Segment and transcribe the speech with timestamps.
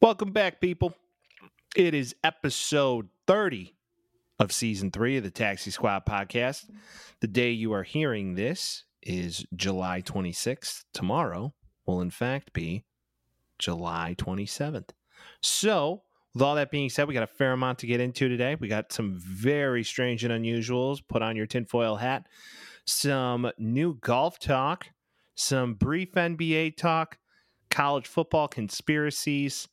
[0.00, 0.94] Welcome back, people.
[1.76, 3.74] It is episode 30
[4.38, 6.68] of season three of the Taxi Squad podcast.
[7.20, 10.84] The day you are hearing this is July 26th.
[10.92, 11.54] Tomorrow
[11.86, 12.84] will, in fact, be
[13.58, 14.90] July 27th.
[15.40, 16.02] So,
[16.34, 18.56] with all that being said, we got a fair amount to get into today.
[18.56, 20.98] We got some very strange and unusuals.
[21.08, 22.26] Put on your tinfoil hat.
[22.84, 24.88] Some new golf talk,
[25.34, 27.18] some brief NBA talk,
[27.74, 29.66] college football conspiracies,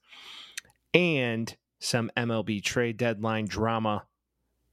[0.92, 4.06] and some MLB trade deadline drama,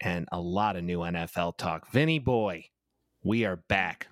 [0.01, 1.93] and a lot of new NFL talk.
[1.93, 2.65] Vinny boy,
[3.23, 4.09] we are back.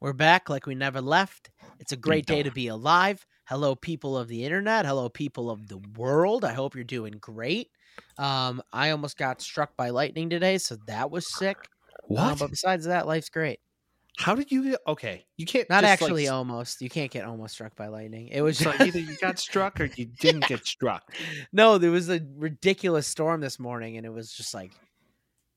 [0.00, 1.50] We're back like we never left.
[1.80, 3.26] It's a great day to be alive.
[3.46, 4.86] Hello, people of the internet.
[4.86, 6.44] Hello, people of the world.
[6.44, 7.70] I hope you're doing great.
[8.18, 11.56] Um, I almost got struck by lightning today, so that was sick.
[12.04, 12.20] What?
[12.20, 13.58] Uh, but besides that, life's great.
[14.16, 14.80] How did you get?
[14.86, 15.68] Okay, you can't.
[15.68, 16.80] Not just, actually Like, almost.
[16.80, 18.28] You can't get almost struck by lightning.
[18.28, 21.14] It was so either you got struck or you didn't get struck.
[21.52, 21.78] no.
[21.78, 24.72] There was a ridiculous storm this morning, and it was just like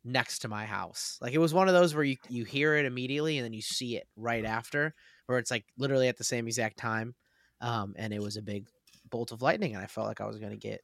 [0.03, 1.19] next to my house.
[1.22, 3.61] Like it was one of those where you you hear it immediately and then you
[3.61, 4.95] see it right after,
[5.27, 7.14] where it's like literally at the same exact time.
[7.61, 8.67] Um, and it was a big
[9.09, 10.81] bolt of lightning, and I felt like I was going to get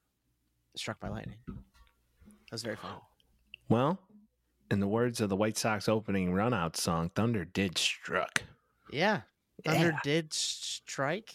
[0.76, 1.38] struck by lightning.
[1.48, 2.92] That was very fun.
[3.70, 4.00] Well,
[4.74, 8.44] in the words of the White Sox opening runout song, Thunder did struck.
[8.92, 9.22] Yeah,
[9.64, 10.00] Thunder Yeah.
[10.04, 11.34] did strike.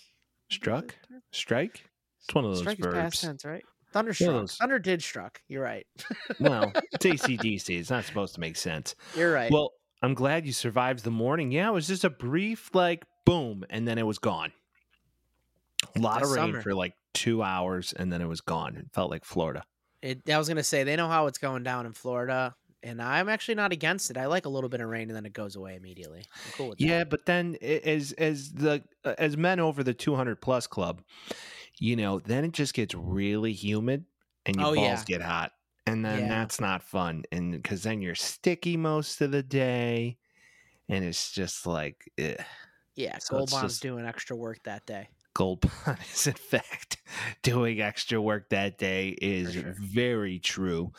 [0.50, 0.94] Struck?
[1.32, 1.88] Strike?
[2.22, 3.20] It's one of those Strike is past verbs.
[3.22, 3.64] tense, right?
[3.92, 4.32] Thunder One of struck.
[4.32, 5.40] those- Thunder did struck.
[5.48, 5.86] You're right.
[6.40, 7.78] well, it's ACDC.
[7.78, 8.94] It's not supposed to make sense.
[9.16, 9.50] You're right.
[9.50, 11.50] Well, I'm glad you survived the morning.
[11.52, 14.52] Yeah, it was just a brief, like, boom, and then it was gone.
[15.96, 16.62] A lot That's of rain summer.
[16.62, 18.76] for like two hours, and then it was gone.
[18.76, 19.64] It felt like Florida.
[20.02, 23.28] It, I was gonna say they know how it's going down in Florida, and I'm
[23.28, 24.16] actually not against it.
[24.16, 26.24] I like a little bit of rain and then it goes away immediately.
[26.46, 26.84] I'm cool with that.
[26.84, 31.02] Yeah, but then as as the uh, as men over the 200 plus club,
[31.78, 34.04] you know, then it just gets really humid
[34.46, 35.04] and your Oh, balls yeah.
[35.06, 35.52] get hot,
[35.86, 36.28] and then Yeah.
[36.28, 40.16] that's not fun, and because then you're sticky most of the day,
[40.88, 42.36] and it's just like eh.
[42.94, 45.08] Yeah, So Gold Bond's just- doing extra work that day.
[45.38, 46.96] Gold Bond is in fact
[47.44, 49.72] doing extra work that day is sure.
[49.78, 50.90] very true.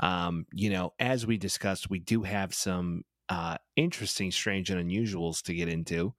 [0.00, 5.42] Um, you know, as we discussed, we do have some uh, interesting, strange, and unusuals
[5.42, 6.12] to get into.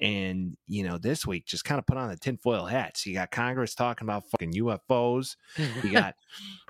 [0.00, 3.04] And you know, this week just kind of put on the tinfoil hats.
[3.04, 5.36] You got Congress talking about fucking UFOs.
[5.84, 6.14] You got,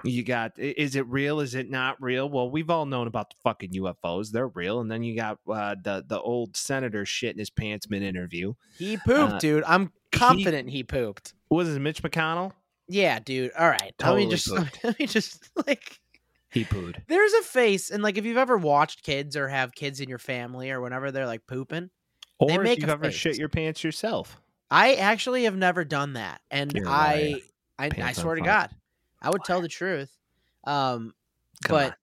[0.03, 1.39] you got, is it real?
[1.39, 2.29] Is it not real?
[2.29, 4.33] Well, we've all known about the fucking UFOs.
[4.33, 4.81] They're real.
[4.81, 8.55] And then you got uh, the the old senator shitting his pants mid interview.
[8.77, 9.65] he pooped, Uh, dude.
[9.69, 11.35] I'm confident he, pooped.
[11.51, 12.53] Was it Mitch McConnell?
[12.89, 13.53] Yeah, dude.
[13.59, 13.93] All right.
[13.99, 14.85] Totally let me just pooped.
[14.85, 15.99] let me just like
[16.51, 16.97] He pooed.
[17.09, 20.19] there's a face and like if you've ever watched kids or have kids in your
[20.19, 21.91] family or whenever they're like pooping,
[22.39, 24.39] Or They if you've ever shit your pants yourself.
[24.71, 26.41] I actually have never done that.
[26.51, 27.41] And You're I
[27.79, 27.91] liar.
[27.99, 28.41] I, I swear to.
[28.43, 28.71] God,
[29.21, 30.11] I would tell the truth.
[30.65, 31.15] Um
[31.65, 31.95] Come but on.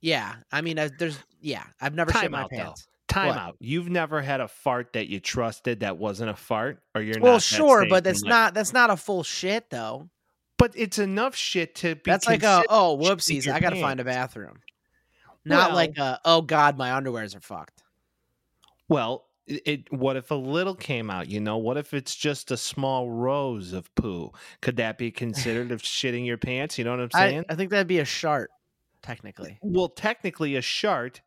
[0.00, 2.86] yeah, I mean I, there's yeah, I've never shit my out, pants.
[3.08, 3.38] Time What?
[3.38, 3.56] out.
[3.58, 7.32] You've never had a fart that you trusted that wasn't a fart, or you're Well,
[7.32, 7.38] not.
[7.38, 10.10] that sure, safe but that's like- not that's not a full shit though.
[10.58, 12.02] But it's enough shit to be.
[12.04, 14.60] That's like a oh whoopsies, I gotta find a bathroom.
[15.44, 17.82] Not Well- like a oh god, my underwears are fucked.
[18.88, 19.92] Well, it, it.
[19.92, 21.28] What if a little came out?
[21.28, 24.32] You know, what if it's just a small rose of poo?
[24.60, 26.76] Could that be considered of shitting your pants?
[26.78, 27.44] You know what I'm saying?
[27.48, 28.50] I, I think that'd be a shart,
[29.02, 29.58] technically.
[29.62, 31.22] well, technically, a shart,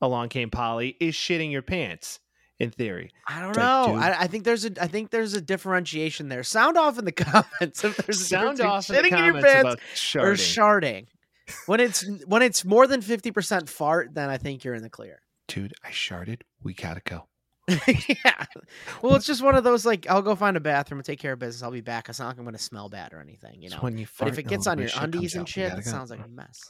[0.00, 2.20] along came Polly, is shitting your pants
[2.58, 3.10] in theory.
[3.26, 3.94] I don't It's know.
[3.94, 6.42] I, I think there's a I think there's a differentiation there.
[6.42, 9.24] Sound off in the comments if there's a Sound off in the between shitting in
[9.24, 10.44] your comments pants about or sharting.
[10.44, 11.06] sharting.
[11.66, 14.90] When it's when it's more than fifty percent fart, then I think you're in the
[14.90, 15.20] clear.
[15.46, 16.44] Dude, I sharted.
[16.62, 17.26] We gotta go.
[17.86, 18.44] yeah.
[19.02, 21.34] Well, it's just one of those like I'll go find a bathroom and take care
[21.34, 21.62] of business.
[21.62, 22.08] I'll be back.
[22.08, 23.78] It's not like I'm gonna smell bad or anything, you know.
[23.78, 25.84] when you But if it gets on your of shit comes undies and shit, it
[25.84, 26.60] sounds like a mess.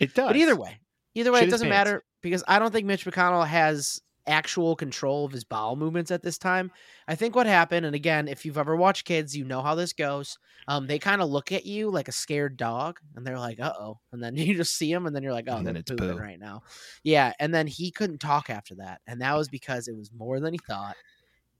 [0.00, 0.28] it does.
[0.28, 0.78] But either way,
[1.14, 5.24] either way, Shit it doesn't matter because I don't think Mitch McConnell has actual control
[5.24, 6.70] of his bowel movements at this time.
[7.06, 9.94] I think what happened, and again, if you've ever watched kids, you know how this
[9.94, 10.36] goes.
[10.66, 13.72] Um, they kind of look at you like a scared dog, and they're like, "Uh
[13.80, 15.90] oh," and then you just see him, and then you're like, "Oh, And then it's
[15.90, 16.18] pooping poo.
[16.18, 16.60] right now."
[17.02, 20.40] Yeah, and then he couldn't talk after that, and that was because it was more
[20.40, 20.96] than he thought,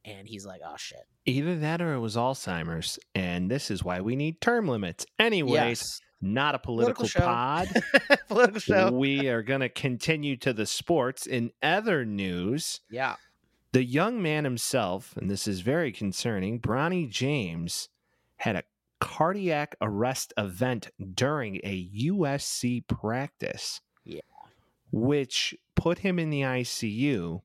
[0.04, 4.00] and he's like, "Oh shit." Either that or it was Alzheimer's, and this is why
[4.02, 5.06] we need term limits.
[5.18, 6.00] Anyways, Yes.
[6.20, 7.68] Not a Political political, pod.
[8.28, 8.90] Political show.
[8.92, 11.26] we are going to continue to the sports.
[11.26, 13.16] In other news, Yeah.
[13.72, 17.88] the young man himself, and this is very concerning, Bronny James
[18.36, 18.64] had a
[19.00, 23.80] cardiac arrest event during a USC practice.
[24.04, 24.20] Yeah.
[24.90, 27.42] Which put him in the ICU.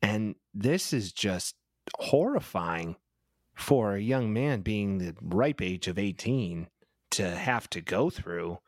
[0.00, 1.54] And this is just
[1.96, 2.96] horrifying
[3.54, 6.68] for a young man being the ripe age of 18
[7.12, 8.58] to have to go through.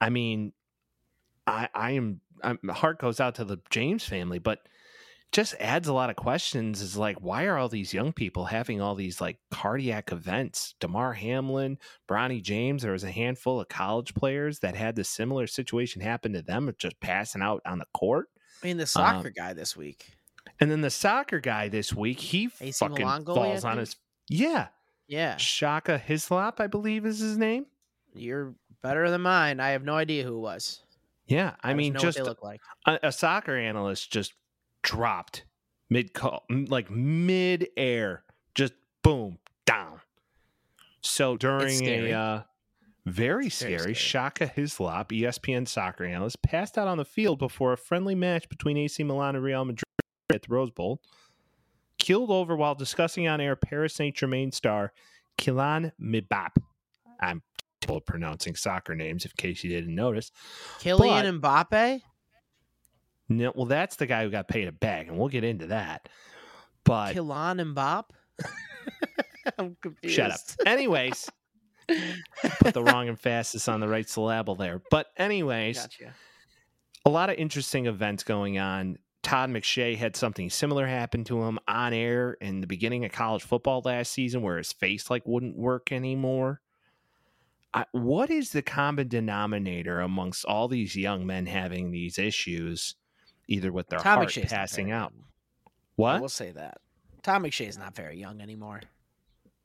[0.00, 0.52] I mean,
[1.46, 4.60] I, I am, I'm, my heart goes out to the James family, but
[5.32, 8.80] just adds a lot of questions is like, why are all these young people having
[8.80, 10.74] all these like cardiac events?
[10.80, 11.78] Damar Hamlin,
[12.08, 16.32] Bronny James, there was a handful of college players that had the similar situation happen
[16.32, 18.28] to them of just passing out on the court.
[18.62, 20.12] I mean, the soccer um, guy this week.
[20.60, 23.96] And then the soccer guy this week, he AC fucking falls on his
[24.28, 24.68] yeah.
[25.08, 25.36] Yeah.
[25.36, 27.66] Shaka Hislop, I believe is his name.
[28.18, 29.60] You're better than mine.
[29.60, 30.82] I have no idea who it was.
[31.26, 32.60] Yeah, I, I mean, just look like.
[32.86, 34.34] a, a soccer analyst just
[34.82, 35.44] dropped
[35.90, 38.24] mid call, like mid air,
[38.54, 40.00] just boom down.
[41.00, 42.42] So during a uh,
[43.04, 47.72] very scary, very scary, Shaka Hislop, ESPN soccer analyst, passed out on the field before
[47.72, 49.84] a friendly match between AC Milan and Real Madrid
[50.32, 51.00] at the Rose Bowl.
[51.98, 54.92] Killed over while discussing on air Paris Saint Germain star
[55.38, 56.62] Kylian Mbappe.
[57.20, 57.42] I'm
[58.00, 60.30] pronouncing soccer names, in case you didn't notice.
[60.80, 62.02] Kylian but, Mbappe.
[63.28, 66.08] No, well, that's the guy who got paid a bag, and we'll get into that.
[66.84, 68.10] But Kylian Mbappe.
[69.58, 70.14] I'm confused.
[70.14, 70.40] Shut up.
[70.64, 71.28] Anyways,
[72.60, 74.82] put the wrong emphasis on the right syllable there.
[74.90, 76.14] But anyways, gotcha.
[77.04, 78.98] a lot of interesting events going on.
[79.22, 83.42] Todd McShay had something similar happen to him on air in the beginning of college
[83.42, 86.60] football last season, where his face like wouldn't work anymore.
[87.76, 92.96] I, what is the common denominator amongst all these young men having these issues?
[93.48, 95.12] either with their Tom heart McShay's passing out.
[95.12, 95.24] Young.
[95.96, 96.16] What?
[96.16, 96.78] I will say that.
[97.22, 98.80] Tom McShay is not very young anymore.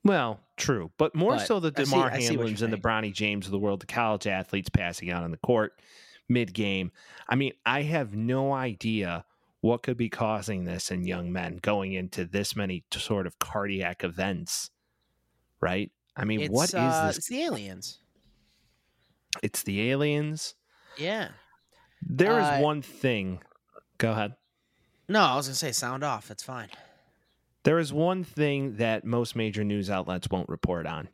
[0.04, 3.58] Well, true, but more but so the Damar Hamlins and the Bronny James of the
[3.58, 5.80] world, the college athletes passing out on the court
[6.28, 6.90] mid game.
[7.28, 9.24] I mean, I have no idea
[9.60, 14.02] what could be causing this in young men going into this many sort of cardiac
[14.02, 14.70] events,
[15.60, 15.92] right?
[16.16, 17.18] I mean, it's, what is uh, this?
[17.18, 18.00] It's the aliens.
[19.42, 20.54] It's the aliens.
[20.98, 21.28] Yeah.
[22.02, 23.40] There is uh, one thing
[24.02, 24.34] Go ahead.
[25.08, 26.32] No, I was going to say sound off.
[26.32, 26.68] It's fine.
[27.62, 31.08] There is one thing that most major news outlets won't report on,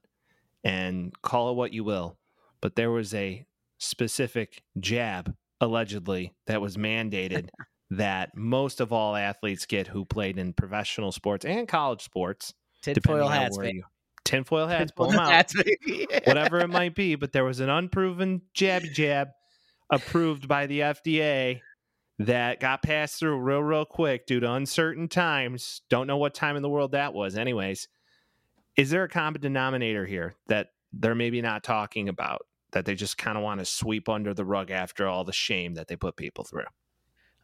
[0.64, 2.16] and call it what you will,
[2.62, 3.44] but there was a
[3.76, 7.50] specific jab, allegedly, that was mandated
[7.90, 12.54] that most of all athletes get who played in professional sports and college sports.
[12.80, 13.82] Tinfoil hats, you,
[14.28, 15.30] tinfoil hats, pull them out.
[15.30, 15.54] Hats,
[16.24, 19.28] Whatever it might be, but there was an unproven jab jab
[19.90, 21.60] approved by the FDA
[22.18, 25.82] that got passed through real, real quick due to uncertain times.
[25.88, 27.88] Don't know what time in the world that was, anyways.
[28.76, 33.16] Is there a common denominator here that they're maybe not talking about that they just
[33.16, 36.16] kind of want to sweep under the rug after all the shame that they put
[36.16, 36.64] people through?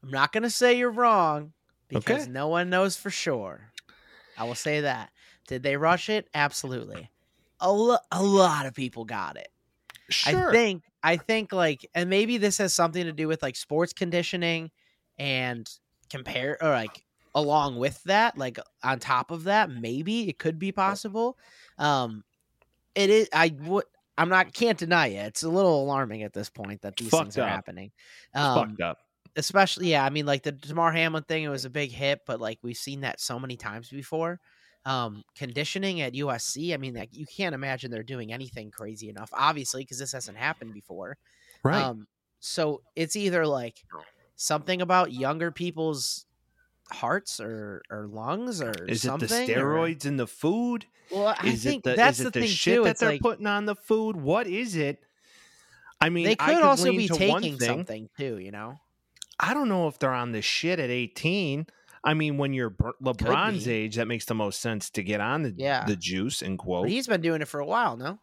[0.02, 1.52] I'm not going to say you're wrong
[1.88, 2.30] because okay.
[2.30, 3.72] no one knows for sure.
[4.36, 5.10] I will say that.
[5.46, 6.28] Did they rush it?
[6.34, 7.10] Absolutely.
[7.60, 9.48] A, lo- a lot of people got it.
[10.10, 10.50] Sure.
[10.50, 13.92] I think I think like and maybe this has something to do with like sports
[13.92, 14.70] conditioning
[15.18, 15.68] and
[16.10, 17.04] compare or like
[17.34, 21.38] along with that, like on top of that, maybe it could be possible.
[21.78, 22.22] Um
[22.94, 23.84] it is I would
[24.16, 25.26] I'm not can't deny it.
[25.28, 27.90] It's a little alarming at this point that these things are happening.
[28.34, 28.98] Um, fucked up.
[29.36, 30.04] Especially, yeah.
[30.04, 32.76] I mean, like the Damar Hamlin thing, it was a big hit, but like we've
[32.76, 34.38] seen that so many times before
[34.86, 36.74] um, conditioning at USC.
[36.74, 40.36] I mean, like, you can't imagine they're doing anything crazy enough, obviously, because this hasn't
[40.36, 41.16] happened before.
[41.62, 41.82] Right.
[41.82, 42.06] Um,
[42.40, 43.82] so it's either like
[44.36, 46.26] something about younger people's
[46.90, 50.08] hearts or or lungs or is something, it the steroids or...
[50.08, 50.86] in the food?
[51.10, 52.84] Well, I is think the, that's the, the, thing shit too.
[52.84, 54.16] that it's they're like, putting on the food.
[54.16, 55.00] What is it?
[56.00, 58.38] I mean, they could, could also be taking something too.
[58.38, 58.78] You know,
[59.40, 61.66] I don't know if they're on the shit at eighteen.
[62.04, 62.70] I mean, when you're
[63.02, 65.84] LeBron's age, that makes the most sense to get on the yeah.
[65.86, 66.84] the juice and quote.
[66.84, 68.18] But he's been doing it for a while, no?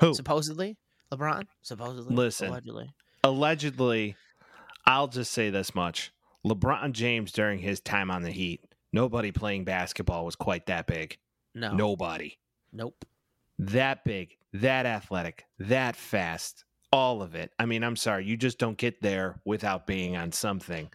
[0.00, 0.76] Who supposedly
[1.12, 1.46] LeBron?
[1.62, 2.90] Supposedly, listen, allegedly,
[3.22, 4.16] allegedly.
[4.86, 6.12] I'll just say this much:
[6.46, 8.60] LeBron James during his time on the Heat,
[8.92, 11.16] nobody playing basketball was quite that big.
[11.54, 12.38] No, nobody.
[12.72, 13.04] Nope.
[13.58, 16.64] That big, that athletic, that fast,
[16.94, 17.50] all of it.
[17.58, 20.88] I mean, I'm sorry, you just don't get there without being on something.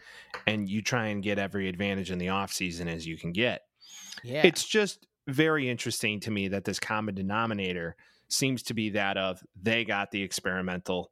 [0.48, 3.63] And you try and get every advantage in the off season as you can get.
[4.24, 4.44] Yeah.
[4.46, 7.98] It's just very interesting to me that this common denominator
[8.29, 11.12] seems to be that of they got the experimental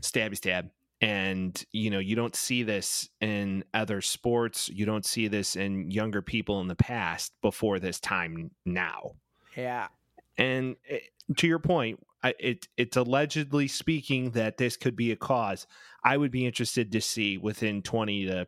[0.00, 0.70] stabby stab.
[1.00, 4.68] And you know, you don't see this in other sports.
[4.68, 9.12] You don't see this in younger people in the past before this time now.
[9.56, 9.88] Yeah.
[10.36, 10.98] And eh,
[11.36, 15.66] to your point, I, it it's allegedly speaking that this could be a cause.
[16.04, 18.46] I would be interested to see within 20 to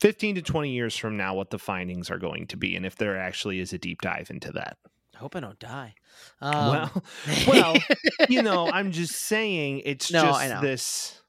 [0.00, 2.96] 15 to 20 years from now what the findings are going to be and if
[2.96, 4.78] there actually is a deep dive into that.
[5.14, 5.94] I hope I don't die.
[6.40, 7.02] Um, well,
[7.48, 7.76] well,
[8.28, 11.22] you know, I'm just saying it's No, just this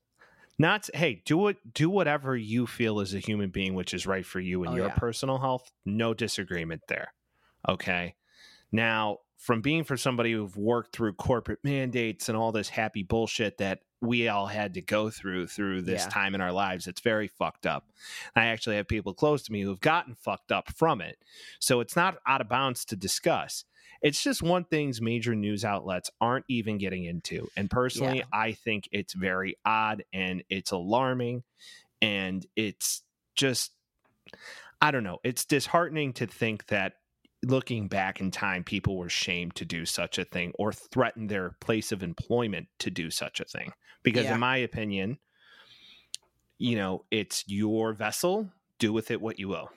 [0.59, 4.25] not hey, do it do whatever you feel as a human being which is right
[4.25, 4.95] for you and Oh, your yeah.
[4.95, 5.71] personal health.
[5.86, 7.13] No disagreement there.
[7.67, 8.15] Okay.
[8.71, 13.58] Now, from being for somebody who've worked through corporate mandates and all this happy bullshit
[13.58, 16.10] that we all had to go through through this Yeah.
[16.10, 17.89] time in our lives, it's very fucked up.
[18.36, 21.17] I actually have people close to me who've gotten fucked up from it.
[21.60, 23.63] So it's not out of bounds to discuss.
[24.01, 27.50] It's just one things major news outlets aren't even getting into.
[27.58, 28.25] And personally, Yeah.
[28.34, 31.43] I think it's very odd and it's alarming
[32.01, 33.03] and it's
[33.36, 33.72] just
[34.81, 35.19] I don't know.
[35.24, 36.93] It's disheartening to think that
[37.43, 41.51] looking back in time, people were shamed to do such a thing or threatened their
[41.62, 43.72] place of employment to do such a thing.
[44.03, 44.34] Because, Yeah.
[44.36, 45.19] in my opinion,
[46.58, 48.51] you know, it's your vessel.
[48.79, 49.69] Do with it what you will.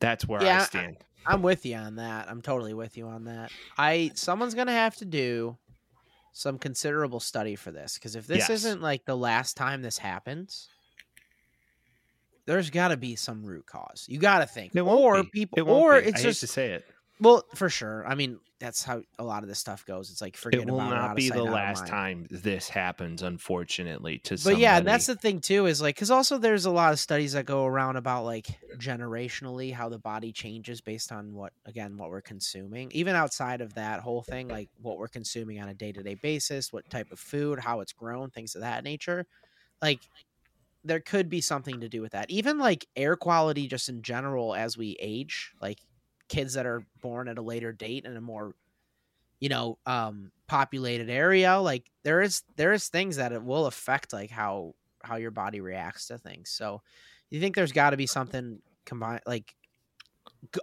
[0.00, 0.96] That's where Yeah, I I- stand.
[1.26, 2.28] I'm with you on that.
[2.30, 3.52] I'm totally with you on that.
[3.76, 5.58] I someone's gonna have to do
[6.32, 8.50] some considerable study for this because if this Yes.
[8.50, 10.68] isn't like the last time this happens,
[12.50, 14.06] there's got to be some root cause.
[14.08, 15.30] You got to think, It or be.
[15.30, 16.08] people, It or be.
[16.08, 16.84] it's I just to say it.
[17.20, 18.04] well, for sure.
[18.06, 20.10] I mean, that's how a lot of this stuff goes.
[20.10, 24.18] It's like forget It will about not be sight, the last time this happens, unfortunately.
[24.24, 26.92] To But yeah, and that's the thing too is like because also there's a lot
[26.92, 31.52] of studies that go around about like generationally how the body changes based on what
[31.64, 32.90] again what we're consuming.
[32.92, 36.16] Even outside of that whole thing, like what we're consuming on a day to day
[36.16, 39.24] basis, what type of food, how it's grown, things of that nature.
[39.80, 40.00] Like
[40.84, 42.30] there could be something to do with that.
[42.30, 45.78] Even like air quality, just in general, as we age, like
[46.28, 48.54] kids that are born at a later date in a more
[49.40, 54.12] you know um populated area like there is there is things that it will affect
[54.12, 56.82] like how how your body reacts to things so
[57.30, 59.54] you think there's got to be something combined like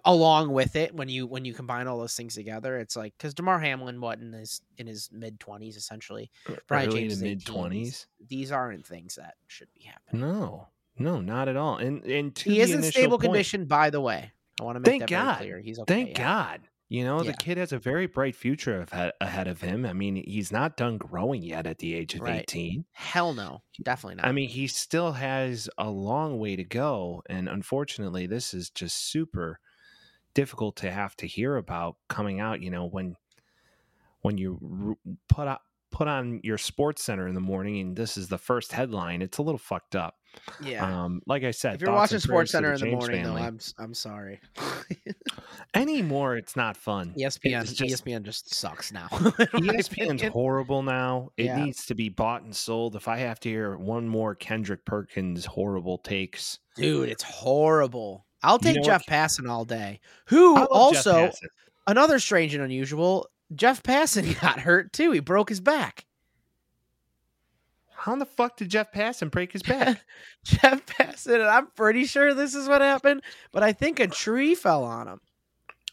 [0.05, 3.33] along with it when you when you combine all those things together it's like because
[3.33, 6.31] Damar hamlin what in his in his mid 20s essentially
[6.67, 10.67] Brian early James to is mid-20s these aren't things that should be happening No,
[10.97, 11.77] no, not at all.
[11.77, 14.79] And and to he is in stable point, condition by the way i want to
[14.79, 15.37] make Thank that very God.
[15.37, 16.23] clear he's okay Thank yeah.
[16.23, 16.61] God.
[16.89, 19.85] You know, the kid has a very bright future ahead, ahead of him.
[19.85, 22.43] I mean, he's not done growing yet at the age of Right.
[22.43, 22.85] 18.
[22.93, 27.23] hell no definitely not I mean, he still has a long way to go.
[27.29, 29.59] And unfortunately, this is just super
[30.37, 33.15] difficult to have to hear about coming out, you know, when
[34.21, 34.95] when you
[35.27, 38.73] put out put on your sports center in the morning and this is the first
[38.73, 40.15] headline it's a little fucked up
[40.61, 43.41] yeah um like i said if you're watching sports center in the morning family.
[43.41, 44.37] though i'm i'm sorry
[45.73, 49.07] anymore it's not fun ESPN just- ESPN just sucks now.
[49.11, 51.29] ESPN's horrible now.
[51.37, 51.63] It Yeah.
[51.63, 52.95] needs to be bought and sold.
[52.97, 58.25] If I have to hear one more Kendrick Perkins horrible takes, Dude, it's horrible.
[58.43, 59.13] I'll You take know Jeff what?
[59.13, 59.99] Passan all day.
[60.27, 61.31] Who I love Jeff also
[61.87, 63.27] another strange and unusual.
[63.55, 65.11] Jeff Passan got hurt too.
[65.11, 66.05] He broke his back.
[67.95, 70.05] How in the fuck did Jeff Passan break his back?
[70.43, 74.55] Jeff Passan, and I'm pretty sure this is what happened, but I think a tree
[74.55, 75.21] fell on him.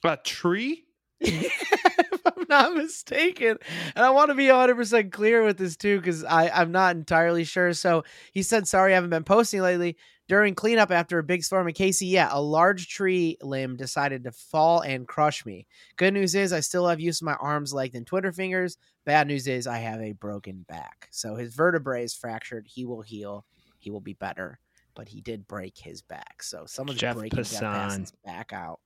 [0.05, 0.85] a tree?
[1.21, 3.57] if I'm not mistaken.
[3.97, 7.73] And I want to be 100% clear with this too, because I'm not entirely sure.
[7.73, 9.97] So he said, Sorry, I haven't been posting lately.
[10.27, 14.33] During cleanup after a big storm in KC, yeah, a large tree limb decided to
[14.33, 15.67] fall and crush me.
[15.97, 18.79] Good news is I still have use of my arms, legs, and Twitter fingers.
[19.05, 21.09] Bad news is I have a broken back.
[21.11, 22.67] So his vertebrae is fractured.
[22.67, 23.45] He will heal.
[23.79, 24.59] He will be better.
[24.95, 26.43] But he did break his back.
[26.43, 28.81] So someone's Jeff breaking Passan's back out.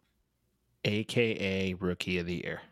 [0.85, 2.63] AKA Rookie of the Year.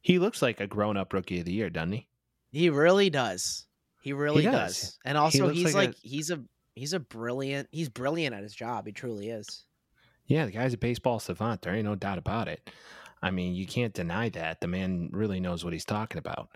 [0.00, 2.08] He looks like a grown up Rookie of the Year, doesn't he?
[2.50, 3.66] He really does.
[4.02, 4.80] He really does.
[4.80, 4.98] does.
[5.04, 6.42] And also looks he's like like, a- he's a
[6.74, 8.86] he's a brilliant he's brilliant at his job.
[8.86, 9.66] He truly is.
[10.26, 11.62] Yeah, the guy's a baseball savant.
[11.62, 12.70] There ain't no doubt about it.
[13.22, 14.60] I mean, you can't deny that.
[14.60, 16.48] The man really knows what he's talking about.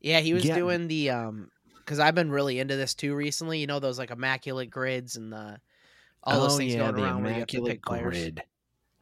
[0.00, 0.56] Yeah, he was Yeah.
[0.56, 3.60] doing the um because I've been really into this too recently.
[3.60, 5.60] You know those like immaculate grids and the
[6.24, 8.12] all those Oh, things yeah, going the around where you have to immaculate pick players.
[8.12, 8.42] grid.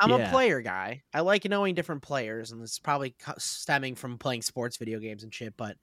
[0.01, 0.27] I'm Yeah.
[0.27, 1.05] a player guy.
[1.15, 5.33] I like knowing different players, and it's probably stemming from playing sports video games and
[5.35, 5.57] shit.
[5.57, 5.79] But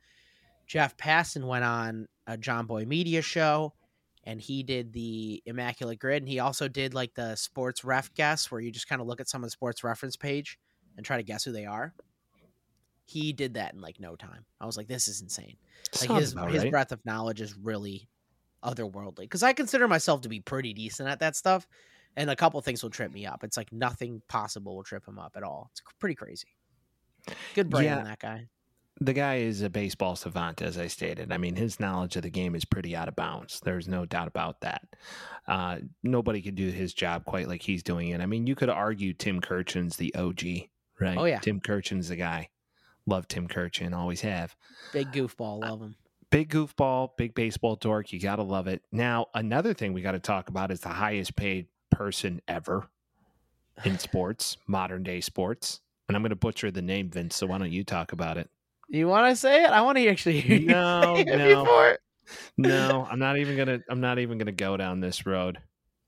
[0.67, 3.75] Jeff Passan went on a Jomboy Media show,
[4.23, 8.51] and he did the Immaculate Grid, and he also did like the sports ref guess,
[8.51, 10.59] where you just kind of look at someone's sports reference page
[10.97, 11.93] and try to guess who they are.
[13.05, 14.45] He did that in like no time.
[14.59, 15.57] I was like, this is insane.
[15.99, 16.71] Like his his right.
[16.71, 18.07] breadth of knowledge is really
[18.63, 19.21] otherworldly.
[19.21, 21.67] Because I consider myself to be pretty decent at that stuff,
[22.15, 23.43] and a couple things will trip me up.
[23.43, 25.69] It's like nothing possible will trip him up at all.
[25.71, 26.47] It's pretty crazy.
[27.53, 27.97] Good brain Yeah.
[27.97, 28.47] on that guy.
[28.99, 31.31] The guy is a baseball savant, as I stated.
[31.31, 33.59] I mean, his knowledge of the game is pretty out of bounds.
[33.63, 34.83] There's no doubt about that.
[35.47, 38.21] Uh, nobody could do his job quite like he's doing it.
[38.21, 40.69] I mean, you could argue Tim Kurkjian's the OG,
[40.99, 41.17] right?
[41.17, 41.39] Oh, yeah.
[41.39, 42.49] Tim Kurkjian's the guy.
[43.07, 44.55] Love Tim Kurkjian, always have.
[44.93, 45.95] Big goofball, love him.
[46.29, 48.13] Big goofball, big baseball dork.
[48.13, 48.83] You got to love it.
[48.91, 52.87] Now, another thing we got to talk about is the highest paid person ever
[53.83, 55.81] in sports, modern day sports.
[56.07, 57.35] And I'm going to butcher the name, Vince.
[57.35, 58.49] So why don't you talk about it?
[58.91, 59.69] You want to say it?
[59.69, 61.63] I want to actually hear you No, no.
[61.63, 61.97] before.
[62.57, 63.79] No, I'm not even gonna.
[63.89, 65.59] I'm not even gonna go down this road.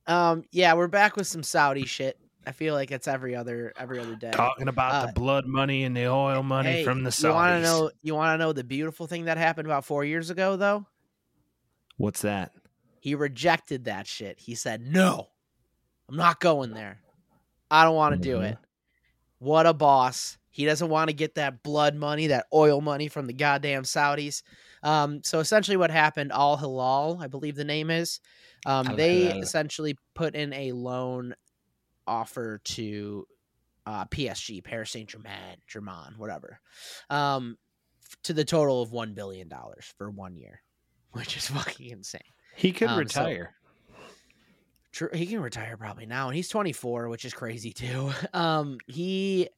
[0.06, 2.18] Um, yeah, we're back with some Saudi shit.
[2.46, 4.32] I feel like it's every other every other day.
[4.32, 7.24] Talking about Uh, the blood money and the oil money Hey, from the Saudis.
[7.24, 7.92] You want to know?
[8.02, 10.86] You want to know the beautiful thing that happened about four years ago, though?
[11.96, 12.52] What's that?
[13.00, 14.40] He rejected that shit.
[14.40, 15.30] He said, "No,
[16.10, 17.00] I'm not going there.
[17.72, 18.52] I don't want to do Mhm.
[18.52, 18.58] it."
[19.40, 20.38] What a boss!
[20.54, 24.44] He doesn't want to get that blood money, that oil money from the goddamn Saudis.
[24.84, 26.32] Um, so essentially, what happened?
[26.32, 28.20] Al Hilal, I believe the name is.
[28.66, 31.34] Um, they essentially put in a loan
[32.08, 33.28] offer to
[33.88, 36.60] uh, PSG, Paris Saint Germain, Germain, whatever,
[37.10, 37.58] um,
[38.22, 40.62] to the total of one billion dollars for one year,
[41.14, 42.22] which is fucking insane.
[42.56, 43.56] He could Um, so- retire.
[44.92, 48.12] True, he can retire probably now, and he's 24, which is crazy too.
[48.34, 49.50] Um, he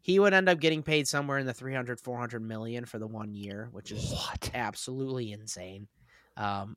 [0.00, 3.34] he would end up getting paid somewhere in the 300, 400 million for the one
[3.34, 4.50] year, which is what?
[4.54, 5.88] absolutely insane.
[6.36, 6.76] Um,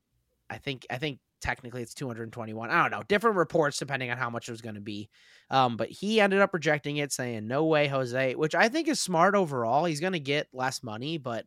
[0.50, 2.70] I think I think technically it's 221.
[2.70, 5.08] I don't know, different reports depending on how much it was going to be.
[5.50, 9.00] Um, but he ended up rejecting it, saying no way, Jose, which I think is
[9.00, 9.84] smart overall.
[9.84, 11.44] He's going to get less money, but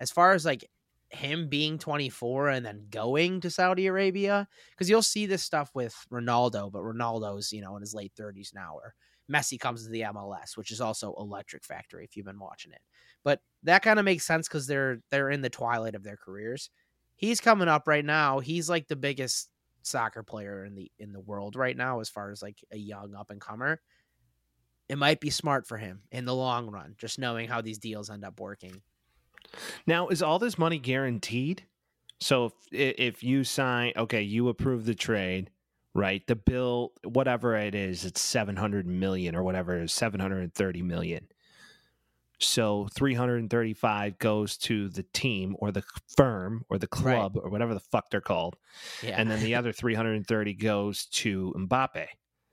[0.00, 0.68] as far as like
[1.10, 5.94] him being 24 and then going to Saudi Arabia, because you'll see this stuff with
[6.12, 8.94] Ronaldo, but Ronaldo's you know in his late 30s now, or
[9.32, 12.80] Messi comes to the MLS, which is also Electric Factory if you've been watching it.
[13.24, 16.70] But that kind of makes sense because they're they're in the twilight of their careers.
[17.16, 18.38] He's coming up right now.
[18.40, 19.48] He's like the biggest
[19.82, 23.14] soccer player in the in the world right now as far as like a young
[23.14, 23.80] up and comer.
[24.88, 28.08] It might be smart for him in the long run, just knowing how these deals
[28.08, 28.82] end up working.
[29.86, 31.64] Now, is all this money guaranteed?
[32.20, 35.50] So if if you sign, okay, you approve the trade,
[35.96, 36.26] right?
[36.26, 40.42] The bill, whatever it is, it's seven hundred million or whatever it is, seven hundred
[40.42, 41.26] and thirty million.
[42.38, 45.82] So three hundred and thirty-five goes to the team or the
[46.16, 47.02] firm or the Right.
[47.02, 48.56] club or whatever the fuck they're called,
[49.02, 49.18] Yeah.
[49.18, 52.06] and then the other three hundred and thirty goes to Mbappe.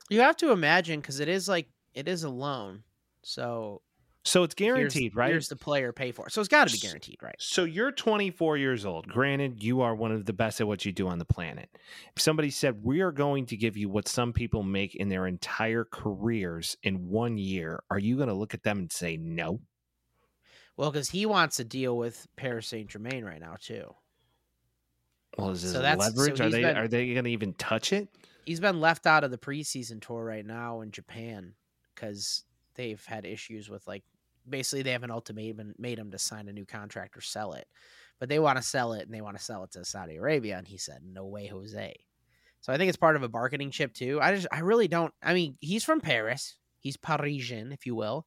[0.08, 2.82] you have to imagine because it is like it is a loan.
[3.22, 3.82] So
[4.26, 5.30] So it's here's- guaranteed, right?
[5.30, 6.32] Here's the player pay for it.
[6.32, 7.34] So it's got to be guaranteed, right?
[7.38, 9.06] So you're 24 years old.
[9.06, 11.68] Granted, you are one of the best at what you do on the planet.
[12.16, 15.26] If somebody said, We are going to give you what some people make in their
[15.26, 19.60] entire careers in one year, are you going to look at them and say no?
[20.76, 23.94] Well, because he wants to deal with Paris Saint Germain right now too.
[25.36, 26.40] Well, is this So that's- so leverage?
[26.40, 28.08] are they been- are they going to even touch it?
[28.46, 31.54] He's been left out of the preseason tour right now in Japan
[31.94, 34.04] because they've had issues with like
[34.48, 37.66] basically they have an ultimatum made him to sign a new contract or sell it,
[38.18, 40.58] but they want to sell it and they want to sell it to Saudi Arabia,
[40.58, 41.94] and he said no way, Jose.
[42.60, 44.18] So I think it's part of a bargaining chip too.
[44.22, 45.12] I just I really don't.
[45.22, 46.56] I mean, he's from Paris.
[46.80, 48.26] He's Parisian, if you will.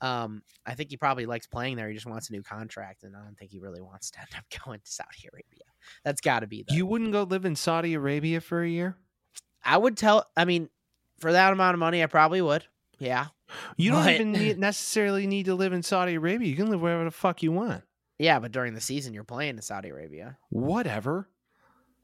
[0.00, 1.88] Um, I think he probably likes playing there.
[1.88, 4.28] He just wants a new contract, and I don't think he really wants to end
[4.36, 5.64] up going to Saudi Arabia.
[6.04, 8.96] That's got to be the You wouldn't go live in Saudi Arabia for a year?
[9.64, 10.26] I would tell.
[10.36, 10.68] I mean,
[11.18, 12.64] for that amount of money, I probably would.
[12.98, 13.26] Yeah,
[13.76, 16.48] You don't But- even need, necessarily need to live in Saudi Arabia.
[16.48, 17.82] You can live wherever the fuck you want.
[18.18, 18.38] yeah.
[18.38, 20.36] But during the season, you're playing in Saudi Arabia.
[20.50, 21.28] Whatever.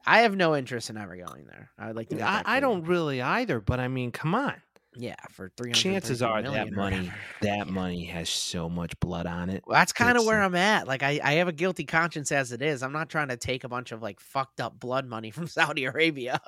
[0.07, 1.71] I have no interest in ever going there.
[1.79, 2.21] I would like to.
[2.21, 4.53] I, I don't really either, but I mean, come on.
[4.97, 5.73] Yeah, for three.
[5.73, 9.63] Chances are that money, that money has so much blood on it.
[9.67, 10.87] Well, that's kind of where I'm at.
[10.87, 12.81] Like, I, I have a guilty conscience as it is.
[12.81, 15.83] I'm not trying to take a bunch of like fucked up blood money from Saudi
[15.85, 16.39] Arabia.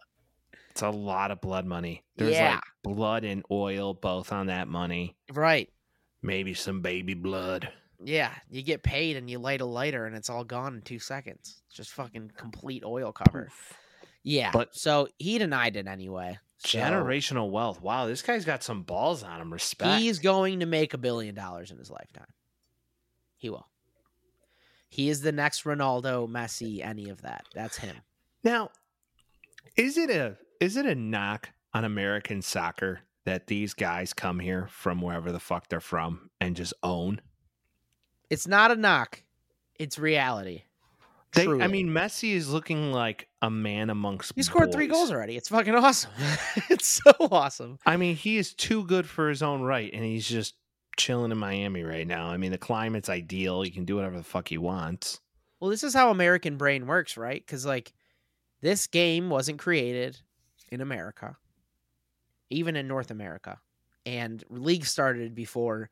[0.77, 2.03] It's a lot of blood money.
[2.17, 2.51] There's Yeah.
[2.53, 5.17] like blood and oil both on that money.
[5.33, 5.73] Right.
[6.21, 7.73] Maybe some baby blood.
[7.99, 8.31] Yeah.
[8.47, 11.63] You get paid and you light a lighter and it's all gone in two seconds.
[11.65, 13.49] It's just fucking complete oil cover.
[14.21, 14.51] Yeah.
[14.51, 16.37] But- so he denied it anyway.
[16.59, 17.81] So Generational wealth.
[17.81, 19.51] Wow, this guy's got some balls on him.
[19.51, 19.99] Respect.
[19.99, 22.31] He's going to make a billion dollars in his lifetime.
[23.35, 23.67] He will.
[24.89, 27.45] He is the next Ronaldo, Messi, any of that.
[27.55, 27.95] That's him.
[28.43, 28.69] Now,
[29.75, 34.67] is it a is it a knock on American soccer that these guys come here
[34.69, 37.21] from wherever the fuck they're from and just own?
[38.29, 39.23] It's not a knock.
[39.75, 40.63] It's reality.
[41.33, 44.31] They, I mean, Messi is looking like a man amongst.
[44.35, 45.35] he scored three goals already.
[45.35, 46.11] It's fucking awesome.
[46.69, 47.77] it's so awesome.
[47.85, 50.55] I mean, he is too good for his own right, and he's just
[50.95, 52.27] chilling in Miami right now.
[52.27, 53.63] I mean, the climate's ideal.
[53.63, 55.19] You can do whatever the fuck you want.
[55.59, 57.45] Well, this is how American brain works, right?
[57.45, 57.93] Because like
[58.61, 60.19] this game wasn't created
[60.69, 61.37] in America,
[62.49, 63.59] even in North America,
[64.05, 65.89] and league started before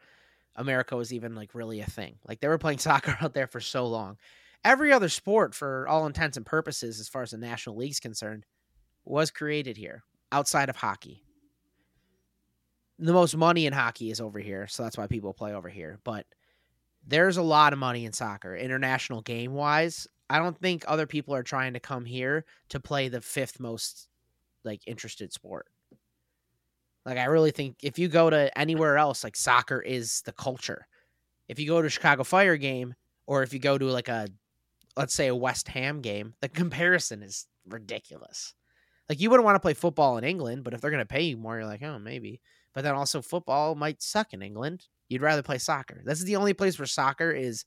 [0.55, 2.15] America was even like really a thing.
[2.27, 4.17] Like they were playing soccer out there for so long.
[4.63, 8.45] Every other sport, for all intents and purposes, as far as the national league's concerned,
[9.03, 11.21] was created here outside of hockey.
[12.97, 15.99] The most money in hockey is over here, so that's why people play over here.
[16.03, 16.25] But
[17.05, 20.07] there's a lot of money in soccer, international game wise.
[20.29, 24.07] I don't think other people are trying to come here to play the fifth most
[24.65, 25.67] like interested sport.
[27.05, 30.87] Like I really think if you go to anywhere else, like soccer is the culture.
[31.47, 32.95] If you go to a Chicago Fire game
[33.27, 34.27] or if you go to like a
[34.97, 38.53] let's say a West Ham game, the comparison is ridiculous.
[39.07, 41.21] Like you wouldn't want to play football in England, but if they're going to pay
[41.21, 42.41] you more, you're like, "Oh, maybe."
[42.73, 44.87] But then also football might suck in England.
[45.07, 46.01] You'd rather play soccer.
[46.03, 47.65] This is the only place where soccer is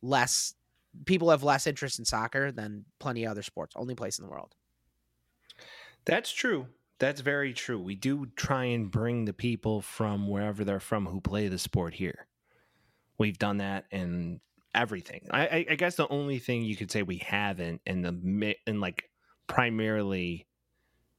[0.00, 0.54] less
[1.04, 3.74] people have less interest in soccer than plenty of other sports.
[3.76, 4.54] Only place in the world.
[6.06, 6.68] That's true.
[6.98, 7.78] That's very true.
[7.80, 11.94] We do try and bring the people from wherever they're from who play the sport
[11.94, 12.26] here.
[13.18, 14.40] We've done that in
[14.74, 15.26] everything.
[15.30, 18.80] I, I, I guess the only thing you could say we haven't in the in
[18.80, 19.10] like
[19.46, 20.46] primarily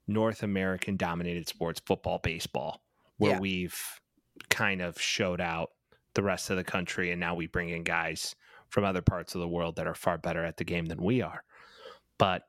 [0.07, 2.81] North American dominated sports, football, baseball,
[3.17, 3.39] where Yeah.
[3.39, 3.79] we've
[4.49, 5.69] kind of showed out
[6.13, 8.35] the rest of the country, and now we bring in guys
[8.69, 11.21] from other parts of the world that are far better at the game than we
[11.21, 11.43] are.
[12.17, 12.43] But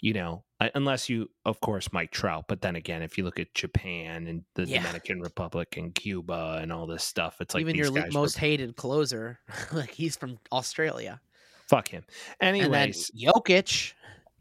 [0.00, 2.44] you know, Uh, unless you, of course, Mike Trout.
[2.48, 4.80] But then again, if you look at Japan and the Yeah.
[4.82, 8.20] Dominican Republic and Cuba and all this stuff, it's like Even these your guys were-
[8.20, 9.40] most hated closer,
[9.72, 11.20] like he's from Australia.
[11.68, 12.04] fuck him.
[12.40, 13.94] And then Anyways, Jokic,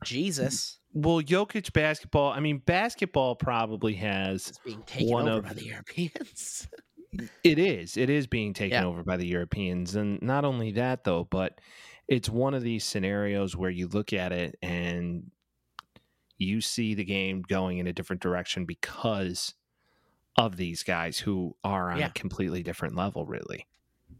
[0.03, 2.31] Jesus, well, Jokic basketball.
[2.31, 6.67] I mean, basketball probably has is being taken One over of- by the Europeans.
[7.43, 7.95] It is.
[7.95, 8.85] It is being taken Yeah.
[8.87, 9.95] over by the Europeans.
[9.95, 11.61] And not only that, though, but
[12.07, 15.02] it's one of these scenarios where you look at it and
[16.43, 19.53] you see the game going in a different direction because
[20.37, 22.07] of these guys who are on Yeah.
[22.07, 23.65] a completely different level, really.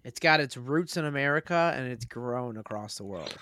[0.04, 3.38] it's got its roots in America and it's grown across the world.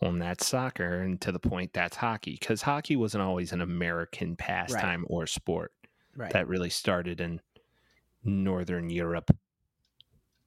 [0.00, 1.00] And that's soccer.
[1.02, 2.36] And to the point, that's hockey.
[2.40, 5.72] Because hockey wasn't always an American pastime or sport
[6.16, 6.32] Right.
[6.32, 7.40] that really started in
[8.24, 9.30] Northern Europe.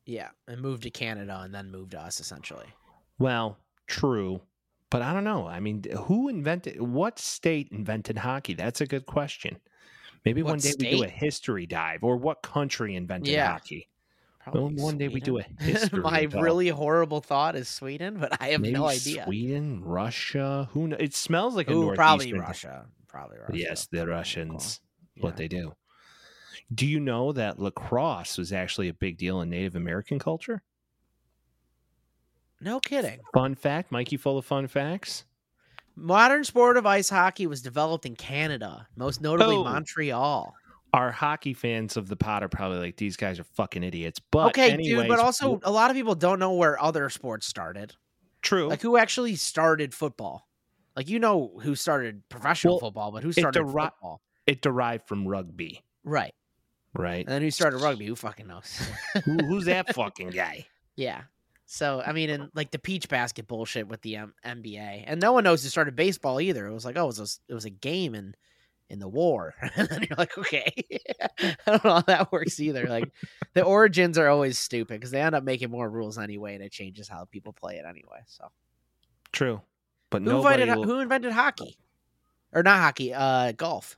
[0.05, 0.29] yeah.
[0.47, 2.67] And moved to Canada and then moved to us essentially.
[3.19, 4.41] Well, true.
[4.91, 5.45] But I don't know.
[5.47, 8.55] I mean, who invented what state invented hockey?
[8.55, 9.57] That's a good question.
[10.25, 13.51] Maybe What one day we do a history dive or what country invented Yeah.
[13.51, 13.87] hockey?
[14.39, 15.57] Probably one day we do Sweden.
[15.59, 19.25] a history My all- really horrible thought is Sweden, but I have Maybe no idea.
[19.25, 20.69] Sweden, Russia.
[20.73, 20.99] Who knows?
[21.01, 22.87] It smells like a Ooh, probably Russia.
[23.07, 23.57] Probably Russia.
[23.57, 24.81] Yes, the Russians.
[25.15, 25.23] Yeah.
[25.23, 25.73] What they do.
[26.73, 30.61] Do you know that lacrosse was actually a big deal in Native American culture?
[32.61, 33.19] No kidding.
[33.33, 35.25] Fun fact, Mikey, full of fun facts.
[35.95, 39.63] Modern sport of ice hockey was developed in Canada, most notably Oh.
[39.63, 40.53] Montreal.
[40.93, 44.19] Our hockey fans of the pot are probably like, these guys are fucking idiots.
[44.31, 47.45] But okay, anyways, dude, but also a lot of people don't know where other sports
[47.45, 47.95] started.
[48.41, 48.67] true.
[48.69, 50.47] Like who actually started football?
[50.95, 54.21] Like you know who started professional Well, football, but who started deri- football?
[54.47, 56.33] it derived from rugby, Right.
[56.93, 57.19] right?
[57.25, 58.05] And then who started rugby?
[58.07, 58.79] Who fucking knows?
[59.25, 60.65] Who, who's that fucking guy?
[60.95, 61.23] yeah.
[61.71, 65.33] So I mean, and like the peach basket bullshit with the um, NBA, and no
[65.33, 66.65] one knows who started baseball either.
[66.65, 68.35] It was like, oh, it was a, it was a game in
[68.89, 70.73] in the war, and then you're like, okay,
[71.39, 72.87] I don't know how that works either.
[72.87, 73.11] Like
[73.53, 76.71] the origins are always stupid because they end up making more rules anyway, and it
[76.71, 78.21] changes how people play it anyway.
[78.25, 78.47] So
[79.31, 79.61] True,
[80.09, 81.77] but who invented will, who invented hockey,
[82.51, 83.13] or not hockey?
[83.13, 83.95] Uh, golf.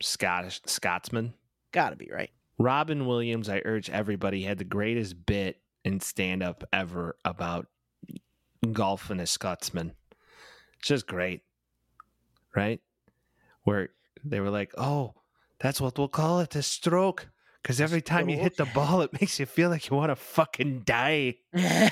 [0.00, 1.34] Scottish Scotsman.
[1.72, 2.30] Got to be right.
[2.58, 7.66] Robin Williams, I urge everybody, had the greatest bit in stand up ever about
[8.72, 9.92] golf and a Scotsman.
[10.78, 11.42] It's just great.
[12.54, 12.80] Right?
[13.62, 13.90] Where
[14.24, 15.14] they were like, oh,
[15.58, 17.28] that's what we'll call it, a stroke.
[17.62, 20.16] Because every time you hit the ball, it makes you feel like you want to
[20.16, 21.36] fucking die.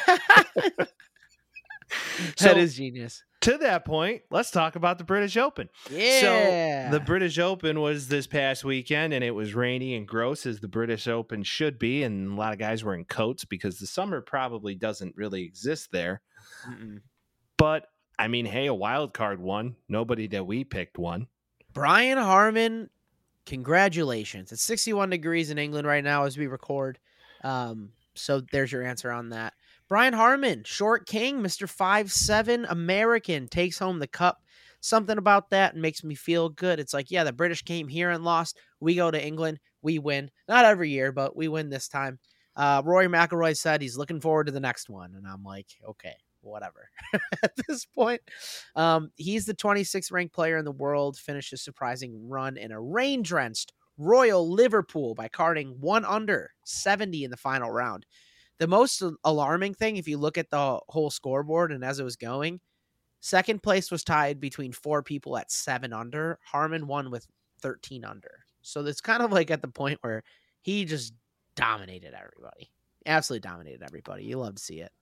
[2.38, 3.22] that So- is genius.
[3.42, 5.68] To that point, let's talk about the British Open.
[5.92, 6.90] Yeah.
[6.90, 10.58] So the British Open was this past weekend, and it was rainy and gross as
[10.58, 12.02] the British Open should be.
[12.02, 15.92] And a lot of guys were in coats because the summer probably doesn't really exist
[15.92, 16.20] there.
[16.68, 17.00] Mm-mm.
[17.56, 17.86] But
[18.18, 19.76] I mean, hey, a wild card won.
[19.88, 21.28] Nobody that we picked won.
[21.72, 22.90] Brian Harman,
[23.46, 24.50] congratulations.
[24.50, 26.98] It's 61 degrees in England right now as we record.
[27.44, 29.54] Um, so there's your answer on that.
[29.88, 31.66] Brian Harman, short king, Mr.
[31.66, 34.42] 5'7 American, takes home the cup.
[34.80, 36.78] Something about that makes me feel good.
[36.78, 38.58] It's like, yeah, the British came here and lost.
[38.80, 39.58] We go to England.
[39.80, 40.30] we win.
[40.46, 42.18] Not every year, but we win this time.
[42.54, 46.14] Uh, Rory McIlroy said he's looking forward to the next one, and I'm like, okay,
[46.42, 46.90] whatever.
[47.42, 48.20] At this point,
[48.76, 51.16] um, he's the 26th ranked player in the world.
[51.16, 57.24] Finished a surprising run in a rain drenched Royal Liverpool by carding one under 70
[57.24, 58.06] in the final round.
[58.58, 62.16] The most alarming thing, if you look at the whole scoreboard and as it was
[62.16, 62.60] going,
[63.20, 66.38] second place was tied between four people at seven under.
[66.44, 67.26] Harman won with
[67.62, 68.44] 13 under.
[68.62, 70.24] So it's kind of like at the point where
[70.60, 71.14] he just
[71.54, 72.70] dominated everybody.
[73.06, 74.24] Absolutely dominated everybody.
[74.24, 74.92] You love to see it.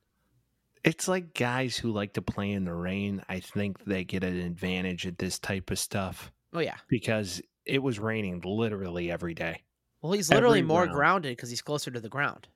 [0.85, 3.23] It's like guys who like to play in the rain.
[3.29, 6.31] I think they get an advantage at this type of stuff.
[6.53, 9.62] Oh yeah, because it was raining literally every day.
[10.01, 10.92] Well, he's literally more round.
[10.92, 12.47] grounded because he's closer to the ground.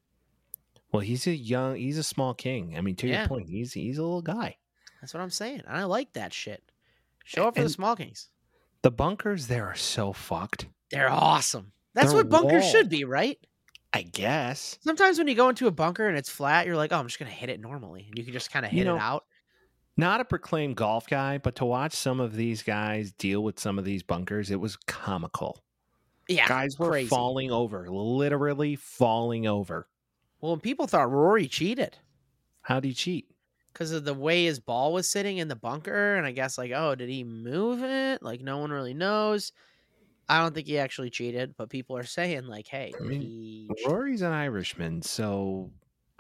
[0.93, 2.75] Well, he's a young, he's a small king.
[2.77, 3.21] I mean, to yeah.
[3.21, 4.57] your point, he's he's a little guy.
[5.01, 5.63] That's what I'm saying.
[5.69, 6.63] I like that shit.
[7.25, 8.29] Show up for and the small kings.
[8.83, 10.67] The bunkers there are so fucked.
[10.91, 11.73] They're awesome.
[11.95, 12.73] That's They're what bunkers walled.
[12.73, 13.39] should be, right?
[13.93, 14.79] I guess.
[14.83, 17.19] Sometimes when you go into a bunker and it's flat, you're like, oh, I'm just
[17.19, 19.25] gonna hit it normally, and you can just kind of hit you know, it out.
[19.97, 23.79] Not a proclaimed golf guy, but to watch some of these guys deal with some
[23.79, 25.63] of these bunkers, it was comical.
[26.29, 27.09] Yeah, guys were crazy.
[27.09, 29.89] falling over, literally falling over.
[30.41, 31.99] Well, people thought Rory cheated.
[32.63, 33.29] How'd he cheat?
[33.73, 36.73] Because of the way his ball was sitting in the bunker, and I guess like,
[36.75, 38.23] oh, did he move it?
[38.23, 39.53] Like no one really knows.
[40.29, 43.69] I don't think he actually cheated, but people are saying like, "Hey, I mean, he
[43.87, 45.71] Rory's an Irishman, so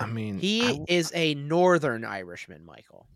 [0.00, 3.06] I mean, he I, is a Northern Irishman, Michael.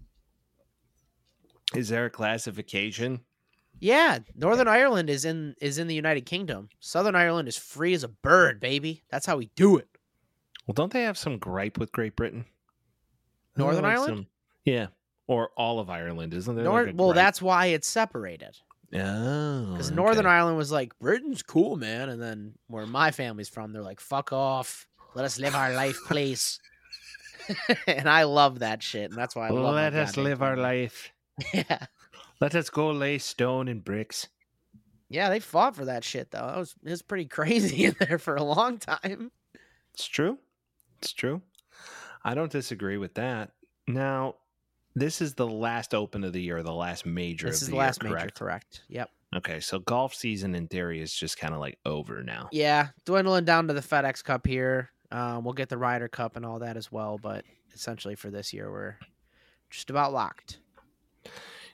[1.74, 3.22] Is there a classification?
[3.80, 6.68] Yeah, Northern Ireland is in is in the United Kingdom.
[6.78, 9.02] Southern Ireland is free as a bird, baby.
[9.10, 9.88] That's how we do it.
[10.66, 12.46] Well, don't they have some gripe with Great Britain?
[13.56, 14.16] Northern like Ireland?
[14.16, 14.26] Some,
[14.64, 14.86] yeah,
[15.26, 16.64] or all of Ireland, isn't there?
[16.64, 18.56] North, like well, that's why it's separated.
[18.94, 19.96] Oh, because okay.
[19.96, 24.00] Northern Ireland was like Britain's cool, man, and then where my family's from, they're like,
[24.00, 26.60] "Fuck off, let us live our life, please."
[27.86, 29.74] and I love that shit, and that's why I love.
[29.74, 31.10] Let us live our life.
[31.52, 31.86] Yeah.
[32.40, 34.28] Let us go lay stone and bricks.
[35.08, 36.48] Yeah, they fought for that shit though.
[36.48, 39.32] It was it was pretty crazy in there for a long time.
[39.94, 40.38] It's true.
[41.04, 41.42] It's true.
[42.24, 43.52] I don't disagree with that.
[43.86, 44.36] Now,
[44.94, 47.48] this is the last Open of the year, the last major.
[47.48, 48.82] This is the, the last year, major, correct?
[48.88, 49.10] Yep.
[49.36, 52.48] Okay, so golf season in theory is just kind of like over now.
[52.52, 54.90] Yeah, dwindling down to the FedEx Cup here.
[55.10, 58.52] Um, we'll get the Ryder Cup and all that as well, but essentially for this
[58.52, 58.96] year, we're
[59.70, 60.58] just about locked.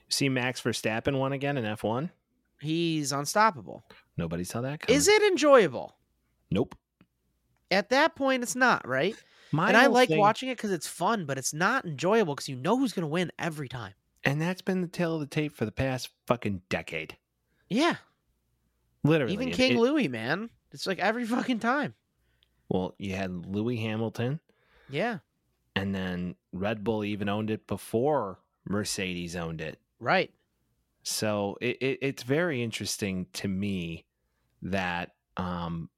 [0.09, 2.11] See Max Verstappen won again in F one.
[2.59, 3.83] He's unstoppable.
[4.17, 4.81] Nobody saw that.
[4.81, 4.97] Coming.
[4.97, 5.95] Is it enjoyable?
[6.49, 6.75] Nope.
[7.71, 9.15] At that point, it's not right.
[9.51, 12.47] My and I like thing, watching it because it's fun, but it's not enjoyable because
[12.47, 13.93] you know who's going to win every time.
[14.23, 17.17] And that's been the tail of the tape for the past fucking decade.
[17.69, 17.95] Yeah.
[19.03, 19.33] Literally.
[19.33, 20.49] Even King it, Lewis, man.
[20.71, 21.95] It's like every fucking time.
[22.69, 24.39] Well, you had Lewis Hamilton.
[24.89, 25.19] Yeah.
[25.75, 29.79] And then Red Bull even owned it before Mercedes owned it.
[29.99, 30.31] Right.
[31.03, 34.05] So it, it, it's very interesting to me
[34.61, 35.89] that um,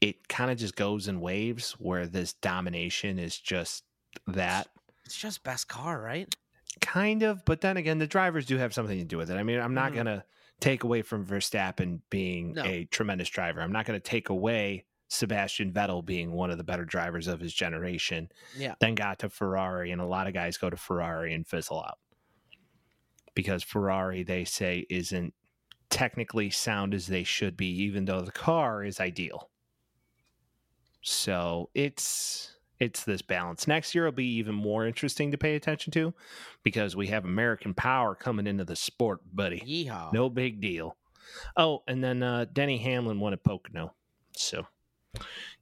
[0.00, 3.84] it kind of just goes in waves where this domination is just
[4.26, 4.68] that.
[5.04, 6.32] It's just best car, right?
[6.80, 9.36] Kind of, but then again, the drivers do have something to do with it.
[9.36, 9.96] I mean, I'm not mm-hmm.
[9.96, 10.24] gonna
[10.60, 12.64] take away from Verstappen being no.
[12.64, 13.60] a tremendous driver.
[13.60, 17.52] I'm not gonna take away Sebastian Vettel being one of the better drivers of his
[17.52, 18.28] generation.
[18.56, 18.74] Yeah.
[18.80, 21.98] Then got to Ferrari, and a lot of guys go to Ferrari and fizzle out
[23.34, 25.32] because Ferrari, they say, isn't
[25.90, 29.48] technically sound as they should be, even though the car is ideal.
[31.02, 33.66] So it's it's this balance.
[33.66, 36.14] Next year will be even more interesting to pay attention to
[36.62, 39.60] because we have American power coming into the sport, buddy.
[39.60, 40.12] Yeehaw.
[40.12, 40.96] No big deal.
[41.56, 43.94] Oh, and then uh, Denny Hamlin won at Pocono.
[44.36, 44.66] So,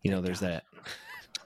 [0.03, 0.65] you know, there's that.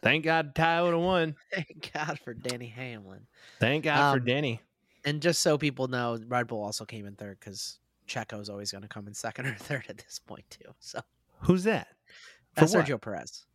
[0.03, 1.37] Thank God Ty would have won.
[1.55, 3.27] Thank God for Denny Hamlin.
[3.61, 4.61] Thank God um, for Denny.
[5.05, 8.83] And just so people know, Red Bull also came in third because Checo's always going
[8.83, 10.75] to come in second or third at this point too.
[10.81, 11.01] So
[11.41, 11.89] who's that?
[12.57, 13.47] That's Sergio Perez.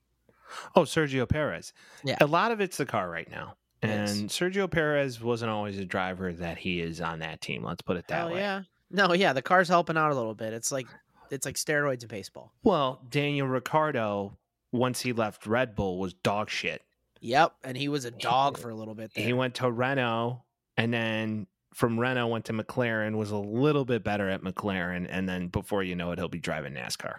[0.76, 1.74] Oh, Sergio Perez.
[2.04, 2.18] Yeah.
[2.22, 3.56] A lot of it's the car right now.
[3.82, 7.64] And Sergio Perez wasn't always a driver that he is on that team.
[7.64, 8.40] Let's put it that Hell way.
[8.40, 8.64] Yeah.
[8.90, 10.54] No, yeah, the car's helping out a little bit.
[10.54, 10.88] It's like
[11.30, 12.54] it's like steroids in baseball.
[12.64, 14.38] Well, Daniel Ricciardo,
[14.72, 16.82] once he left Red Bull, was dog shit.
[17.22, 19.12] Yep, and he was a dog for a little bit.
[19.14, 19.24] There.
[19.24, 20.44] He went to Renault,
[20.78, 23.16] and then from Renault went to McLaren.
[23.16, 26.40] Was a little bit better at McLaren, and then before you know it, he'll be
[26.40, 27.16] driving NASCAR.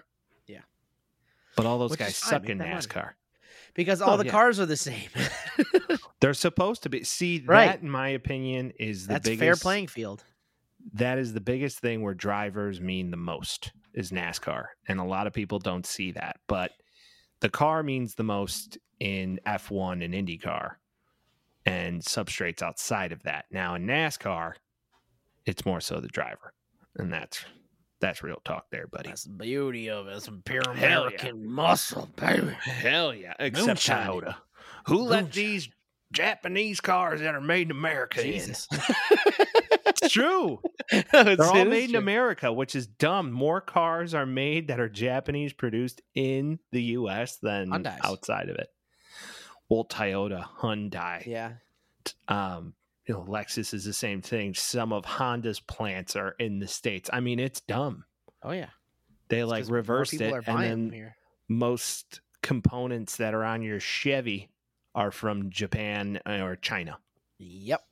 [1.57, 2.95] But all those Which guys suck in NASCAR.
[2.95, 3.15] Money
[3.77, 4.33] because all oh, the yeah.
[4.33, 5.09] cars are the same.
[6.21, 7.05] They're supposed to be.
[7.05, 7.67] See, right.
[7.67, 10.25] that in my opinion is the That's biggest fair playing field.
[10.95, 15.27] That is the biggest thing where drivers mean the most is NASCAR, and a lot
[15.27, 16.39] of people don't see that.
[16.47, 16.73] But
[17.41, 20.77] the car means the most in F1 and IndyCar,
[21.67, 23.45] and substrates outside of that.
[23.51, 24.55] Now in NASCAR,
[25.45, 26.55] it's more so the driver,
[26.97, 27.45] and that's
[28.01, 29.09] that's real talk there, buddy.
[29.09, 30.23] That's the beauty of it.
[30.23, 30.99] Some pure Hell yeah.
[31.07, 32.53] American muscle, baby.
[32.63, 34.07] Hell yeah, except Moonshine.
[34.09, 34.35] Toyota.
[34.87, 35.69] Who let these
[36.13, 38.69] Japanese cars that are made in America Jesus.
[38.73, 38.79] in?
[39.89, 40.61] It's true.
[40.93, 41.97] It's- They're all is made in.
[41.97, 43.33] America, which is dumb.
[43.33, 47.39] More cars are made that are Japanese produced in the U.S.
[47.41, 47.99] than Hyundais.
[48.05, 48.69] outside of it.
[49.71, 51.53] Well, Toyota, Hyundai, Yeah.
[52.29, 52.75] um,
[53.07, 54.55] you know, Lexus is the same thing.
[54.55, 57.09] Some of Honda's plants are in the states.
[57.13, 58.05] I mean, it's dumb.
[58.43, 58.71] Oh yeah.
[59.29, 61.13] They It's like reversed it, and then
[61.49, 64.51] most components that are on your Chevy
[64.95, 66.99] are from Japan uh, or China.
[67.39, 67.83] Yep.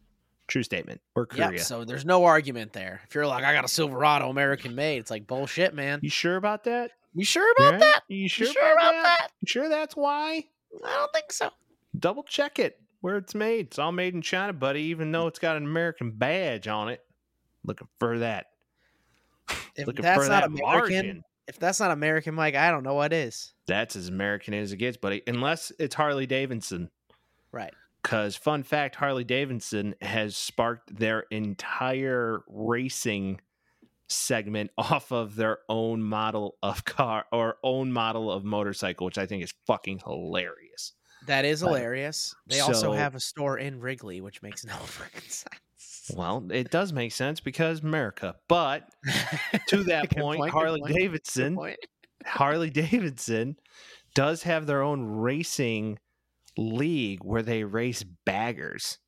[0.46, 1.00] True statement.
[1.14, 1.52] Or Korea.
[1.52, 1.60] Yep.
[1.60, 3.00] So there's no argument there.
[3.08, 6.00] If you're like, I got a Silverado American made, it's like bullshit, man.
[6.02, 6.92] you sure about that?
[7.14, 8.02] You sure about that?
[8.08, 9.28] You You sure, sure about that?
[9.40, 10.44] You sure that's why?
[10.84, 11.50] I don't think so.
[11.98, 13.66] Double check it where it's made.
[13.66, 17.02] It's all made in China, buddy, even though it's got an American badge on it.
[17.62, 18.46] Looking for that.
[19.76, 21.24] If Looking that's for not that American, margin.
[21.46, 23.52] if that's not American, Mike, I don't know what is.
[23.66, 25.20] That's as American as it gets, buddy.
[25.26, 26.88] Unless it's Harley Davidson.
[27.52, 27.74] Right.
[28.02, 33.38] Because, fun fact, Harley Davidson has sparked their entire racing
[34.08, 39.26] segment off of their own model of car or own model of motorcycle, which I
[39.26, 40.94] think is fucking hilarious.
[41.26, 42.34] That is hilarious.
[42.46, 46.10] They also have a store in Wrigley, which makes no freaking sense.
[46.14, 48.36] Well, it does make sense because America.
[48.48, 48.88] But
[49.68, 51.78] to that point, point, Harley point, Davidson, point.
[52.26, 53.56] Harley Davidson
[54.14, 55.98] does have their own racing
[56.56, 58.98] league where they race baggers.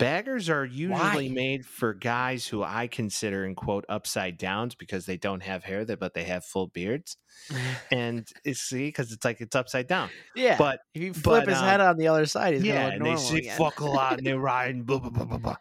[0.00, 1.34] Baggers are usually Why?
[1.34, 5.84] made for guys who I consider in quote upside downs because they don't have hair
[5.84, 7.16] but they have full beards.
[7.92, 10.10] And it's see because it's like it's upside down.
[10.36, 10.56] yeah.
[10.56, 13.04] But if you flip but, his um, head on the other side, he's yeah, and
[13.04, 13.56] they again.
[13.56, 15.56] fuck a lot and they ride and blah blah blah blah blah.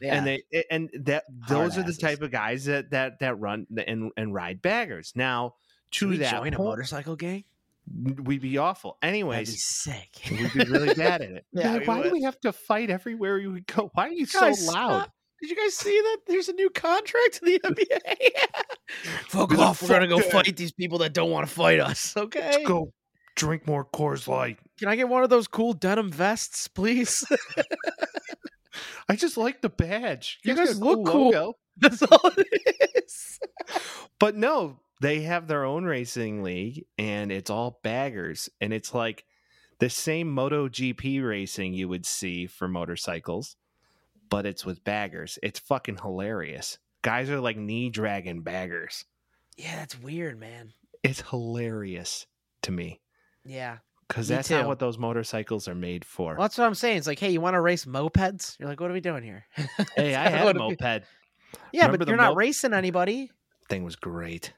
[0.00, 0.14] yeah.
[0.14, 4.12] And they and that those are the type of guys that that that run and
[4.16, 5.12] and ride baggers.
[5.14, 5.54] Now
[5.90, 7.44] Should to we that join a motorcycle gang?
[7.92, 8.96] We'd be awful.
[9.02, 10.08] That'd be sick.
[10.30, 11.44] we'd be really bad at it.
[11.52, 13.90] Yeah, Like, why do we have to fight everywhere we go?
[13.94, 15.00] Why are you Guys, so loud?
[15.02, 15.12] stop.
[15.40, 16.18] Did you guys see that?
[16.26, 18.88] There's a new contract in the NBA.
[19.28, 19.82] fuck off.
[19.82, 22.16] We're gonna go fight these people that don't want to fight us.
[22.16, 22.40] Okay.
[22.40, 22.92] Let's go
[23.36, 24.58] drink more Coors Light.
[24.78, 27.24] Can I get one of those cool denim vests, please?
[29.08, 30.38] I just like the badge.
[30.44, 31.26] You got guys a look cool.
[31.30, 31.54] logo.
[31.76, 33.38] That's all it is.
[34.18, 38.48] But no, they have their own racing league and it's all baggers.
[38.60, 39.24] And it's like
[39.80, 43.56] the same MotoGP racing you would see for motorcycles,
[44.30, 45.38] but it's with baggers.
[45.42, 46.78] It's fucking hilarious.
[47.02, 49.04] Guys are like knee dragging baggers.
[49.56, 50.72] Yeah, that's weird, man.
[51.02, 52.26] It's hilarious
[52.62, 53.00] to me
[53.44, 53.78] Yeah.
[54.08, 56.32] because that's not what those motorcycles are made for.
[56.34, 56.96] Well, that's what I'm saying.
[56.98, 58.58] It's like, hey, you want to race mopeds?
[58.58, 59.44] You're like, what are we doing here?
[59.96, 61.02] hey, I had a moped.
[61.72, 63.30] Yeah, Remember but you're not mop- racing anybody.
[63.68, 64.52] Thing was great.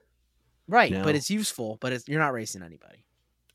[0.69, 1.05] Right, No.
[1.05, 3.05] but it's useful, but it's you're not racing anybody.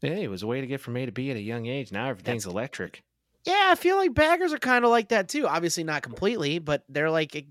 [0.01, 1.91] Hey, it was a way to get from A to B at a young age.
[1.91, 3.03] Now everything's That's- electric.
[3.43, 5.47] Yeah, I feel like baggers are kind of like that too.
[5.47, 7.47] Obviously not completely, but they're like a,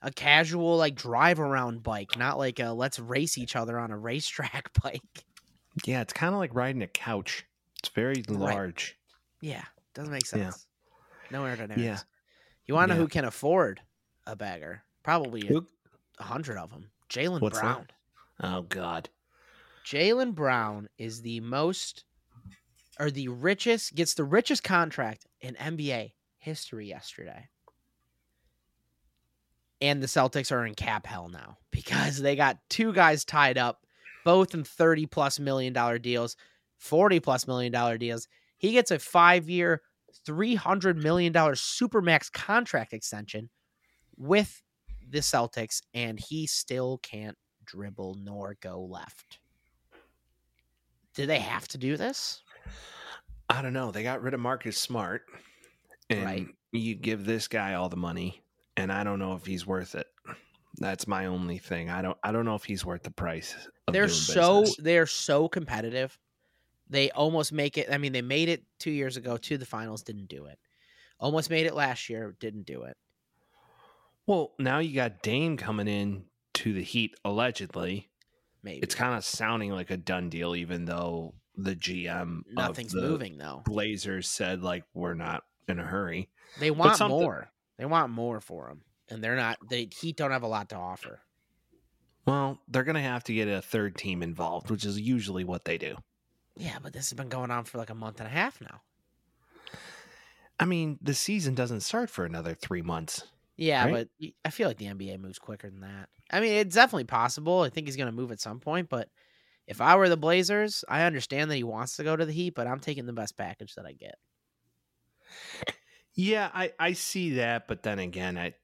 [0.00, 3.98] a casual like drive around bike, not like a let's race each other on a
[3.98, 5.02] racetrack bike.
[5.84, 7.44] Yeah, it's kind of like riding a couch.
[7.80, 8.96] It's very large.
[9.40, 10.40] Yeah, doesn't make sense.
[10.40, 10.50] Yeah.
[10.50, 10.66] sense.
[11.30, 11.78] No aerodynamics.
[11.78, 11.98] Yeah.
[12.66, 13.80] You want to know who can afford
[14.26, 14.82] a bagger?
[15.02, 15.60] Probably a,
[16.20, 16.90] a hundred of them.
[17.10, 17.86] Jaylen Brown.
[17.88, 17.92] that?
[18.40, 19.08] Oh God.
[19.84, 22.04] Jaylen Brown is the most
[23.00, 27.48] or the richest gets the richest contract in NBA history yesterday.
[29.80, 33.86] And the Celtics are in cap hell now because they got two guys tied up,
[34.24, 36.36] both in 30 plus million dollar deals,
[36.78, 38.28] 40 plus million dollar deals.
[38.58, 39.82] He gets a five year,
[40.26, 43.50] $300 million supermax contract extension
[44.16, 44.62] with
[45.08, 49.38] the Celtics, and he still can't dribble nor go left.
[51.14, 52.42] Do they have to do this?
[53.48, 53.90] I don't know.
[53.90, 55.22] They got rid of Marcus Smart,
[56.10, 56.46] and Right.
[56.72, 58.42] you give this guy all the money,
[58.76, 60.06] and I don't know if he's worth it.
[60.78, 61.90] That's my only thing.
[61.90, 62.16] I don't.
[62.22, 63.54] I don't know if he's worth the price.
[63.90, 64.76] They're so business.
[64.84, 66.16] they're so competitive.
[66.88, 67.88] They almost make it.
[67.90, 70.58] I mean, they made it two years ago to the finals, didn't do it.
[71.18, 72.96] Almost made it last year, didn't do it.
[74.26, 76.24] Well, now you got Dame coming in
[76.68, 78.08] to the Heat allegedly.
[78.62, 83.00] Maybe It's kind of sounding like a done deal, even though the GM nothing's the
[83.02, 83.62] moving though.
[83.64, 86.28] Blazers said like we're not in a hurry.
[86.60, 87.50] They want something- more.
[87.78, 89.58] They want more for him, and they're not.
[89.70, 91.20] They Heat don't have a lot to offer.
[92.26, 95.64] Well, they're going to have to get a third team involved, which is usually what
[95.64, 95.96] they do.
[96.56, 98.80] Yeah, but this has been going on for like a month and a half now.
[100.60, 103.22] I mean, the season doesn't start for another three months.
[103.56, 104.08] Yeah, Right?
[104.20, 106.08] but I feel like the NBA moves quicker than that.
[106.30, 107.62] I mean, it's definitely possible.
[107.62, 109.08] I think he's going to move at some point, but
[109.66, 112.54] if I were the Blazers, I understand that he wants to go to the Heat,
[112.54, 114.16] but I'm taking the best package that I get.
[116.14, 118.54] Yeah, I, I see that, but then again, I,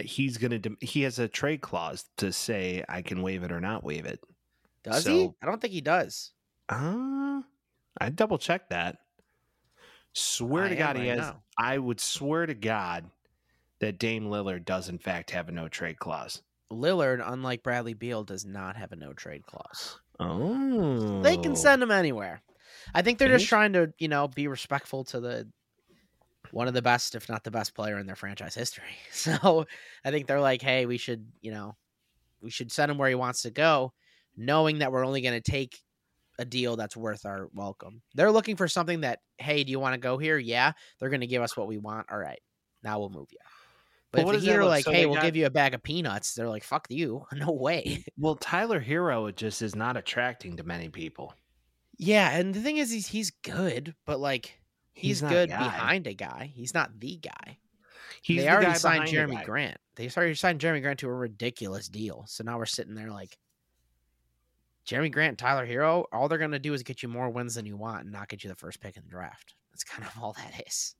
[0.00, 3.84] he's gonna he has a trade clause to say I can waive it or not
[3.84, 4.20] waive it.
[4.82, 5.30] Does he?
[5.42, 6.32] I don't think he does.
[6.68, 7.42] Uh
[7.98, 8.98] I double check that.
[10.12, 11.18] Swear I to God, he has.
[11.18, 11.42] now.
[11.56, 13.10] I would swear to God
[13.78, 16.42] that Dame Lillard does in fact have a no trade clause.
[16.70, 20.00] Lillard, unlike Bradley Beal, does not have a no trade clause.
[20.18, 22.42] Oh, They can send him anywhere.
[22.94, 25.48] I think they're just trying to, you know, be respectful to the
[26.52, 28.84] one of the best, if not the best player in their franchise history.
[29.12, 29.66] So
[30.04, 31.76] I think they're like, hey, we should, you know,
[32.40, 33.92] we should send him where he wants to go,
[34.36, 35.80] knowing that we're only going to take
[36.38, 38.02] a deal that's worth our welcome.
[38.14, 40.38] They're looking for something that, hey, do you want to go here?
[40.38, 42.06] Yeah, they're going to give us what we want.
[42.10, 42.40] All right,
[42.82, 43.38] now we'll move you.
[44.12, 45.50] But what if the that Heat are like, so hey, we'll got- give you a
[45.50, 48.04] bag of peanuts, they're like, fuck you, no way.
[48.16, 51.34] Well, Tyler Herro just is not attracting to many people.
[51.98, 54.58] Yeah, and the thing is, he's he's good, but like
[54.92, 56.52] he's, a good behind a guy.
[56.54, 57.58] He's not the guy.
[58.22, 59.40] He's they the already guy signed Jeremy.
[59.44, 59.78] Grant.
[59.94, 62.24] They already signed Jerami Grant to a ridiculous deal.
[62.28, 63.38] So now we're sitting there like
[64.86, 66.04] Jerami Grant, Tyler Herro.
[66.12, 68.44] All they're gonna do is get you more wins than you want and not get
[68.44, 69.54] you the first pick in the draft.
[69.72, 70.94] That's kind of all that is.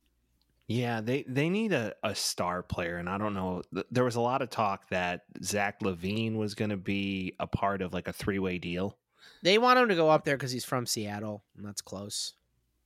[0.67, 3.61] Yeah, they they need a, a star player, and I don't know.
[3.89, 7.81] There was a lot of talk that Zach LaVine was going to be a part
[7.81, 8.97] of like a three way deal.
[9.43, 12.33] They want him to go up there because he's from Seattle and that's close.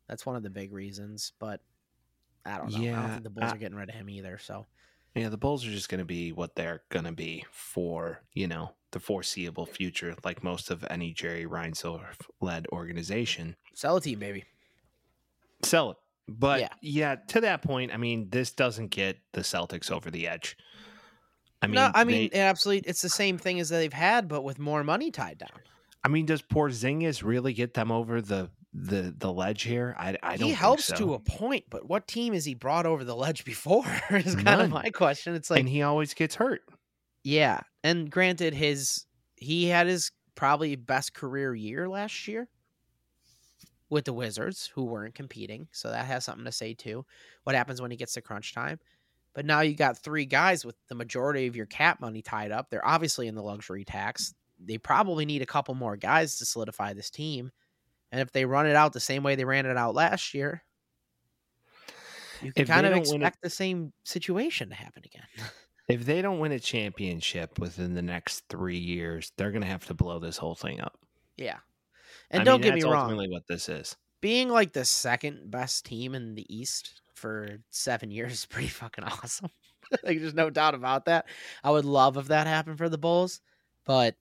[0.08, 1.32] That's one of the big reasons.
[1.40, 1.62] But
[2.46, 2.78] I don't know.
[2.78, 4.38] I don't Yeah, think the Bulls I- are getting rid of him either.
[4.38, 4.68] So
[5.16, 8.48] Yeah, the Bulls are just going to be what they're going to be for you
[8.48, 13.56] know the foreseeable future, like most of any Jerry Reinsdorf led organization.
[13.74, 14.44] sell a team, baby.
[15.64, 16.70] Sell it, but Yeah.
[16.82, 17.16] yeah.
[17.30, 20.56] to that point, I mean, this doesn't get the Celtics over the edge.
[21.62, 24.44] I mean, no, I mean, they- absolutely, it's the same thing as they've had, but
[24.44, 25.50] with more money tied down.
[26.04, 29.96] I mean, does Porzingis really get them over the the the ledge here?
[30.00, 30.48] I I don't.
[30.48, 30.96] he helps so.
[30.96, 33.86] to a point, but what team has he brought over the ledge before?
[34.10, 34.62] is kind None.
[34.62, 35.36] of my question.
[35.36, 36.62] It's like, and he always gets hurt.
[37.24, 39.06] yeah, and granted, his
[39.36, 42.48] he had his probably best career year last year
[43.92, 47.06] with the Wizards, who weren't competing, so that has something to say too.
[47.44, 48.80] What happens when he gets to crunch time?
[49.36, 52.70] But now you got three guys with the majority of your cap money tied up.
[52.70, 54.34] They're obviously in the luxury tax.
[54.60, 57.52] They probably need a couple more guys to solidify this team.
[58.12, 60.64] And if they run it out the same way they ran it out last year,
[62.42, 65.28] you can If kind of don't win it- expect the same situation to happen again.
[65.88, 69.86] If they don't win a championship within the next three years, they're going to have
[69.88, 70.98] to blow this whole thing up.
[71.38, 71.58] yeah.
[72.32, 73.96] And I don't mean, get me wrong, Ultimately, what this is.
[74.22, 79.04] being like the second best team in the East for seven years is pretty fucking
[79.06, 79.50] awesome.
[80.04, 81.28] like, there's no doubt about that.
[81.64, 83.42] I would love if that happened for the Bulls,
[83.86, 84.16] but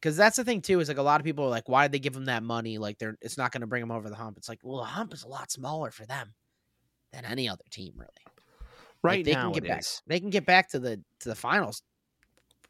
[0.00, 1.92] because that's the thing too is like a lot of people are like, why did
[1.92, 2.78] they give them that money?
[2.78, 4.38] Like, they're it's not going to bring them over the hump.
[4.38, 6.34] It's like, well, the hump is a lot smaller for them
[7.12, 8.08] than any other team, really.
[9.06, 9.80] Like, Right they now, can get back.
[9.80, 10.02] is.
[10.06, 11.82] They can get back to the to the finals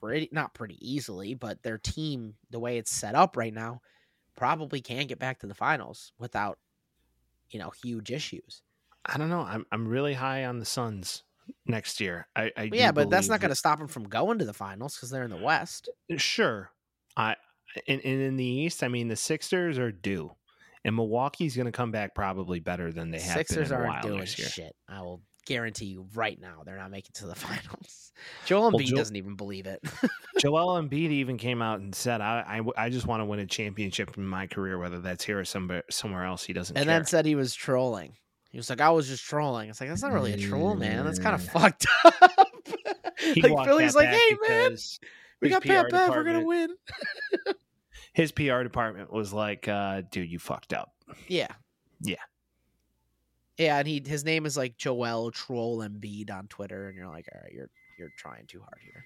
[0.00, 3.80] pretty not pretty easily, but their team, the way it's set up right now,
[4.36, 6.58] probably can get back to the finals without,
[7.50, 8.62] you know, huge issues.
[9.04, 9.40] I don't know.
[9.40, 11.24] I'm I'm really high on the Suns
[11.66, 12.28] next year.
[12.36, 14.96] I, I yeah, but that's not going to stop them from going to the finals
[14.96, 15.88] because they're in the West.
[16.12, 16.70] Uh, sure,
[17.16, 17.36] I
[17.88, 20.32] and, and in the East, I mean, the Sixers are due,
[20.84, 23.88] and Milwaukee's going to come back probably better than they have Sixers been in a
[23.88, 24.76] aren't while doing shit.
[24.88, 28.12] I will guarantee you right now they're not making it to the finals.
[28.46, 29.82] Joel Well, Embiid doesn't even believe it.
[30.38, 33.46] Joel Embiid even came out and said, I, I, I just want to win a
[33.46, 36.44] championship in my career, whether that's here or somewhere, somewhere else.
[36.44, 36.98] He doesn't and care.
[36.98, 38.12] then said he was trolling.
[38.50, 41.06] He was like, "I was just trolling." It's like that's not really a troll, man.
[41.06, 41.52] That's kind of Mm.
[41.52, 42.14] fucked up.
[43.36, 44.76] Like Philly's like, "Hey, man,
[45.40, 46.10] we got Pat Bev.
[46.10, 46.68] We're gonna win."
[48.12, 50.92] His PR department was like, uh, dude, you fucked up.
[51.28, 51.48] Yeah.
[52.02, 52.16] Yeah.
[53.58, 57.26] Yeah, and he his name is like Joel Troll Embiid on Twitter, and you're like,
[57.34, 59.04] all right, you're you're trying too hard here.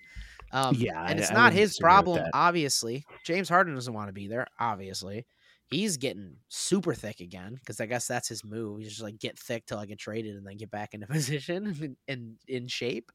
[0.53, 2.25] Um, Yeah, and it's I not wouldn't his problem.
[2.33, 4.47] Obviously, James Harden doesn't want to be there.
[4.61, 5.27] Obviously,
[5.71, 8.79] he's getting super thick again because I guess that's his move.
[8.79, 11.67] He's just like get thick till I get traded and then get back into position
[11.67, 13.11] and in, in shape.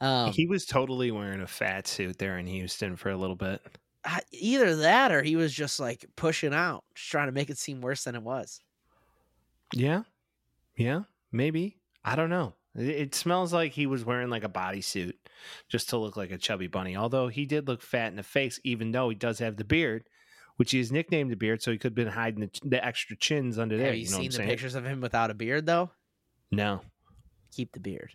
[0.00, 3.60] Um, he was totally wearing a fat suit there in Houston for a little bit.
[4.32, 7.80] Either that or he was just like pushing out, just trying to make it seem
[7.80, 8.60] worse than it was.
[9.74, 10.02] Yeah.
[10.76, 11.02] Yeah.
[11.30, 11.78] Maybe.
[12.04, 12.54] I don't know.
[12.74, 15.14] It, smells like he was wearing like a bodysuit
[15.68, 16.96] just to look like a chubby bunny.
[16.96, 20.04] Although he did look fat in the face, even though he does have the beard,
[20.56, 23.14] which he has nicknamed the beard, so he could have been hiding the, the extra
[23.16, 23.88] chins under there.
[23.88, 24.48] Have you, know seen the saying?
[24.48, 25.90] pictures of him without a beard though?
[26.50, 26.80] No.
[27.54, 28.12] Keep the beard.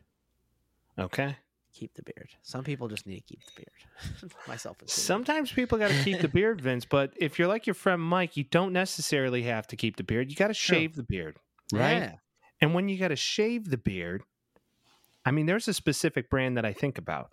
[0.98, 1.38] Okay.
[1.74, 2.30] Keep the beard.
[2.42, 4.34] Some people just need to keep the beard.
[4.48, 5.00] Myself included.
[5.00, 6.86] Sometimes people got to keep the beard, Vince.
[6.86, 10.32] But if you're like your friend Mike, you don't necessarily have to keep the beard.
[10.32, 11.38] You got to shave the beard,
[11.72, 11.98] right?
[11.98, 12.12] Yeah.
[12.62, 14.24] And when you got to shave the beard,
[15.26, 17.32] I mean, there's a specific brand that I think about.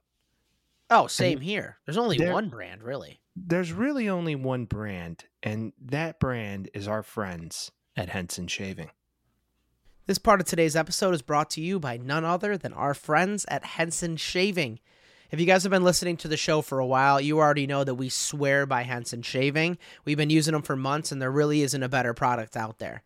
[0.91, 1.79] Oh, same here.
[1.87, 3.20] There's only there- one brand, really.
[3.37, 8.91] There's really only one brand, and that brand is our friends at Henson Shaving.
[10.07, 13.45] This part of today's episode is brought to you by none other than our friends
[13.49, 14.79] at Henson Shaving.
[15.33, 17.83] If you guys have been listening to the show for a while, you already know
[17.83, 19.79] that we swear by Henson Shaving.
[20.05, 23.03] We've been using them for months, and there really isn't a better product out there.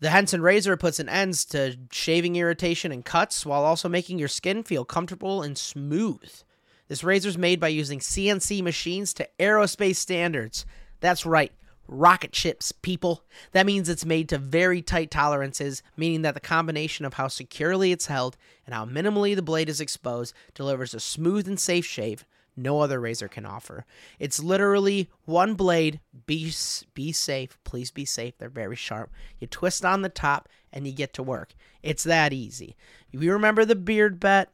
[0.00, 4.28] The Henson razor puts an end to shaving irritation and cuts while also making your
[4.28, 6.30] skin feel comfortable and smooth.
[6.86, 10.64] This razor is made by using CNC machines to aerospace standards.
[11.00, 11.50] That's right,
[11.88, 13.24] rocket ships, people.
[13.50, 17.90] That means it's made to very tight tolerances, meaning that the combination of how securely
[17.90, 18.36] it's held
[18.66, 22.24] and how minimally the blade is exposed delivers a smooth and safe shave
[22.58, 23.84] no other razor can offer.
[24.18, 26.00] It's literally one blade.
[26.26, 26.52] Be
[26.94, 28.36] be safe, please be safe.
[28.38, 29.10] They're very sharp.
[29.38, 31.54] You twist on the top and you get to work.
[31.82, 32.76] It's that easy.
[33.10, 34.50] You remember the beard bet?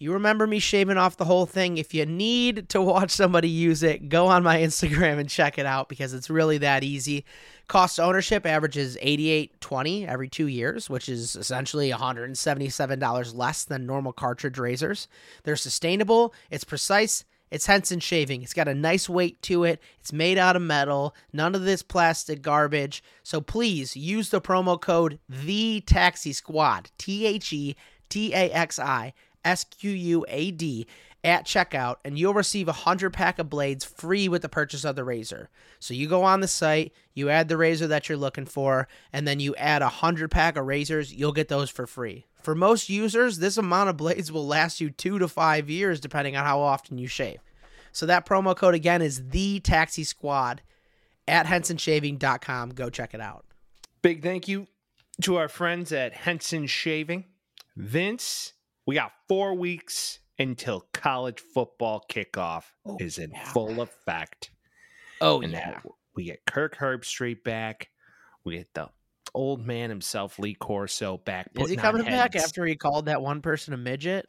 [0.00, 1.76] You remember me shaving off the whole thing.
[1.76, 5.66] If you need to watch somebody use it, go on my Instagram and check it
[5.66, 7.24] out because it's really that easy.
[7.66, 14.56] Cost ownership averages 88.20 every 2 years, which is essentially $177 less than normal cartridge
[14.56, 15.08] razors.
[15.42, 18.42] They're sustainable, it's precise, it's Henson shaving.
[18.42, 19.80] It's got a nice weight to it.
[20.00, 21.14] It's made out of metal.
[21.32, 23.02] None of this plastic garbage.
[23.22, 26.90] So please use the promo code the Taxi Squad.
[26.98, 27.76] T H E
[28.08, 30.86] T A X I S Q U A D
[31.24, 34.96] at checkout and you'll receive a 100 pack of blades free with the purchase of
[34.96, 35.50] the razor.
[35.80, 39.26] So you go on the site, you add the razor that you're looking for, and
[39.26, 42.26] then you add a 100 pack of razors, you'll get those for free.
[42.42, 46.36] For most users, this amount of blades will last you 2 to 5 years depending
[46.36, 47.40] on how often you shave.
[47.92, 50.62] So that promo code again is the Taxi Squad
[51.26, 52.70] at hensonshaving.com.
[52.70, 53.44] Go check it out.
[54.02, 54.68] Big thank you
[55.22, 57.24] to our friends at Henson Shaving.
[57.76, 58.52] Vince,
[58.86, 63.44] we got four weeks until college football kickoff Oh, is in yeah.
[63.52, 64.50] full effect.
[65.20, 65.84] Oh and that
[66.14, 67.88] we get Kirk Herbstreit back.
[68.44, 68.88] We get the
[69.34, 71.50] old man himself, Lee Corso, back.
[71.56, 74.26] Is he coming back after he called that one person a midget?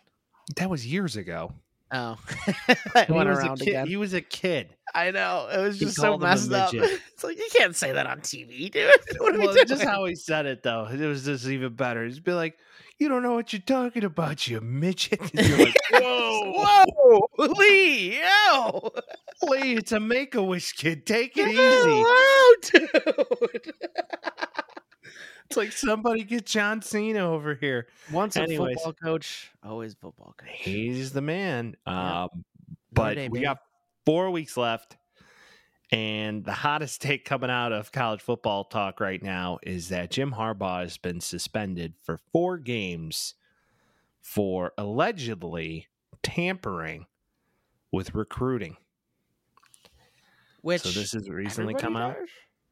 [0.57, 1.53] That was years ago.
[1.91, 2.17] Oh,
[3.07, 3.87] He went was a around kid- again.
[3.87, 4.75] He was a kid.
[4.93, 6.73] I know it was just so called him a messed up.
[7.13, 8.91] It's like you can't say that on TV, dude.
[9.19, 12.05] What well, just how he said it, though, it was just even better.
[12.05, 12.57] He'd be like,
[12.99, 17.27] "You don't know what you're talking about, you midget." Like, "Whoa, Whoa,
[17.57, 18.91] Lee, yo,
[19.43, 21.05] Lee, it's a Make a Wish kid.
[21.05, 22.91] Take it easy." out,
[23.63, 23.73] dude.
[25.45, 27.87] It's like somebody get John Cena over here.
[28.11, 28.75] Once a Anyways.
[28.75, 30.49] football coach, always football coach.
[30.51, 31.75] He's the man.
[31.87, 32.45] Um,
[32.93, 33.45] but Dame, we baby.
[33.45, 33.57] got
[34.05, 34.95] four weeks left.
[35.91, 40.33] And the hottest take coming out of college football talk right now is that Jim
[40.33, 43.35] Harbaugh has been suspended for four games
[44.21, 45.87] for allegedly
[46.21, 47.05] tampering
[47.91, 48.77] with recruiting.
[50.61, 52.27] Which so this has recently come everybody out.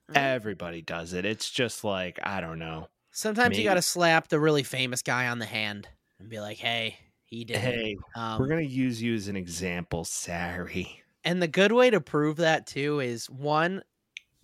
[0.07, 0.15] does?
[0.15, 1.25] Everybody does it.
[1.25, 2.89] It's just like, I don't know.
[3.11, 5.87] Sometimes you got to slap the really famous guy on the hand
[6.19, 9.35] and be like, "Hey, he did." Hey, um, we're going to use you as an
[9.35, 10.03] example.
[10.03, 11.01] Sorry.
[11.27, 13.83] And the good way to prove that too is one,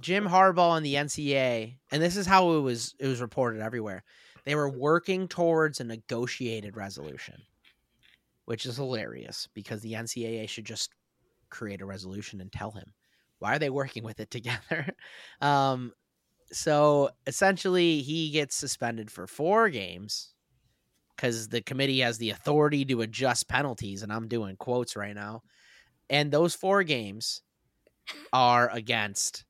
[0.02, 4.04] Jim Harbaugh and the NCAA, and this is how it was it was reported everywhere.
[4.44, 7.36] They were working towards a negotiated resolution,
[8.44, 10.90] which is hilarious because the NCAA should just
[11.50, 12.92] create a resolution and tell him
[13.40, 14.94] why are they working with it together.
[15.42, 15.94] um,
[16.52, 20.34] so essentially, he gets suspended for four games
[21.16, 25.44] because the committee has the authority to adjust penalties, and I'm doing quotes right now.
[26.10, 27.42] And those four games
[28.32, 29.46] are against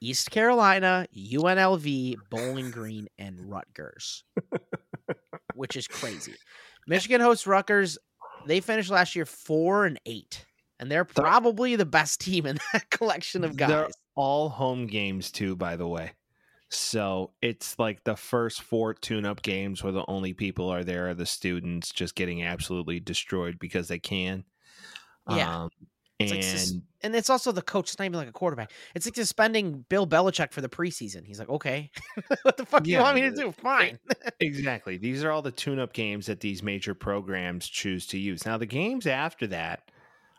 [0.00, 4.24] East Carolina, UNLV, Bowling Green, and Rutgers,
[5.54, 6.34] which is crazy.
[6.86, 7.98] Michigan hosts Rutgers.
[8.46, 10.44] They finished last year four and eight,
[10.78, 13.68] and they're probably the best team in that collection of guys.
[13.68, 16.12] They're all home games too, by the way.
[16.70, 21.14] So it's like the first four tune-up games where the only people are there are
[21.14, 24.44] the students just getting absolutely destroyed because they can.
[25.30, 25.62] Yeah.
[25.62, 25.70] Um,
[26.18, 27.90] It's and like sus- and it's also the coach.
[27.90, 28.72] It's not even like a quarterback.
[28.94, 31.24] It's like suspending Bill Belichick for the preseason.
[31.24, 31.92] He's like, okay,
[32.42, 33.52] what the fuck do Yeah, you want me to do?
[33.52, 34.00] Fine.
[34.40, 38.44] exactly, these are all the tune-up games that these major programs choose to use.
[38.44, 39.90] Now, the games after that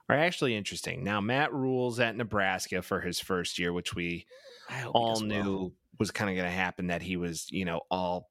[0.09, 1.03] are actually interesting.
[1.03, 4.25] Now, Matt Rhule at Nebraska for his first year, which we
[4.69, 5.43] I hope he all does well.
[5.43, 6.87] knew was kind of going to happen.
[6.87, 8.29] That he was, you know, all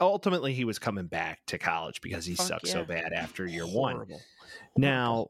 [0.00, 3.66] ultimately he was coming back to college because he Fuck sucked so bad after year
[3.66, 4.06] one.
[4.76, 5.28] Now,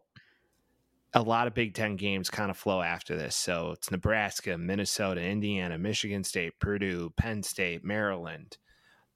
[1.12, 3.34] a lot of Big Ten games kind of flow after this.
[3.34, 8.58] So it's Nebraska, Minnesota, Indiana, Michigan State, Purdue, Penn State, Maryland.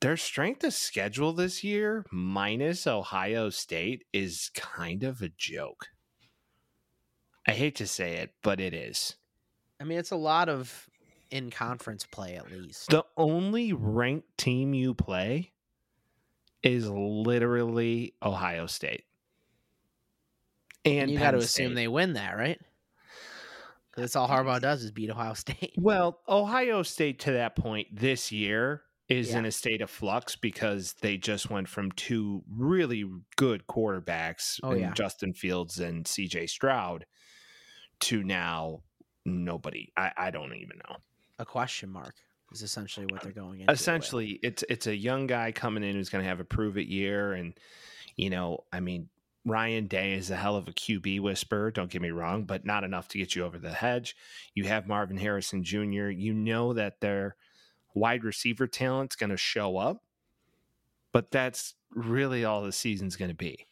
[0.00, 5.86] Their strength of schedule this year, minus Ohio State, is kind of a joke.
[7.46, 9.16] I hate to say it, but it is.
[9.80, 10.88] I mean, it's a lot of
[11.30, 12.90] in conference play at least.
[12.90, 15.52] The only ranked team you play
[16.62, 19.04] is literally Ohio State.
[20.84, 22.60] And, And you Penn got to assume they win that, right?
[23.96, 25.74] that's all Harbaugh does is beat Ohio State.
[25.76, 29.38] Well, Ohio State to that point this year is Yeah.
[29.40, 33.04] in a state of flux because they just went from two really
[33.36, 34.92] good quarterbacks, Oh, yeah.
[34.94, 37.06] Justin Fields and CJ Stroud,
[38.00, 38.80] to now
[39.24, 39.92] nobody.
[39.96, 40.96] I, I don't even know.
[41.38, 42.14] A question mark
[42.52, 43.72] is essentially what they're going uh, into.
[43.72, 43.74] it.
[43.74, 46.86] Essentially, it's it's a young guy coming in who's going to have a prove it
[46.86, 47.54] year, and
[48.16, 49.08] you know, I mean,
[49.44, 51.70] Ryan Day is a hell of a QB whisperer.
[51.70, 54.16] Don't get me wrong, but not enough to get you over the hedge.
[54.54, 56.08] You have Marvin Harrison Jr.
[56.08, 57.36] You know that their
[57.94, 60.02] wide receiver talent's going to show up,
[61.12, 63.66] but that's really all the season's going to be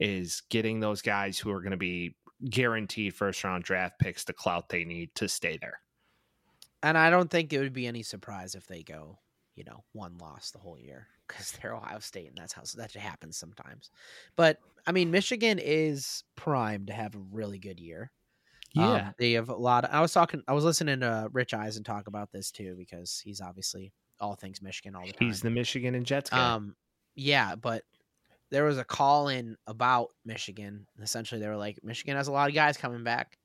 [0.00, 2.14] is getting those guys who are going to be
[2.48, 5.80] guaranteed first round draft picks the clout they need to stay there.
[6.82, 9.18] And I don't think it would be any surprise if they go,
[9.58, 12.92] you know, one loss the whole year because they're Ohio State, and that's how that
[12.92, 13.90] happens sometimes.
[14.36, 18.12] But I mean, Michigan is primed to have a really good year.
[18.76, 19.84] Um, they have a lot.
[19.84, 20.42] Of, I was talking.
[20.46, 24.62] I was listening to Rich Eisen talk about this too because he's obviously all things
[24.62, 25.26] Michigan all the time.
[25.26, 26.54] he's the Michigan and Jets guy.
[26.54, 26.76] Um,
[27.16, 27.82] yeah, but
[28.50, 30.86] there was a call in about Michigan.
[31.02, 33.36] Essentially, they were like, Michigan has a lot of guys coming back.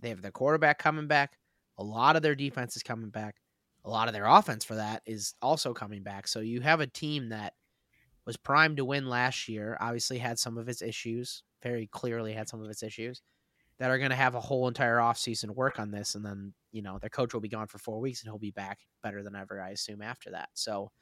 [0.00, 1.38] They have their quarterback coming back.
[1.78, 3.36] A lot of their defense is coming back.
[3.84, 6.28] A lot of their offense for that is also coming back.
[6.28, 7.54] So you have a team that
[8.26, 9.76] was primed to win last year.
[9.80, 11.42] Obviously, had some of its issues.
[11.62, 13.22] Very clearly had some of its issues.
[13.78, 16.82] That are going to have a whole entire offseason work on this, and then you
[16.82, 19.34] know their coach will be gone for four weeks, and he'll be back better than
[19.34, 20.50] ever, I assume, after that.
[20.52, 20.92] So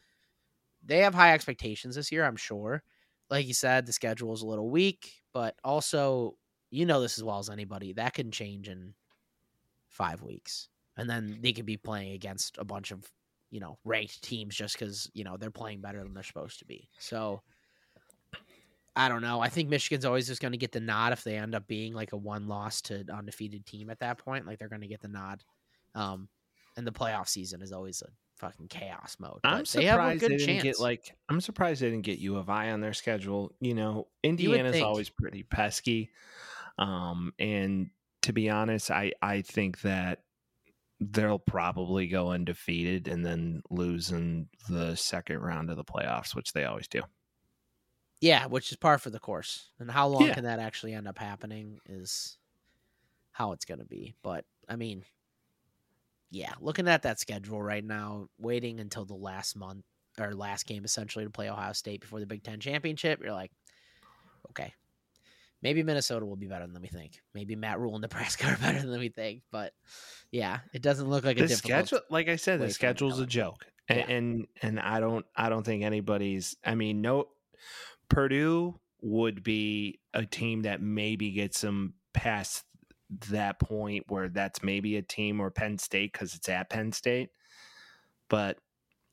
[0.85, 2.85] they have high expectations this year, I'm sure.
[3.31, 6.37] Like you said, the schedule is a little weak, but also
[6.71, 8.95] you know this as well as anybody that can change in
[9.89, 10.69] five weeks,
[10.99, 13.03] and then they could be playing against a bunch of
[13.51, 16.67] you know ranked teams just because you know they're playing better than they're supposed to
[16.67, 16.91] be.
[16.99, 17.41] So
[18.95, 19.41] I don't know.
[19.41, 21.95] I think Michigan's always just going to get the nod if they end up being
[21.95, 24.45] like a one loss to undefeated team at that point.
[24.45, 25.45] Like they're going to get the nod.
[25.95, 26.29] Um,
[26.77, 28.09] and the playoff season is always a
[28.41, 29.39] fucking chaos mode.
[29.45, 30.63] I'm but they have a surprised good they didn't chance.
[30.65, 31.15] get like.
[31.29, 33.53] I'm surprised they didn't get U of I on their schedule.
[33.61, 34.85] You know, Indiana's think.
[34.85, 36.11] always pretty pesky,
[36.77, 37.91] um, and
[38.23, 40.23] to be honest, I I think that
[41.01, 46.53] they'll probably go undefeated and then lose in the second round of the playoffs, which
[46.53, 47.03] they always do.
[48.21, 49.71] Yeah, which is par for the course.
[49.79, 50.35] And how long Yeah.
[50.35, 52.39] can that actually end up happening is
[53.33, 54.15] how it's going to be.
[54.23, 55.05] But I mean,
[56.31, 59.85] yeah, looking at that schedule right now, waiting until the last month
[60.19, 63.53] or last game essentially to play Ohio State before the Big Ten championship, you're like,
[64.51, 64.75] okay,
[65.63, 67.21] maybe Minnesota will be better than we think.
[67.35, 69.43] Maybe Matt Rhule and Nebraska are better than we think.
[69.51, 69.73] But
[70.31, 71.87] yeah, it doesn't look like a the difficult.
[71.87, 74.05] schedule like i said the schedule's a joke and, Yeah.
[74.17, 77.29] and and i don't i don't think anybody's i mean no
[78.09, 82.65] purdue would be a team that maybe gets them past
[83.31, 87.31] that point where that's maybe a team or penn state because it's at penn state
[88.29, 88.59] but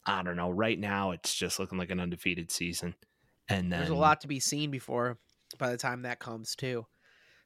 [0.05, 2.93] i don't know right now it's just looking like an undefeated season
[3.47, 5.17] and then There's a lot to be seen before
[5.57, 6.85] by the time that comes too.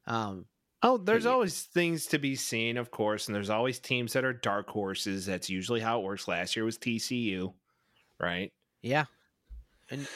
[0.08, 0.46] Um,
[0.82, 1.32] Oh, there's yeah.
[1.32, 5.26] always things to be seen, of course, and there's always teams that are dark horses.
[5.26, 6.26] That's usually how it works.
[6.26, 7.54] Last year was TCU,
[8.18, 8.54] right?
[8.82, 9.06] Yeah.
[9.92, 10.08] And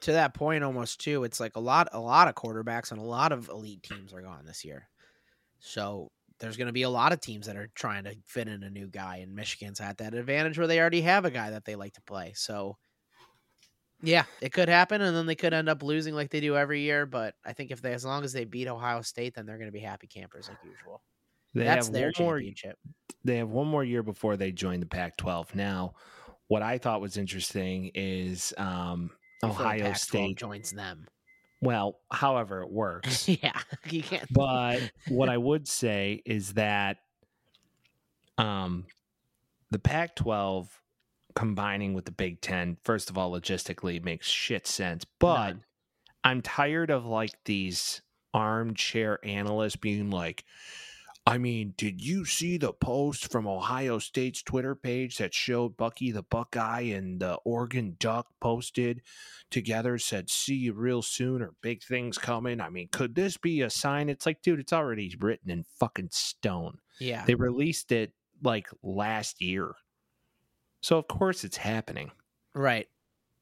[0.00, 3.04] to that point almost too, it's like a lot a lot of quarterbacks and a
[3.04, 4.88] lot of elite teams are gone this year.
[5.58, 8.62] So there's going to be a lot of teams that are trying to fit in
[8.62, 11.64] a new guy and Michigan's at that advantage where they already have a guy that
[11.66, 12.32] they like to play.
[12.36, 12.78] So
[14.02, 16.80] yeah, it could happen and then they could end up losing like they do every
[16.80, 19.58] year, but I think if they as long as they beat Ohio State then they're
[19.58, 21.02] going to be happy campers like usual.
[21.54, 22.34] They That's their one more.
[22.36, 22.78] championship.
[23.24, 25.54] They have one more year before they join the Pac-12.
[25.54, 25.94] Now,
[26.48, 29.10] what I thought was interesting is um,
[29.42, 30.36] Ohio State.
[30.36, 31.06] joins them.
[31.62, 33.28] Well, however it works.
[33.42, 33.58] yeah,
[33.90, 34.30] you can't.
[34.30, 36.98] but what I would say is that
[38.38, 38.84] um
[39.70, 40.68] the Pac-12
[41.36, 45.64] combining with the Big 10 first of all logistically makes shit sense, but None.
[46.24, 48.02] I'm tired of like these
[48.34, 50.44] armchair analysts being like
[51.28, 56.12] I mean, did you see the post from Ohio State's Twitter page that showed Bucky
[56.12, 59.02] the Buckeye and the Oregon Duck posted
[59.50, 62.60] together said see you real soon or big things coming?
[62.60, 64.08] I mean, could this be a sign?
[64.08, 66.78] It's like, dude, it's already written in fucking stone.
[67.00, 69.74] Yeah, They released it like last year.
[70.86, 72.12] So of course it's happening.
[72.54, 72.86] right.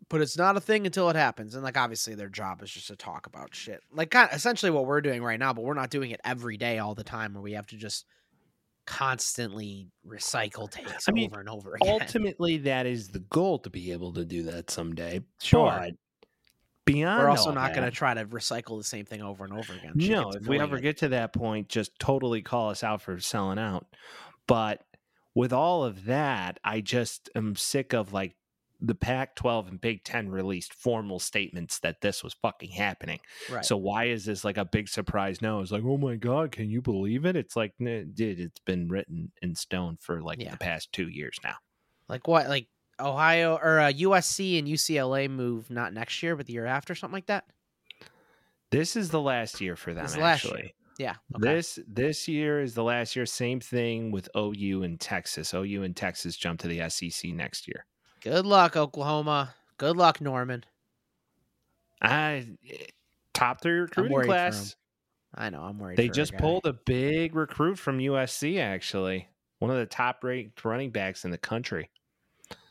[0.09, 2.89] But it's not a thing until it happens, and like obviously their job is just
[2.89, 5.53] to talk about shit, like kind of, essentially what we're doing right now.
[5.53, 8.07] But we're not doing it every day, all the time, where we have to just
[8.87, 12.01] constantly recycle takes I mean, over and over again.
[12.01, 15.21] Ultimately, that is the goal to be able to do that someday.
[15.43, 15.71] Sure.
[15.71, 15.93] But
[16.87, 19.75] beyond We're also not going to try to recycle the same thing over and over
[19.75, 19.93] again.
[19.95, 20.83] No, if we ever annoying.
[20.83, 23.87] get to that point, just totally call us out for selling out.
[24.47, 24.83] But
[25.35, 28.35] with all of that, I just am sick of like
[28.81, 33.19] the Pac 12 and Big 10 released formal statements that this was fucking happening.
[33.51, 33.65] right.
[33.65, 35.61] So why is this like a big surprise now?
[35.61, 37.35] It's like, oh my God, can you believe it?
[37.37, 40.51] It's like, nah, dude, it's been written in stone for like Yeah.
[40.51, 41.55] the past two years now.
[42.09, 42.49] like what?
[42.49, 42.67] Like
[43.01, 47.15] Ohio or uh, USC and UCLA move not next year, but the year after, something
[47.15, 47.45] like that.
[48.71, 50.53] This is the last year for them, This is last year.
[50.55, 50.75] actually.
[50.99, 51.15] Yeah.
[51.35, 51.55] Okay.
[51.55, 53.27] This this year is the last year.
[53.27, 55.53] Same thing with OU and Texas.
[55.55, 57.87] OU and Texas jump to the SEC next year.
[58.21, 59.55] Good luck, Oklahoma.
[59.77, 60.65] Good luck, Norman.
[62.01, 62.87] I eh,
[63.33, 64.77] top three recruiting class.
[65.35, 65.63] I know.
[65.63, 65.97] I'm worried.
[65.97, 68.61] They just pulled a big recruit from USC.
[68.61, 69.29] Actually,
[69.59, 71.91] one of the top ranked running backs in the country.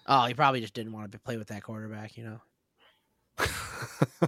[0.07, 2.17] Oh, he probably just didn't want to play with that quarterback.
[2.17, 2.23] You
[3.37, 3.47] know,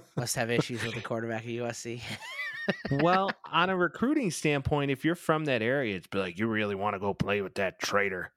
[0.17, 2.01] must have issues with the quarterback at USC.
[2.91, 6.75] well, on a recruiting standpoint, if you're from that area, it's be like you really
[6.75, 8.31] want to go play with that traitor.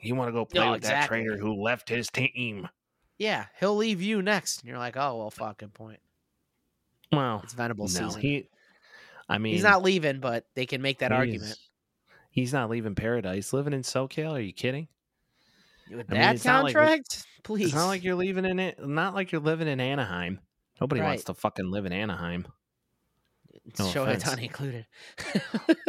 [0.00, 2.68] You want to go play No, with that traitor who left his team.
[3.18, 4.60] yeah, he'll leave you next.
[4.60, 5.58] And you're like, oh well, fuck.
[5.58, 6.00] Good point.
[7.12, 8.20] Well, It's Venable no, season.
[8.20, 8.48] he.
[9.28, 11.58] I mean, He's not leaving, but they can make that he's- argument.
[12.30, 13.54] He's not leaving paradise.
[13.54, 14.32] Living in SoCal?
[14.32, 14.88] Are you kidding?
[15.90, 17.66] With I mean, that like contract, please.
[17.66, 18.78] It's not like you're leaving in it.
[18.86, 20.40] Not like you're living in Anaheim.
[20.78, 22.46] Nobody wants to fucking live in Anaheim.
[23.78, 24.24] No Show offense.
[24.24, 24.86] Ohtani included.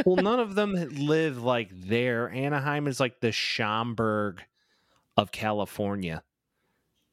[0.05, 2.29] well, none of them live like there.
[2.29, 4.41] Anaheim is like the Schaumburg
[5.15, 6.23] of California.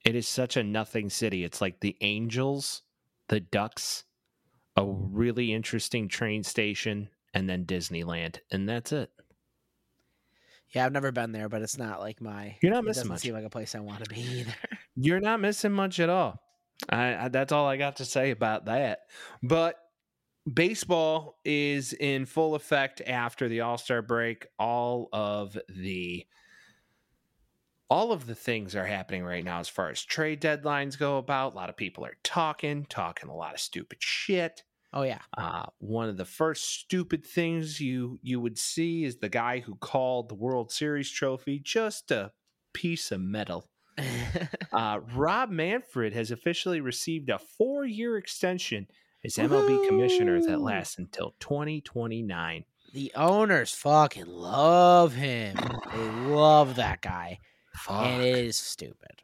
[0.04, 1.44] It is such a nothing city.
[1.44, 2.82] It's like the Angels,
[3.28, 4.04] the Ducks,
[4.76, 9.10] a really interesting train station, and then Disneyland, and that's it.
[10.74, 12.56] yeah, I've never been there, but it's not like my.
[12.62, 13.20] You're not it missing doesn't much.
[13.20, 14.54] seem like a place I want to be either.
[14.96, 16.40] You're not missing much at all.
[16.88, 19.00] I, I that's all I got to say about that.
[19.42, 19.76] But
[20.53, 24.47] baseball is in full effect after the All-Star break.
[24.59, 26.26] All of the
[27.90, 31.53] all of the things are happening right now as far as trade deadlines go about.
[31.53, 34.64] A lot of people are talking, talking a lot of stupid shit.
[34.92, 39.28] Oh yeah, Uh, one of the first stupid things you you would see is the
[39.28, 42.32] guy who called the World Series trophy just a
[42.72, 43.68] piece of metal.
[44.72, 48.88] Uh, Rob Manfred has officially received a four year extension
[49.24, 52.64] as MLB commissioner that lasts until 2029.
[52.92, 55.56] the owners fucking love him.
[55.92, 57.40] They love that guy,
[57.74, 58.06] Fuck.
[58.06, 59.22] and it is stupid.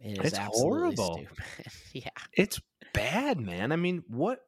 [0.00, 1.14] It is It's absolutely horrible.
[1.26, 1.72] stupid.
[1.92, 2.60] yeah, It's
[2.92, 3.72] bad, man.
[3.72, 4.40] I mean, what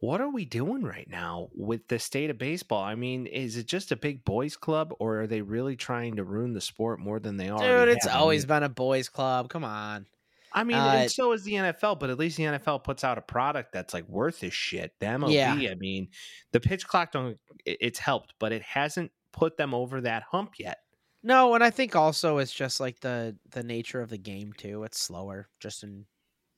[0.00, 2.82] what are we doing right now with the state of baseball?
[2.82, 6.24] I mean, is it just a big boys club or are they really trying to
[6.24, 7.58] ruin the sport more than they are?
[7.86, 9.48] dude, it's always been a boys' club.
[9.48, 10.06] Come on.
[10.54, 13.18] I mean, Uh, and so is the NFL, but at least the NFL puts out
[13.18, 14.92] a product that's like worth his shit.
[15.00, 15.70] The MLB, Yeah.
[15.70, 16.08] I mean,
[16.52, 20.78] the pitch clock don't it's helped, but it hasn't put them over that hump yet.
[21.22, 24.82] No, and I think also it's just like the the nature of the game too.
[24.84, 26.06] It's slower, just in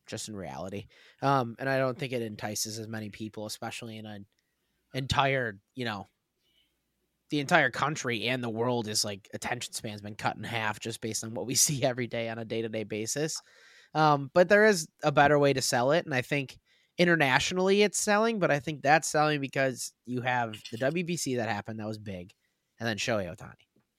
[0.06, 0.86] just in reality.
[1.22, 4.26] Um, and I don't think it entices as many people, especially in an
[4.94, 6.08] entire, you know,
[7.30, 11.00] the entire country and the world is like attention span's been cut in half just
[11.00, 13.40] based on what we see every day on a day to day basis.
[13.94, 16.58] Um, but there is a better way to sell it, and I think
[16.98, 21.80] internationally it's selling, but I think that's selling because you have the WBC that happened
[21.80, 22.32] that was big,
[22.80, 23.54] and then Shohei Ohtani.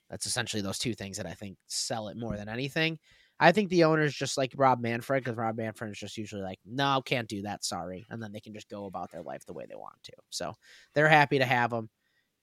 [0.10, 3.00] That's essentially those two things that I think sell it more than anything.
[3.40, 6.60] I think the owners just like Rob Manfred because Rob Manfred is just usually like,
[6.66, 9.54] no, can't do that, sorry, and then they can just go about their life the
[9.54, 10.14] way they want to.
[10.30, 10.54] So
[10.94, 11.90] they're happy to have him.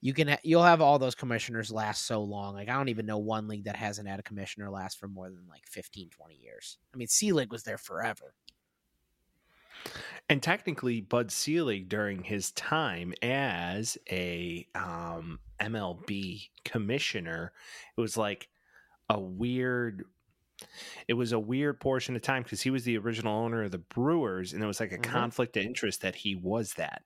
[0.04, 2.54] You can ha- you'll have all those commissioners last so long.
[2.54, 5.30] Like I don't even know one league that hasn't had a commissioner last for more
[5.30, 6.76] than like 15, 20 years.
[6.92, 8.34] I mean, Selig was there forever.
[10.28, 17.52] And technically, Bud Selig, during his time as a um, MLB commissioner,
[17.96, 18.48] it was like
[19.08, 20.04] a weird.
[21.08, 23.78] It was a weird portion of time because he was the original owner of the
[23.78, 25.02] Brewers, and it was like a Mhm.
[25.02, 27.02] conflict of interest that he was that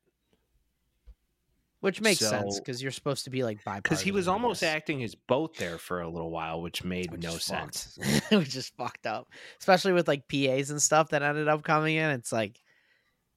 [1.86, 3.82] Which makes sense because you're supposed to be like bipartisan.
[3.84, 7.22] because he was almost acting as both there for a little while, which made which
[7.22, 7.96] no sense.
[8.32, 9.28] which is fucked up,
[9.60, 12.10] especially with like PAs and stuff that ended up coming in.
[12.10, 12.60] It's like,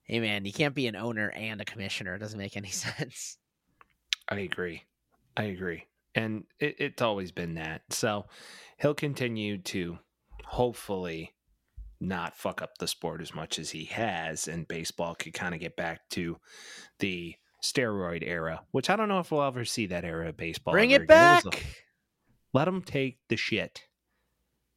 [0.02, 2.16] hey man, you can't be an owner and a commissioner.
[2.16, 3.38] It doesn't make any sense.
[4.28, 4.82] I agree.
[5.36, 5.84] I agree.
[6.16, 7.82] And it, it's always been that.
[7.90, 8.26] So
[8.80, 10.00] he'll continue to
[10.44, 11.34] hopefully
[12.00, 15.60] not fuck up the sport as much as he has, and baseball could kind of
[15.60, 16.38] get back to
[16.98, 20.72] the steroid era, which I don't know if we'll ever see that era of baseball.
[20.72, 21.44] Bring it back.
[21.46, 21.58] a-
[22.52, 23.82] let them take the shit.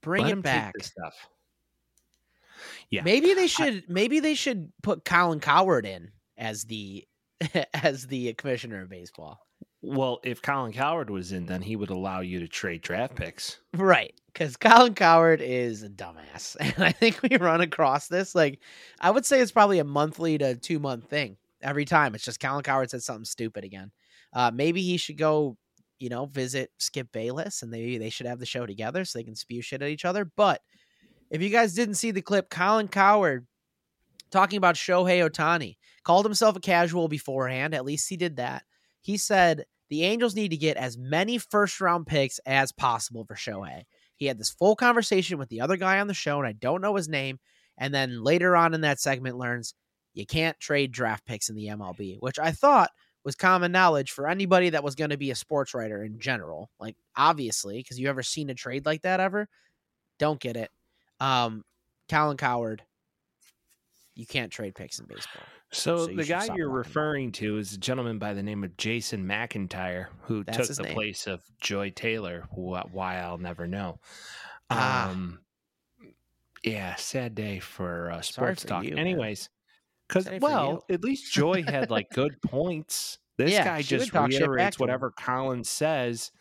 [0.01, 0.73] Bring Let it back.
[0.83, 1.15] stuff.
[2.89, 3.01] Yeah.
[3.03, 3.85] Maybe they should.
[3.89, 7.07] maybe they should put Colin Cowherd in as the
[7.73, 9.39] as the commissioner of baseball.
[9.81, 13.59] Well, if Colin Cowherd was in, then he would allow you to trade draft picks.
[13.73, 18.33] Right, because Colin Cowherd is a dumbass, and I think we run across this.
[18.33, 18.59] Like,
[19.01, 22.13] I would say it's probably a monthly to two month thing every time.
[22.13, 23.91] It's just Colin Cowherd said something stupid again.
[24.33, 25.57] Uh, maybe he should go,
[25.99, 29.23] you know, visit Skip Bayless, and they they should have the show together so they
[29.23, 30.25] can spew shit at each other.
[30.25, 30.61] But
[31.31, 33.47] if you guys didn't see the clip, Colin Cowherd
[34.31, 37.73] talking about Shohei Ohtani called himself a casual beforehand.
[37.73, 38.63] At least he did that.
[39.01, 43.35] He said the Angels need to get as many first round picks as possible for
[43.35, 43.83] Shohei.
[44.15, 46.81] He had this full conversation with the other guy on the show, and I don't
[46.81, 47.39] know his name.
[47.77, 49.73] And then later on in that segment, learns
[50.13, 52.91] you can't trade draft picks in the MLB, which I thought
[53.23, 56.69] was common knowledge for anybody that was going to be a sports writer in general.
[56.79, 59.47] Like, obviously, because you ever seen a trade like that ever?
[60.19, 60.69] Don't get it.
[61.19, 61.63] Um,
[62.09, 62.83] Colin Cowherd,
[64.15, 65.41] you can't trade picks in baseball.
[65.71, 68.77] So, So the guy you're about referring to is a gentleman by the name of
[68.77, 70.93] Jason McIntyre, who That's took the name.
[70.93, 72.41] place of Joy Taylor.
[72.51, 73.99] wh- Why I'll never know.
[74.69, 75.09] Ah.
[75.09, 75.39] Um,
[76.63, 78.83] yeah, sad day for uh, sports for talk.
[78.83, 78.95] you.
[78.95, 79.49] Anyways,
[80.07, 83.19] because well, at least Joy had like good points.
[83.37, 86.31] This Yeah, guy just talk shit back reiterates whatever Colin says,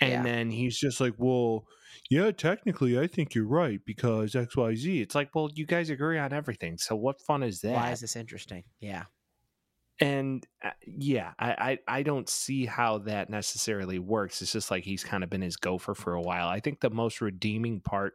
[0.00, 0.22] and Yeah.
[0.22, 1.64] then he's just like, "Well,
[2.10, 5.88] yeah, technically, I think you're right because X, Y, Z." It's like, well, you guys
[5.90, 7.72] agree on everything, so what fun is that?
[7.72, 8.64] Why is this interesting?
[8.80, 9.04] Yeah.
[10.00, 14.82] and uh, yeah I, I i don't see how that necessarily works it's just like
[14.82, 18.14] he's kind of been his gopher for a while i think the most redeeming part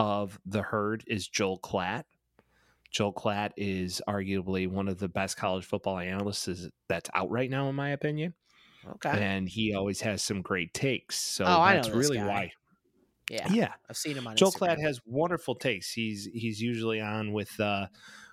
[0.00, 2.02] of the herd is joel klatt
[2.90, 7.68] joel klatt is arguably one of the best college football analysts that's out right now
[7.68, 8.34] in my opinion
[8.88, 9.10] Okay.
[9.10, 12.26] and he always has some great takes so Oh, that's really guy.
[12.26, 12.52] why
[13.30, 13.48] Yeah.
[13.50, 14.76] yeah I've seen him on Joel Instagram.
[14.76, 15.90] Klatt has wonderful takes.
[15.92, 17.86] He's he's usually on with uh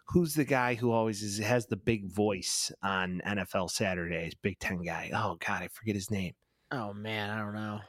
[0.09, 4.83] who's the guy who always is, has the big voice on NFL Saturdays, Big Ten
[4.83, 5.09] guy.
[5.15, 6.33] Oh God, I forget his name.
[6.71, 7.79] Oh man, I don't know.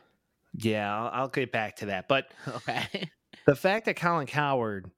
[0.56, 2.08] Yeah, I'll, I'll get back to that.
[2.08, 3.10] But Okay.
[3.44, 4.90] the fact that Colin Cowherd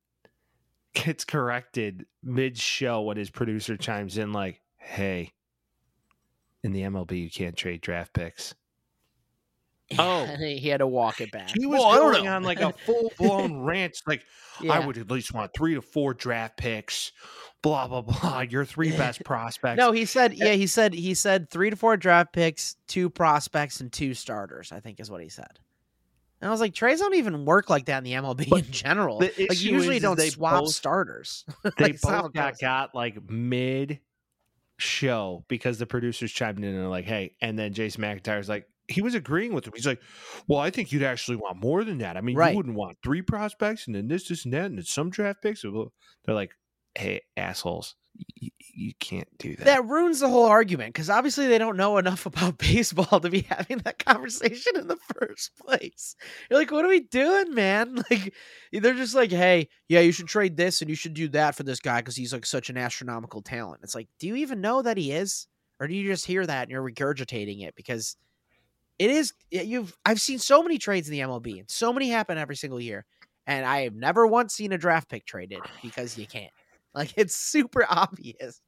[1.05, 5.32] gets corrected mid show when his producer chimes in like, "Hey,
[6.62, 8.55] in the MLB you can't trade draft picks."
[10.01, 10.26] Oh.
[10.40, 11.53] He he had to walk it back.
[11.57, 14.24] He was Well, going on like a full blown rant, like.
[14.68, 17.12] I would at least want three to four draft picks.
[17.62, 18.40] Blah blah blah.
[18.40, 19.78] Your three best prospects.
[19.78, 23.09] No, he said eh yeah, he said he said three to four draft picks, two
[23.09, 25.61] prospects, and two starters, I think is what he said.
[26.41, 28.70] And I was like, trades don't even work like that in the MLB But in
[28.72, 29.18] general.
[29.18, 31.45] Like you usually is- is don't they swap both- starters.
[31.64, 34.01] they Like, it's both got got like mid
[34.78, 38.66] show because the producers chimed in and they're like, "Hey," and then Jason McIntyre's like.
[38.89, 39.72] He was agreeing with him.
[39.74, 40.01] He's like,
[40.47, 42.16] "Well, I think you'd actually want more than that.
[42.16, 42.51] I mean, Right.
[42.53, 45.43] you wouldn't want three prospects and then this, this, and that, and then some draft
[45.43, 46.53] picks." They're like,
[46.97, 47.94] "Hey, assholes,
[48.34, 52.26] you, can't do that." That ruins the whole argument because obviously they don't know enough
[52.26, 56.16] about baseball to be having that conversation in the first place.
[56.51, 58.03] You're like, what are we doing, man?
[58.11, 58.34] Like,
[58.72, 61.62] they're just like, hey, yeah, you should trade this and you should do that for
[61.62, 63.80] this guy because he's like such an astronomical talent.
[63.82, 65.49] It's like, do you even know that he is,
[65.80, 68.16] or do you just hear that and you're regurgitating it because
[68.99, 69.32] it is?
[69.51, 72.80] You've I've seen so many trades in the MLB and so many happen every single
[72.80, 73.05] year,
[73.47, 76.53] and I have never once seen a draft pick traded because you can't.
[76.97, 78.61] Like, it's super obvious.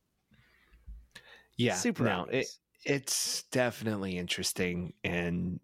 [1.57, 2.61] yeah, super no, it, obvious.
[2.85, 5.59] it's definitely interesting and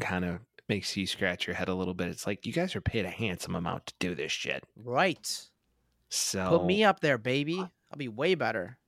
[0.00, 2.08] kind of makes you scratch your head a little bit.
[2.08, 4.64] It's like you guys are paid a handsome amount to do this shit.
[4.76, 5.48] Right.
[6.10, 7.58] So Put me up there, baby.
[7.58, 8.78] I'll be way better.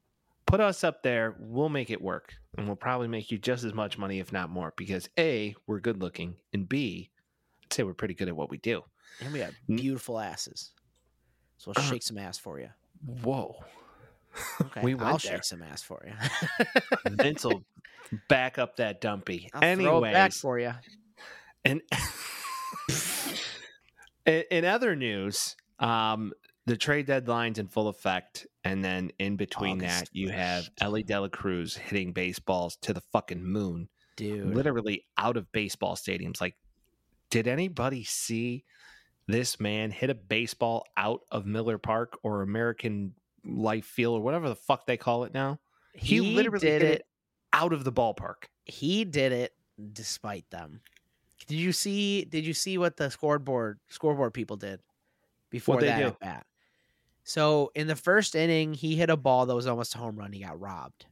[0.46, 1.36] put us up there.
[1.38, 4.50] We'll make it work, and we'll probably make you just as much money, if not
[4.50, 7.10] more, because a we're good looking, and b
[7.64, 8.82] I'd say we're pretty good at what we do.
[9.20, 10.72] And we have beautiful asses.
[11.58, 12.68] So Uh, we'll shake some ass for you.
[13.04, 13.56] Whoa,
[14.60, 16.12] Okay, We I'll shake some ass for you.
[17.10, 17.64] Vince will
[18.28, 19.48] back up that dumpy.
[19.52, 20.72] I'll throw it back for you.
[21.64, 21.82] and
[24.26, 26.32] in, other news, um,
[26.66, 31.02] the trade deadline's in full effect, and then in between August that, you have Elly
[31.02, 34.54] De La Cruz hitting baseballs to the fucking moon, Dude.
[34.54, 36.40] literally out of baseball stadiums.
[36.40, 36.56] Like,
[37.30, 38.64] did anybody see
[39.30, 43.14] this man hit a baseball out of Miller Park or American
[43.44, 45.58] Life Field or whatever the fuck they call it now?
[45.94, 47.06] He, He literally did hit it.
[47.52, 48.44] out of the ballpark.
[48.64, 49.54] he did it
[49.92, 50.80] despite them.
[51.46, 52.24] Did you see?
[52.26, 54.80] Did you see what the scoreboard scoreboard people did
[55.50, 56.46] before that at bat?
[57.24, 60.32] So in the first inning, he hit a ball that was almost a home run.
[60.32, 61.06] He got robbed.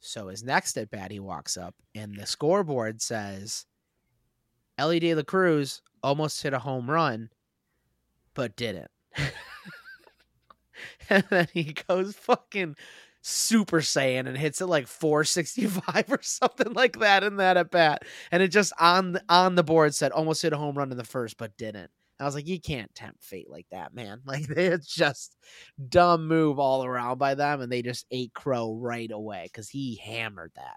[0.00, 3.66] So his next at bat, he walks up, and the scoreboard says,
[4.78, 7.30] "Elly De La Cruz almost hit a home run,
[8.34, 8.90] but didn't."
[11.10, 12.76] and then he goes fucking
[13.22, 18.04] Super Saiyan and hits it like 465 or something like that in that at bat.
[18.30, 20.96] And it just on the, on the board said almost hit a home run in
[20.96, 21.90] the first, but didn't.
[22.18, 24.20] I was like, you can't tempt fate like that, man.
[24.26, 25.36] Like it's just
[25.88, 29.96] dumb move all around by them, and they just ate crow right away because he
[29.96, 30.76] hammered that.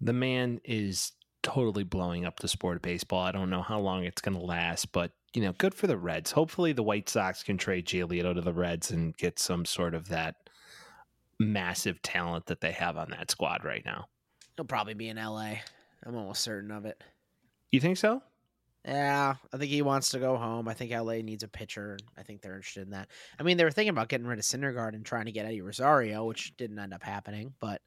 [0.00, 1.12] the man is
[1.42, 3.20] totally blowing up the sport of baseball.
[3.20, 5.96] I don't know how long it's going to last, but you know, good for the
[5.96, 6.32] Reds.
[6.32, 10.08] Hopefully, the White Sox can trade Giolito to the Reds and get some sort of
[10.08, 10.36] that
[11.38, 14.06] massive talent that they have on that squad right now.
[14.56, 15.54] He'll probably be in LA.
[16.04, 17.02] I'm almost certain of it.
[17.70, 18.22] You think so?
[18.84, 20.66] Yeah, I think he wants to go home.
[20.66, 21.98] I think LA needs a pitcher.
[22.16, 23.08] I think they're interested in that.
[23.38, 25.60] I mean, they were thinking about getting rid of Syndergaard and trying to get Eddie
[25.60, 27.82] Rosario, which didn't end up happening, but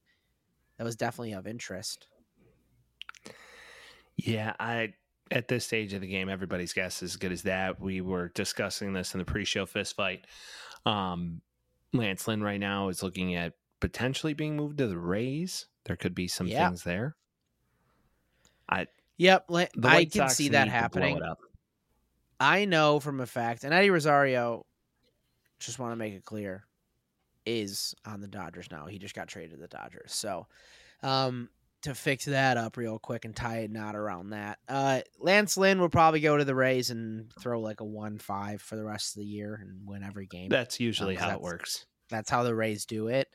[0.77, 2.07] that was definitely of interest.
[4.17, 4.93] Yeah, I
[5.31, 7.79] at this stage of the game, everybody's guess is as good as that.
[7.79, 10.27] We were discussing this in the pre-show fist fight.
[10.85, 11.41] Um,
[11.93, 15.65] Lance Lynn right now is looking at potentially being moved to the Rays.
[15.85, 16.67] There could be some Yeah.
[16.67, 17.15] things there.
[18.69, 18.87] I
[19.17, 21.19] yep, la- I can Sox see that happening.
[22.39, 24.65] I know from a fact, and Eddie Rosario,
[25.59, 26.65] just want to make it clear,
[27.45, 28.85] is on the Dodgers now.
[28.85, 30.13] He just got traded to the Dodgers.
[30.13, 30.47] So,
[31.01, 31.49] um,
[31.83, 35.79] to fix that up real quick and tie a knot around that, uh, Lance Lynn
[35.79, 39.19] will probably go to the Rays and throw like a one-five for the rest of
[39.19, 40.49] the year and win every game.
[40.49, 41.85] That's usually Um, how it works.
[42.09, 43.27] That's how the Rays do it.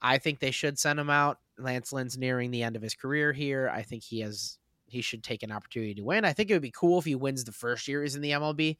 [0.00, 1.38] I think they should send him out.
[1.58, 3.70] Lance Lynn's nearing the end of his career here.
[3.72, 6.24] I think he has he should take an opportunity to win.
[6.24, 8.32] I think it would be cool if he wins the first year he's in the
[8.32, 8.76] MLB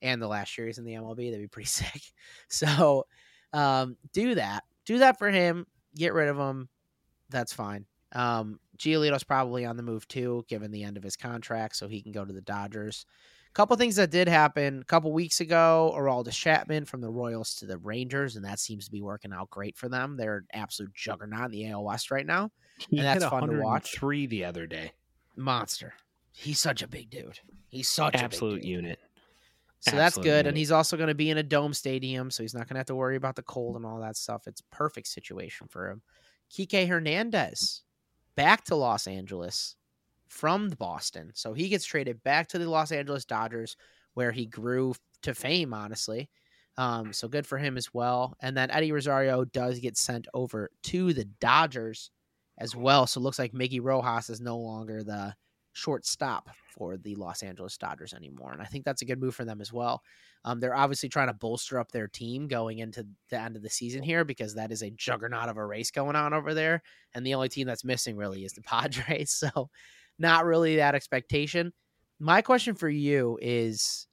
[0.00, 1.30] and the last year he's in the MLB.
[1.30, 2.02] That'd be pretty sick.
[2.48, 3.06] So
[3.52, 4.64] um, do that.
[4.84, 5.66] Do that for him.
[5.96, 6.68] Get rid of him.
[7.30, 7.86] That's fine.
[8.12, 12.02] Um, Giolito's probably on the move too, given the end of his contract, so he
[12.02, 13.06] can go to the Dodgers.
[13.48, 15.94] A Couple things that did happen a couple weeks ago.
[15.96, 19.50] Aroldis Chapman from the Royals to the Rangers, and that seems to be working out
[19.50, 20.16] great for them.
[20.16, 22.50] They're an absolute juggernaut in the AL West right now.
[22.90, 23.96] He And that's fun to watch.
[23.96, 24.92] Three the other day.
[25.34, 25.94] Monster.
[26.30, 27.40] He's such a big dude.
[27.70, 28.98] He's such a Absolute unit.
[29.80, 30.26] So that's good.
[30.26, 30.46] unit.
[30.48, 32.80] And he's also going to be in a dome stadium, so he's not going to
[32.80, 34.46] have to worry about the cold and all that stuff.
[34.46, 36.02] It's perfect situation for him.
[36.52, 37.82] Kike Hernandez
[38.36, 39.76] back to Los Angeles
[40.28, 41.32] from Boston.
[41.34, 43.76] So he gets traded back to the Los Angeles Dodgers,
[44.14, 46.28] where he grew to fame, honestly.
[46.78, 48.36] Um, so good for him as well.
[48.40, 52.10] And then Eddie Rosario does get sent over to the Dodgers
[52.58, 53.06] as well.
[53.06, 55.34] So it looks like Miggy Rojas is no longer the
[55.76, 58.52] shortstop for the Los Angeles Dodgers anymore.
[58.52, 60.02] And I think that's a good move for them as well.
[60.44, 63.68] Um, they're obviously trying to bolster up their team going into the end of the
[63.68, 66.82] season here because that is a juggernaut of a race going on over there.
[67.14, 69.32] And the only team that's missing really is the Padres.
[69.32, 69.68] So,
[70.18, 71.74] not really that expectation.
[72.18, 74.06] My question for you is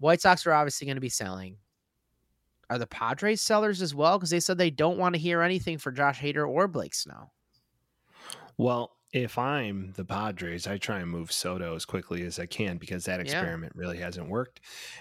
[0.00, 1.58] White Sox are obviously going to be selling.
[2.68, 4.18] Are the Padres sellers as well?
[4.18, 7.30] Because they said they don't want to hear anything for Josh Hader or Blake Snow.
[8.58, 12.78] Well, if I'm the Padres, I try and move Soto as quickly as I can
[12.78, 13.22] because that Yeah.
[13.22, 14.60] experiment really hasn't worked.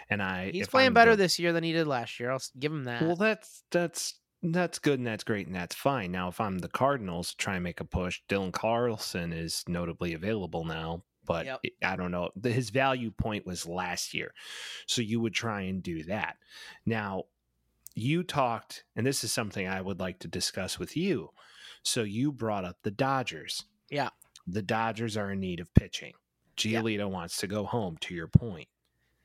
[0.10, 2.32] And I He's if playing I'm better the- this year than he did last year.
[2.32, 3.02] I'll give him that.
[3.04, 6.12] Well, that's that's that's good and that's great and that's fine.
[6.12, 8.22] Now, if I'm the Cardinals, try and make a push.
[8.28, 11.62] Dylan Carlson is notably available now, but Yep.
[11.84, 12.32] I don't know.
[12.44, 14.34] His value point was last year,
[14.88, 16.38] so you would try and do that.
[16.86, 17.26] Now,
[17.94, 21.30] you talked, and this is something I would like to discuss with you.
[21.84, 23.66] So you brought up the Dodgers.
[23.92, 24.10] Yeah.
[24.48, 26.14] the Dodgers are in need of pitching.
[26.58, 26.82] Yeah.
[26.82, 27.98] Giolito wants to go home.
[28.02, 28.68] To your point.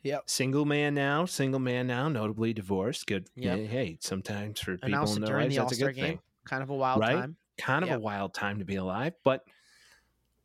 [0.02, 0.24] Yep.
[0.28, 3.06] Single man now, single man now, notably divorced.
[3.06, 3.28] Good.
[3.34, 3.58] Yep.
[3.58, 6.04] Yeah, hey, sometimes for people in their lives, the that's a good game.
[6.04, 6.18] thing.
[6.44, 7.14] Kind of a wild Right?
[7.16, 7.36] time.
[7.58, 7.96] Kind of Yep.
[7.98, 9.14] a wild time to be alive.
[9.24, 9.44] But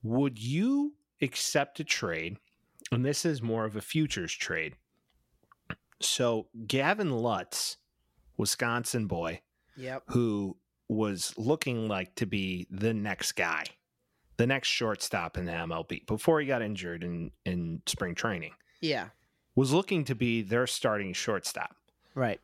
[0.04, 2.38] would you accept a trade?
[2.92, 4.78] And this is more of a futures trade.
[6.02, 7.78] So Gavin Lux
[8.38, 9.42] Wisconsin boy,
[9.78, 10.04] Yep.
[10.08, 10.58] who
[10.88, 13.64] was looking like to be the next guy,
[14.42, 19.10] the next shortstop in the MLB before he got injured in, in spring training, Yeah.
[19.56, 21.76] was looking to be their starting shortstop.
[22.16, 22.42] Right.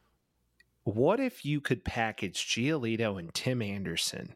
[0.84, 4.36] What if you could package Giolito and Tim Anderson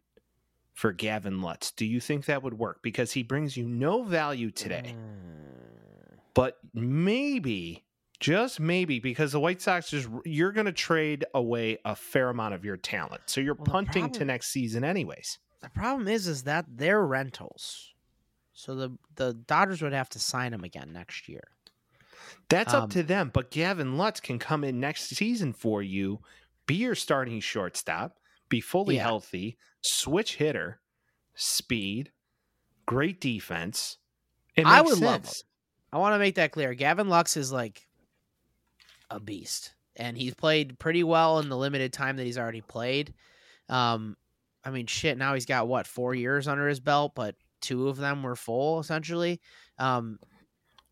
[0.74, 1.70] for Gavin Lux?
[1.72, 2.82] Do you think that would work?
[2.82, 6.18] Because he brings you no value today, Mm.
[6.34, 7.84] but maybe,
[8.20, 12.56] just maybe, because the White Sox is you're going to trade away a fair amount
[12.56, 15.38] of your talent, so you're Well, punting to next season anyways.
[15.62, 17.94] The problem is, is that they're rentals,
[18.54, 21.44] so the the Dodgers would have to sign them again next year.
[22.50, 23.30] That's Um, up to them.
[23.34, 26.22] But Gavin Lux can come in next season for you,
[26.66, 29.04] be your starting shortstop, be fully Yeah.
[29.04, 30.82] healthy, switch hitter,
[31.36, 32.12] speed,
[32.86, 33.98] great defense.
[34.58, 35.44] I would love sense.
[35.94, 36.74] I want to make that clear.
[36.74, 37.88] Gavin Lux is like
[39.10, 43.14] a beast, and he's played pretty well in the limited time that he's already played.
[43.70, 44.18] Um,
[44.64, 45.18] I mean, shit.
[45.18, 48.80] Now he's got what four years under his belt, but two of them were full
[48.80, 49.42] essentially.
[49.78, 50.20] Um,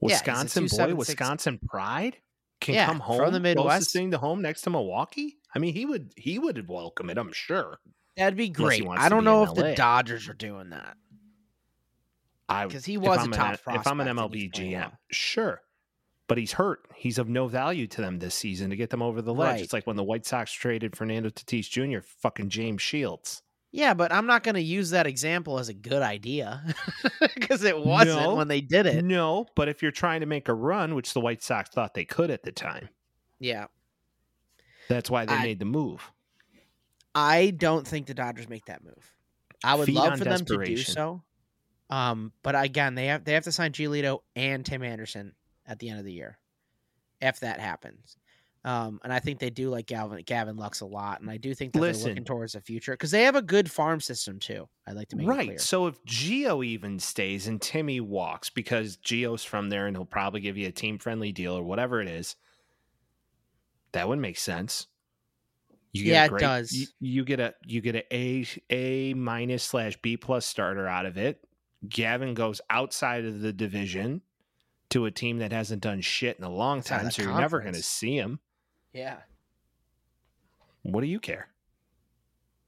[0.02, 2.18] Yeah, Wisconsin boy, Wisconsin pride
[2.62, 3.34] can Yeah, come from home.
[3.34, 3.68] the Midwest.
[3.68, 5.38] closest thing to home next to Milwaukee.
[5.54, 7.18] I mean, he would he would welcome it.
[7.18, 7.80] I'm sure.
[8.18, 8.86] that'd be great.
[8.88, 9.70] I don't know if LA.
[9.70, 10.98] the Dodgers are doing that
[12.48, 13.78] I because he was a top an, prospect.
[13.78, 15.62] if I'm an MLB GM, sure.
[16.28, 16.82] But he's hurt.
[16.96, 19.54] He's of no value to them this season to get them over the ledge.
[19.56, 19.62] Right.
[19.64, 22.02] It's like when the White Sox traded Fernando Tatis Jr.
[22.04, 23.42] fucking James Shields.
[23.72, 26.64] Yeah, but I'm not going to use that example as a good idea
[27.36, 28.36] because it wasn't No.
[28.36, 29.06] when they did it.
[29.06, 32.06] No, but if you're trying to make a run, which the White Sox thought they
[32.06, 32.90] could at the time,
[33.40, 33.68] Yeah,
[34.88, 36.12] that's why they I- made the move.
[37.14, 39.14] I don't think the Dodgers make that move.
[39.64, 41.22] I would Feed love for them to do so.
[41.90, 45.34] Um, but again, they have they have to sign Giolito and Tim Anderson
[45.68, 46.38] at the end of the year,
[47.20, 48.16] if that happens.
[48.70, 51.56] Um, and I think they do like Gavin Gavin Lux a lot, and I do
[51.56, 52.04] think that Listen.
[52.04, 54.70] they're looking towards the future because they have a good farm system too.
[54.86, 55.28] I'd like to make.
[55.28, 55.60] Right.
[55.60, 60.42] So if Geo even stays and Timmy walks because Geo's from there and he'll probably
[60.42, 62.36] give you a team friendly deal or whatever it is,
[63.94, 64.86] that would make sense.
[65.92, 66.72] You Yeah, a it does.
[66.72, 71.08] You, you get a you get a A A minus slash B plus starter out
[71.08, 71.44] of it.
[71.88, 74.22] Gavin goes outside of the division
[74.92, 77.74] to a team that hasn't done shit in a long time, so you're never going
[77.74, 78.40] to see him.
[78.94, 79.18] Yeah,
[80.84, 81.48] What do you care?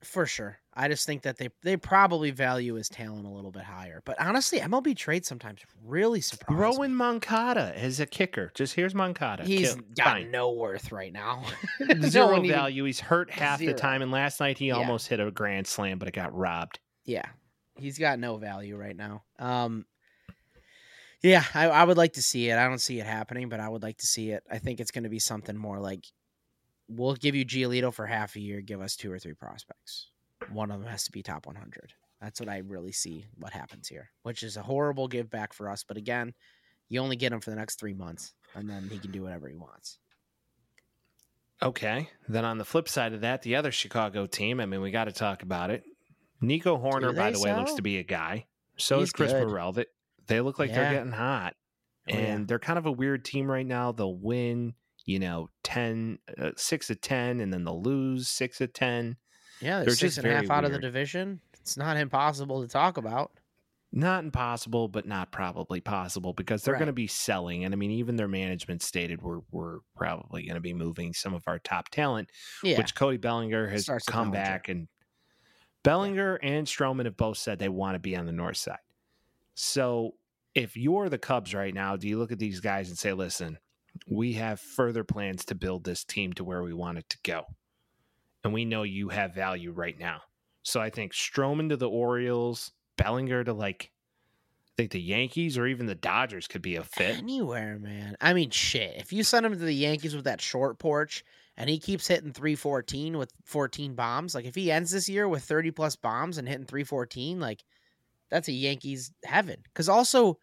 [0.03, 0.57] for sure.
[0.73, 4.01] I just think that they they probably value his talent a little bit higher.
[4.03, 8.51] But honestly, MLB trades sometimes really surprise in Moncada as a kicker.
[8.55, 9.43] Just here's Moncada.
[9.43, 10.31] He's Kill- got fine.
[10.31, 11.43] no worth right now.
[12.05, 12.83] zero No one even- value.
[12.85, 13.73] He's hurt half Zero.
[13.73, 14.75] the time, and last night he Yeah.
[14.75, 16.79] almost hit a grand slam, but it got robbed.
[17.05, 17.25] Yeah,
[17.75, 19.23] he's got no value right now.
[19.37, 19.85] Um,
[21.21, 22.57] yeah, I, I would like to see it.
[22.57, 24.43] I don't see it happening, but I would like to see it.
[24.49, 26.05] I think it's going to be something more like
[26.87, 30.07] we'll give you Giolito for half a year, give us two or three prospects.
[30.51, 31.93] One of them has to be top 100.
[32.21, 35.69] That's what I really see what happens here, which is a horrible give back for
[35.69, 35.83] us.
[35.83, 36.33] But again,
[36.89, 39.47] you only get him for the next three months, and then he can do whatever
[39.47, 39.97] he wants.
[41.63, 42.09] Okay.
[42.27, 44.59] Then on the flip side of that, the other Chicago team.
[44.59, 45.83] I mean, we got to talk about it.
[46.41, 48.45] Nico Hoerner, by the way, looks to be a guy.
[48.77, 49.47] So He's is Chris good.
[49.47, 49.73] Morel.
[50.27, 51.55] They look like they're getting hot,
[52.09, 52.17] Oh, yeah.
[52.17, 53.91] and they're kind of a weird team right now.
[53.91, 54.73] They'll win,
[55.05, 59.17] you know, 10, uh, six of ten, and then they'll lose six of ten.
[59.59, 61.39] Yeah, they're, They're six just and a half out of the division.
[61.59, 63.31] It's not impossible to talk about.
[63.93, 66.79] not impossible, but not probably possible because they're Right.
[66.79, 67.65] going to be selling.
[67.65, 71.33] And I mean, even their management stated we're we're probably going to be moving some
[71.35, 72.31] of our top talent,
[72.63, 74.87] Yeah, which Cody Bellinger has come back and
[75.83, 78.77] Bellinger and Stroman have both said they want to be on the north side.
[79.63, 80.15] So
[80.55, 83.59] if you're the Cubs right now, do you look at these guys and say, listen,
[84.09, 87.43] we have further plans to build this team to where we want it to go.
[88.43, 90.21] And we know you have value right now.
[90.63, 93.91] So I think Stroman to the Orioles, Bellinger to like
[94.69, 97.19] I think the Yankees or even the Dodgers could be a fit.
[97.19, 98.17] Anywhere, man.
[98.19, 98.95] I mean, shit.
[98.97, 101.23] If you send him to the Yankees with that short porch
[101.55, 105.43] and he keeps hitting 314 with 14 bombs, like if he ends this year with
[105.43, 107.63] 30 plus bombs and hitting 314, like
[108.31, 109.57] that's a Yankees heaven.
[109.65, 110.39] Because also,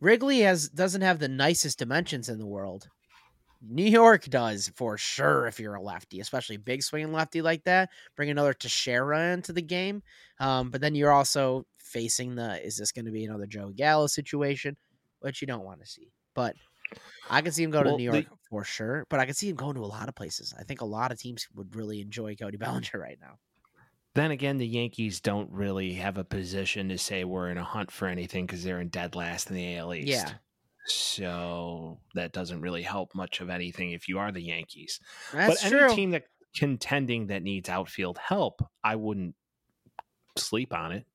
[0.00, 2.88] Wrigley has doesn't have the nicest dimensions in the world.
[3.64, 7.90] New York does for sure if you're a lefty, especially big swinging lefty like that.
[8.16, 10.02] Bring another Teixeira into the game.
[10.40, 14.08] Um, but then you're also facing the is this going to be another Joe Gallo
[14.08, 14.76] situation,
[15.20, 16.10] which you don't want to see.
[16.34, 16.56] But
[17.30, 19.06] I can see him go Well, to New the- York for sure.
[19.08, 20.52] But I can see him going to a lot of places.
[20.58, 23.38] I think a lot of teams would really enjoy Cody Bellinger right now.
[24.14, 27.90] Then again, the Yankees don't really have a position to say we're in a hunt
[27.90, 30.08] for anything because they're in dead last in the AL East.
[30.08, 30.30] Yeah.
[30.84, 35.00] So that doesn't really help much of anything if you are the Yankees.
[35.32, 35.84] That's but true.
[35.86, 36.24] any team that
[36.54, 39.34] contending that needs outfield help, I wouldn't
[40.36, 41.06] sleep on it.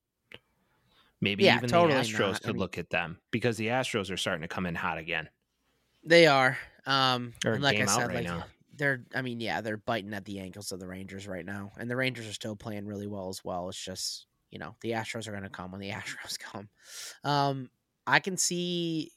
[1.22, 2.36] Maybe Yeah, even totally the Astros not.
[2.36, 4.98] I could mean- look at them because the Astros are starting to come in hot
[4.98, 5.30] again.
[6.04, 6.58] They are.
[6.86, 8.46] Um, like I said, right like now.
[8.78, 9.04] They're.
[9.14, 11.96] I mean, yeah, they're biting at the ankles of the Rangers right now, and the
[11.96, 13.70] Rangers are still playing really well as well.
[13.70, 16.70] It's just you know the Astros are going to come when the Astros come.
[17.24, 17.70] Um,
[18.06, 19.12] I can see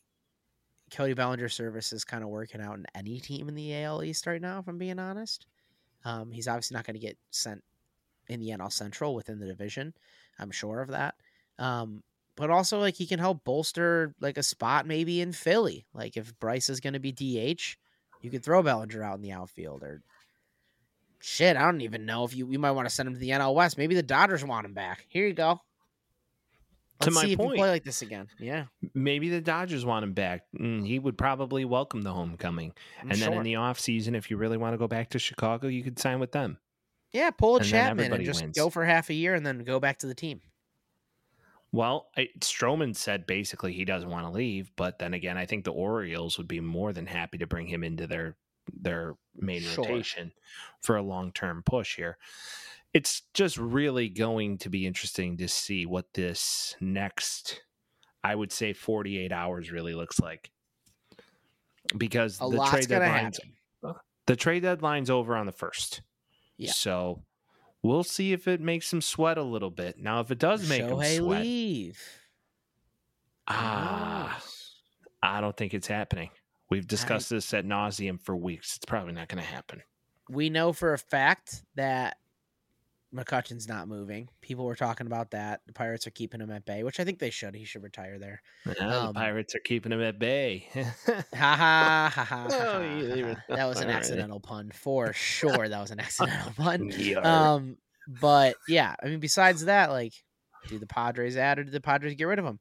[0.92, 4.26] Cody Bellinger's service is kind of working out in any team in the AL East
[4.26, 4.58] right now.
[4.58, 5.46] If I'm being honest,
[6.04, 7.62] um, he's obviously not going to get sent
[8.28, 9.94] in the NL Central within the division.
[10.38, 11.14] I'm sure of that.
[11.58, 12.02] Um,
[12.36, 15.86] but also like he can help bolster like a spot maybe in Philly.
[15.92, 17.76] Like if Bryce is going to be DH,
[18.20, 20.02] you could throw Bellinger out in the outfield or
[21.20, 21.56] shit.
[21.56, 23.54] I don't even know if you you might want to send him to the NL
[23.54, 23.78] West.
[23.78, 25.06] Maybe the Dodgers want him back.
[25.08, 25.60] Here you go.
[27.00, 27.56] To Let's my see if point.
[27.56, 28.28] play like this again.
[28.38, 30.42] Yeah, Maybe the Dodgers want him back.
[30.58, 32.74] Mm, he would probably welcome the homecoming.
[33.00, 35.68] I'm and then in the offseason, if you really want to go back to Chicago,
[35.68, 36.58] you could sign with them.
[37.12, 38.54] yeah, pull a and Chapman and just wins.
[38.54, 40.42] go for half a year and then go back to the team.
[41.72, 45.64] Well, I, Stroman said basically he doesn't want to leave, but then again, I think
[45.64, 48.36] the Orioles would be more than happy to bring him into their
[48.72, 49.84] their main Sure.
[49.84, 50.32] rotation
[50.80, 52.18] for a long term push here.
[52.92, 57.62] It's just really going to be interesting to see what this next,
[58.24, 60.50] I would say, forty eight hours really looks like,
[61.96, 63.38] because A the trade deadline's
[63.82, 64.00] happen.
[64.26, 66.02] the trade deadline's over on the first.
[66.56, 66.72] Yeah.
[66.72, 67.22] So
[67.82, 69.98] we'll see if it makes him sweat a little bit.
[69.98, 72.00] Now, if it does make him sweat, leave.
[73.48, 74.74] Ah, knows?
[75.22, 76.30] I don't think it's happening.
[76.70, 78.76] We've discussed this at nauseum for weeks.
[78.76, 79.82] It's probably not going to happen.
[80.28, 82.16] we know for a fact that
[83.14, 84.28] McCutchen's not moving.
[84.40, 85.62] People were talking about that.
[85.66, 87.54] The Pirates are keeping him at bay, which I think they should.
[87.54, 88.42] He should retire there.
[88.78, 90.68] Um, the Pirates are keeping him at bay.
[90.74, 92.46] Ha ha ha ha.
[92.50, 93.56] Oh, ha, ha, leave it ha.
[93.56, 95.68] That was an accidental pun for sure.
[95.68, 96.92] That was an accidental pun.
[97.24, 97.78] Um,
[98.20, 100.12] but yeah, I mean, besides that, like,
[100.68, 102.60] do the Padres add or do the Padres get rid of him?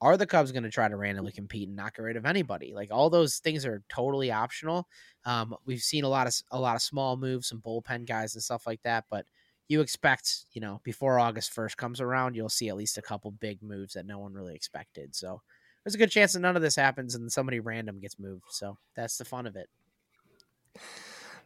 [0.00, 2.72] Are the Cubs going to try to randomly compete and not get rid of anybody?
[2.72, 4.86] Like, all those things are totally optional.
[5.24, 8.42] Um, we've seen a lot of a lot of small moves, some bullpen guys and
[8.42, 9.26] stuff like that, but
[9.68, 13.30] you expect, you know, before August first comes around, you'll see at least a couple
[13.30, 15.14] big moves that no one really expected.
[15.14, 15.42] So
[15.84, 18.46] there's a good chance that none of this happens and somebody random gets moved.
[18.50, 19.68] So that's the fun of it.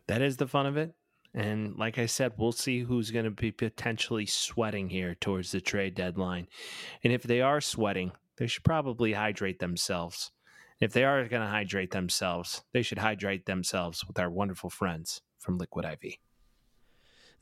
[0.06, 0.94] that is the fun of it.
[1.34, 5.60] And like I said, we'll see who's going to be potentially sweating here towards the
[5.60, 6.46] trade deadline.
[7.02, 10.30] And if they are sweating, they should probably hydrate themselves.
[10.78, 15.22] If they are going to hydrate themselves, they should hydrate themselves with our wonderful friends
[15.38, 16.14] from Liquid IV.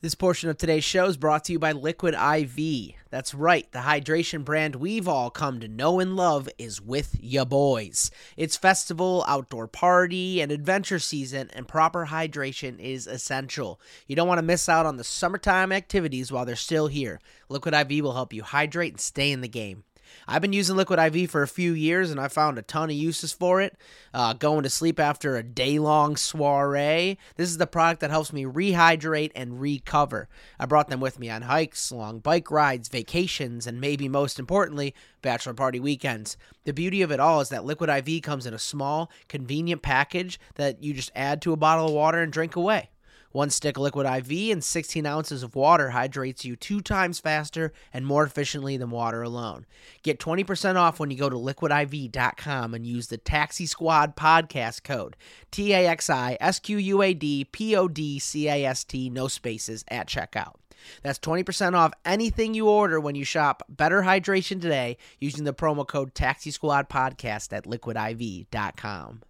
[0.01, 2.95] This portion of today's show is brought to you by Liquid IV.
[3.11, 7.45] That's right, the hydration brand we've all come to know and love is with ya
[7.45, 8.09] boys.
[8.35, 13.79] It's festival, outdoor party, and adventure season, and proper hydration is essential.
[14.07, 17.19] You don't want to miss out on the summertime activities while they're still here.
[17.47, 19.83] Liquid IV will help you hydrate and stay in the game.
[20.27, 22.95] I've been using Liquid IV for a few years and I found a ton of
[22.95, 23.77] uses for it.
[24.13, 27.17] Uh, going to sleep after a day long soiree.
[27.35, 30.27] This is the product that helps me rehydrate and recover.
[30.59, 34.93] I brought them with me on hikes, long bike rides, vacations, and maybe most importantly,
[35.21, 36.37] bachelor party weekends.
[36.63, 40.39] The beauty of it all is that Liquid IV comes in a small, convenient package
[40.55, 42.89] that you just add to a bottle of water and drink away.
[43.31, 47.71] One stick of liquid IV and 16 ounces of water hydrates you two times faster
[47.93, 49.65] and more efficiently than water alone.
[50.03, 55.15] Get 20% off when you go to liquidiv.com and use the Taxi Squad podcast code
[55.51, 58.83] T A X I S Q U A D P O D C A S
[58.83, 60.55] T, no spaces, at checkout.
[61.03, 65.87] That's 20% off anything you order when you shop Better Hydration today using the promo
[65.87, 69.21] code Taxi Squad podcast at liquidiv.com.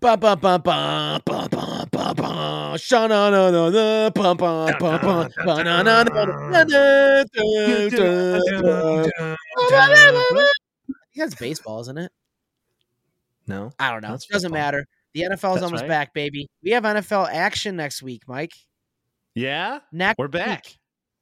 [0.00, 2.78] Ba ba ba ba ba ba ba ba.
[2.78, 6.64] Sha na na na na ba ba ba ba ba na na na
[11.14, 12.10] that's baseball, isn't it?
[13.46, 13.72] No?
[13.78, 14.14] I don't know.
[14.14, 14.86] It Doesn't matter.
[15.12, 15.88] The NFL is almost right.
[15.88, 16.48] back, baby.
[16.64, 18.52] We have NFL action next week, Mike.
[19.34, 19.80] Yeah?
[19.92, 20.64] Next We're back.
[20.64, 20.78] week.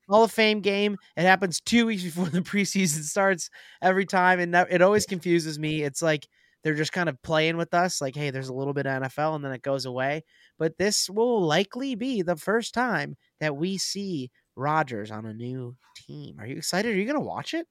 [0.08, 0.96] Hall of Fame game.
[1.16, 3.50] It happens two weeks before the preseason starts
[3.82, 5.82] every time, and that, it always confuses me.
[5.82, 6.28] It's like
[6.64, 9.36] they're just kind of playing with us, like, hey, there's a little bit of NFL,
[9.36, 10.24] and then it goes away.
[10.58, 15.76] But this will likely be the first time that we see Rodgers on a new
[15.96, 16.36] team.
[16.40, 16.94] Are you excited?
[16.94, 17.66] Are you going to watch it?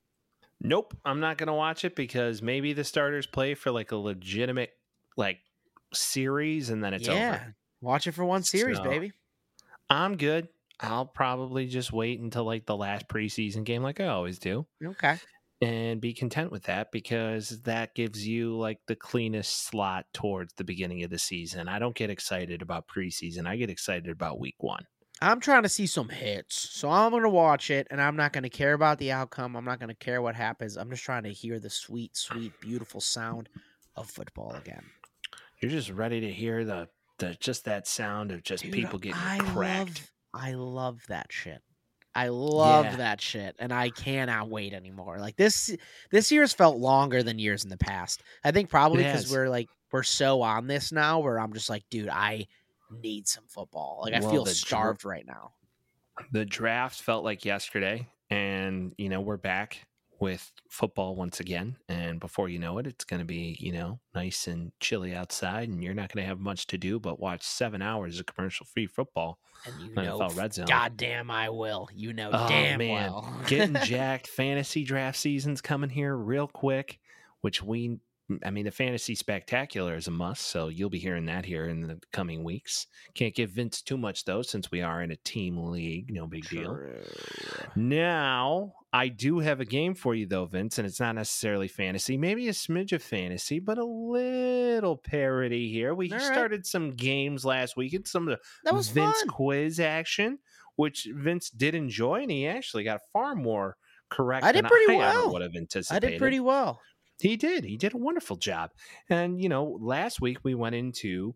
[0.62, 3.98] Nope, I'm not going to watch it because maybe the starters play for like a
[3.98, 4.72] legitimate
[5.18, 5.38] like
[5.94, 7.56] series and then it's yeah, over.
[7.82, 9.12] watch it for one series, So- baby.
[9.90, 10.48] I'm good.
[10.80, 14.66] I'll probably just wait until like the last preseason game like I always do.
[14.84, 15.18] Okay.
[15.62, 20.64] And be content with that because that gives you like the cleanest slot towards the
[20.64, 21.68] beginning of the season.
[21.68, 23.48] I don't get excited about preseason.
[23.48, 24.86] I get excited about week one.
[25.20, 26.56] I'm trying to see some hits.
[26.56, 29.56] So I'm going to watch it and I'm not going to care about the outcome.
[29.56, 30.78] I'm not going to care what happens.
[30.78, 33.50] I'm just trying to hear the sweet, sweet, beautiful sound
[33.96, 34.84] of football again.
[35.60, 39.20] You're just ready to hear the, the just that sound of just Dude, people getting
[39.20, 40.08] I cracked.
[40.36, 41.64] Love, I love that shit.
[42.18, 42.96] I love Yeah.
[42.98, 45.20] that shit, and I cannot wait anymore.
[45.20, 45.76] Like this,
[46.10, 48.24] this year's felt longer than years in the past.
[48.44, 51.84] I think probably because we're like we're so on this now, where I'm just like,
[51.92, 52.48] dude, I
[52.90, 54.00] need some football.
[54.04, 55.52] Like I feel starved right now.
[56.32, 59.87] the draft felt like yesterday and you know we're back
[60.20, 64.00] with football once again and before you know it it's going to be you know
[64.16, 67.44] nice and chilly outside and you're not going to have much to do but watch
[67.44, 71.90] seven hours of commercial free football And you know, NFL red zone goddamn, I will.
[71.94, 73.12] You know, Oh, damn man.
[73.12, 73.42] well.
[73.48, 77.00] getting jacked fantasy draft season's coming here real quick
[77.42, 78.00] which we
[78.46, 81.82] i mean the fantasy spectacular is a must so you'll be hearing that here in
[81.82, 85.58] the coming weeks can't give vince too much though since we are in a team
[85.58, 86.78] league no big deal
[87.76, 92.18] now, I do have a game for you, though, Vince, and it's not necessarily fantasy.
[92.18, 95.94] Maybe a smidge of fantasy, but a little parody here.
[95.94, 96.22] We right.
[96.22, 99.30] started some games last week and some of the That was Vince fun.
[99.30, 100.40] quiz action,
[100.76, 103.78] which Vince did enjoy, and he actually got far more
[104.10, 105.34] correct I did than pretty I well.
[105.34, 106.08] would have anticipated.
[106.08, 106.82] I did pretty well.
[107.20, 107.64] He did.
[107.64, 108.72] He did a wonderful job.
[109.10, 111.34] And, you know, last week we went into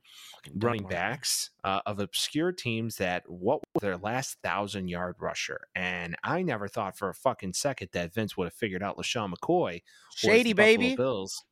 [0.56, 5.62] running backs uh, of obscure teams that what was their last thousand yard rusher.
[5.76, 9.34] And I never thought for a fucking second that Vince would have figured out LeSean
[9.34, 9.82] McCoy.
[10.16, 10.95] Shady baby.
[10.95, 11.44] Bills.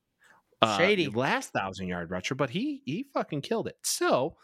[0.62, 1.08] uh, Shady.
[1.08, 3.78] last thousand yard rusher, but he he fucking killed it.
[3.84, 4.36] So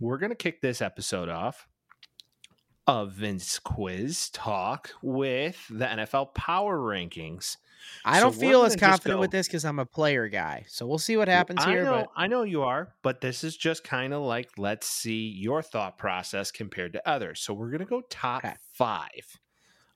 [0.00, 1.66] we're gonna kick this episode off
[2.86, 7.56] of Vince Quiz Talk with the NFL Power Rankings.
[8.04, 10.64] I don't we're feel as confident go- with this because I'm a player guy.
[10.68, 11.84] So we'll see what happens I here.
[11.84, 15.28] know, But I know you are, but this is just kind of like let's see
[15.28, 17.40] your thought process compared to others.
[17.40, 18.54] So we're gonna go top Okay.
[18.74, 19.38] five.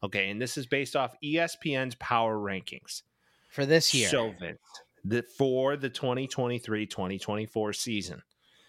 [0.03, 3.03] Okay, and this is based off ESPN's power rankings.
[3.51, 4.61] for this year, So Vince,
[5.05, 8.23] the, for the 2023-2024 season.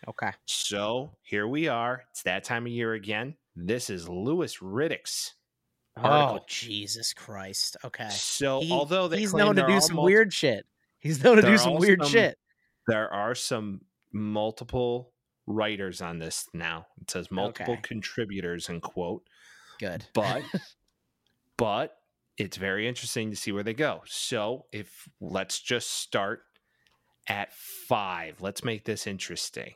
[0.08, 0.32] okay.
[0.46, 2.04] So here we are.
[2.12, 3.36] It's that time of year again.
[3.56, 5.36] This is Louis Riddick's
[6.04, 6.40] Oh.
[6.48, 7.78] Jesus Christ!
[7.84, 8.10] Okay.
[8.10, 10.66] So He- although he's known to do some multi- weird shit.
[11.00, 12.38] He's known to do some weird some- shit.
[12.88, 13.82] there are some
[14.12, 15.14] multiple
[15.48, 16.88] writers on this now.
[17.02, 17.82] It says multiple Okay.
[17.84, 19.28] contributors in quote,
[19.80, 20.06] Good.
[20.14, 20.44] but
[21.58, 21.96] but
[22.38, 24.02] it's very interesting to see where they go.
[24.06, 26.44] So if let's just start
[27.28, 28.42] at five.
[28.42, 29.76] Let's make this interesting.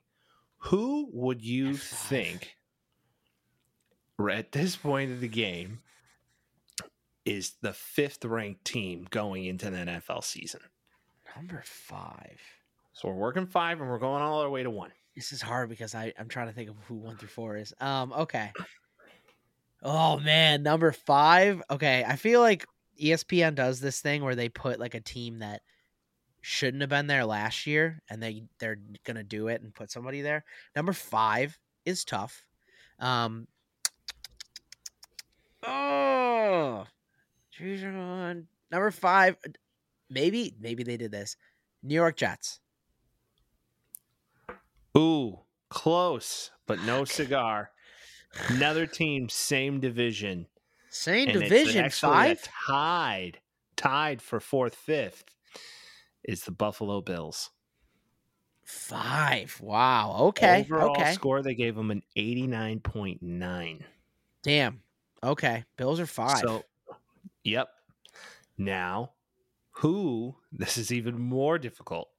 [0.57, 2.55] Who would you think
[4.31, 5.79] at this point of the game
[7.25, 10.61] is the fifth ranked team going into the NFL season?
[11.35, 12.39] Number five.
[12.93, 14.91] So we're working five and we're going all our way to one.
[15.15, 17.73] This is hard because I I'm trying to think of who one through four is.
[17.79, 18.13] Um.
[18.13, 18.51] Okay.
[19.81, 21.61] Oh man, number five.
[21.69, 22.65] Okay, I feel like
[23.01, 25.61] ESPN does this thing where they put like a team that
[26.41, 30.21] shouldn't have been there last year, and they they're gonna do it and put somebody
[30.21, 30.45] there.
[30.75, 32.45] Number five is tough.
[32.99, 33.47] Um.
[35.65, 36.85] Oh,
[37.59, 38.47] one.
[38.71, 39.37] Number five.
[39.45, 39.51] Uh,
[40.09, 41.35] maybe maybe they did this.
[41.81, 42.59] New York Jets.
[44.97, 45.39] Ooh,
[45.69, 47.71] close, but no cigar.
[48.47, 50.47] Another team, same division.
[50.89, 52.47] Same and division five.
[52.67, 53.39] tied,
[53.75, 55.25] tied for fourth, fifth
[56.23, 57.49] is the Buffalo Bills.
[58.63, 59.59] Five.
[59.61, 60.15] Wow.
[60.19, 60.61] Okay.
[60.61, 61.13] Overall okay.
[61.13, 63.81] score, they gave them an 89.9.
[64.41, 64.81] Damn.
[65.21, 65.65] Okay.
[65.77, 66.39] Bills are five.
[66.39, 66.63] So,
[67.43, 67.69] yep.
[68.57, 69.11] Now,
[69.77, 72.09] who, this is even more difficult.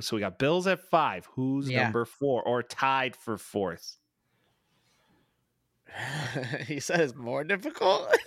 [0.00, 1.26] So we got Bills at five.
[1.34, 1.84] Who's Yeah.
[1.84, 3.96] number four or tied for fourth?
[6.66, 8.14] he said it's more difficult.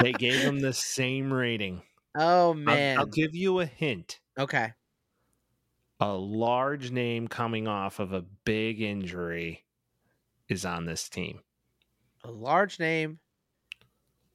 [0.00, 1.82] They gave him the same rating.
[2.16, 2.98] oh I'll- man.
[2.98, 4.18] I'll give you a hint.
[4.38, 4.72] okay.
[6.00, 9.64] a large name coming off of a big injury
[10.48, 11.40] is on this team.
[12.24, 13.20] A large name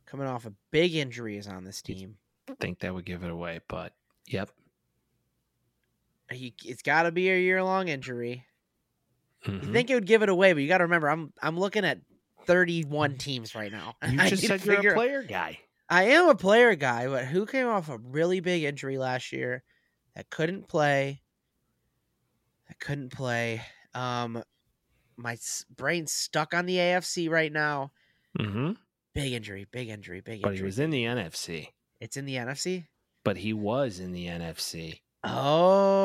[0.10, 2.18] coming off a big injury is on this team.
[2.50, 3.94] I think that would give it away, but
[4.28, 4.50] yep.
[6.32, 8.46] He, it's got to be a year long injury.
[9.44, 9.64] Mhm.
[9.66, 11.86] You think it would give it away, but you got to remember, I'm I'm looking
[11.86, 12.00] at
[12.46, 13.96] 31 teams right now.
[14.08, 15.60] you just said you're a player guy.
[15.90, 19.64] I am a player guy, but who came off a really big injury last year
[20.16, 21.22] that couldn't play?
[22.68, 23.62] That couldn't play.
[23.96, 24.44] Um,
[25.18, 25.38] my
[25.76, 27.92] brain's stuck on the AFC right now.
[28.38, 28.72] hmm
[29.24, 30.50] Big injury, big injury, big injury.
[30.50, 31.70] But he was in the NFC.
[32.00, 32.86] It's in the NFC.
[33.24, 35.02] but he was in the NFC.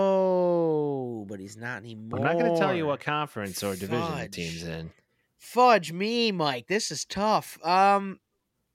[0.05, 2.19] Oh, but he's not anymore.
[2.19, 4.91] I'm not going to tell you what conference or division the team's in.
[5.39, 6.66] Fudge me, Mike.
[6.66, 7.59] This is tough.
[7.65, 8.19] Um,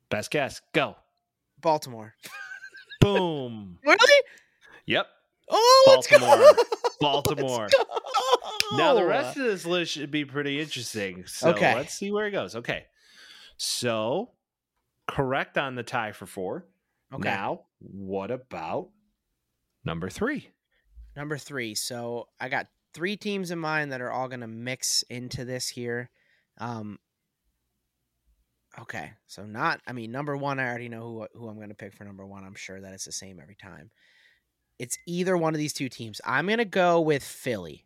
[0.09, 0.61] Best guess.
[0.73, 0.95] Go.
[1.59, 2.13] Baltimore.
[3.01, 3.79] Boom.
[3.83, 4.23] Really?
[4.85, 5.07] yep.
[5.49, 6.19] Oh, let's go.
[6.19, 6.55] Baltimore.
[7.01, 7.67] Baltimore.
[8.77, 11.25] Now the rest of this list should be pretty interesting.
[11.25, 11.73] So Okay.
[11.75, 12.55] let's see where it goes.
[12.55, 12.85] Okay.
[13.59, 14.31] So
[15.05, 16.65] correct on the tie for four.
[17.13, 17.27] Okay.
[17.29, 18.89] Now, what about
[19.83, 20.49] number three?
[21.15, 21.75] Number three.
[21.75, 25.67] So I got three teams in mind that are all going to mix into this
[25.67, 26.09] here.
[26.57, 26.99] Um,
[28.79, 29.11] okay.
[29.27, 31.93] So not, I mean, number one, I already know who, who I'm going to pick
[31.93, 32.45] for number one.
[32.45, 33.91] I'm sure that it's the same every time.
[34.77, 36.21] It's either one of these two teams.
[36.23, 37.85] I'm going to go with Philly.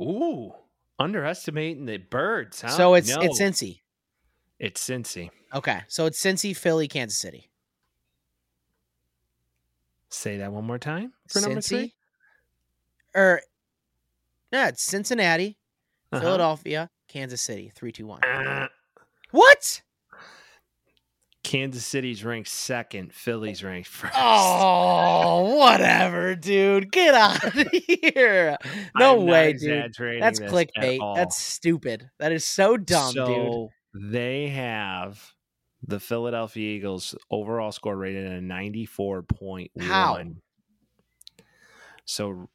[0.00, 0.52] Ooh,
[0.98, 2.60] underestimating the birds.
[2.62, 2.68] Huh?
[2.68, 3.80] So it's No, it's Cincy.
[4.58, 5.30] it's Cincy.
[5.54, 5.80] Okay.
[5.88, 7.48] So it's Cincy, Philly, Kansas City.
[10.10, 11.94] Say that one more time for number three.
[13.14, 13.42] Or,
[14.52, 15.58] no, it's Cincinnati,
[16.12, 16.20] Uh-huh.
[16.22, 17.70] Philadelphia, Kansas City.
[17.74, 18.20] Three, two, one.
[18.24, 18.68] Ah,
[19.30, 19.82] What?
[21.44, 23.12] Kansas City's ranked second.
[23.14, 24.14] Philly's ranked first.
[24.16, 26.90] Oh, whatever, dude.
[26.92, 28.56] Get out of here.
[28.96, 29.94] No way, dude.
[30.20, 31.14] That's clickbait.
[31.16, 32.10] That's stupid.
[32.18, 33.68] That is so dumb, dude.
[34.12, 35.32] they have
[35.86, 39.68] the Philadelphia Eagles overall score rated at a 94.1.
[39.80, 40.20] How?
[42.04, 42.48] So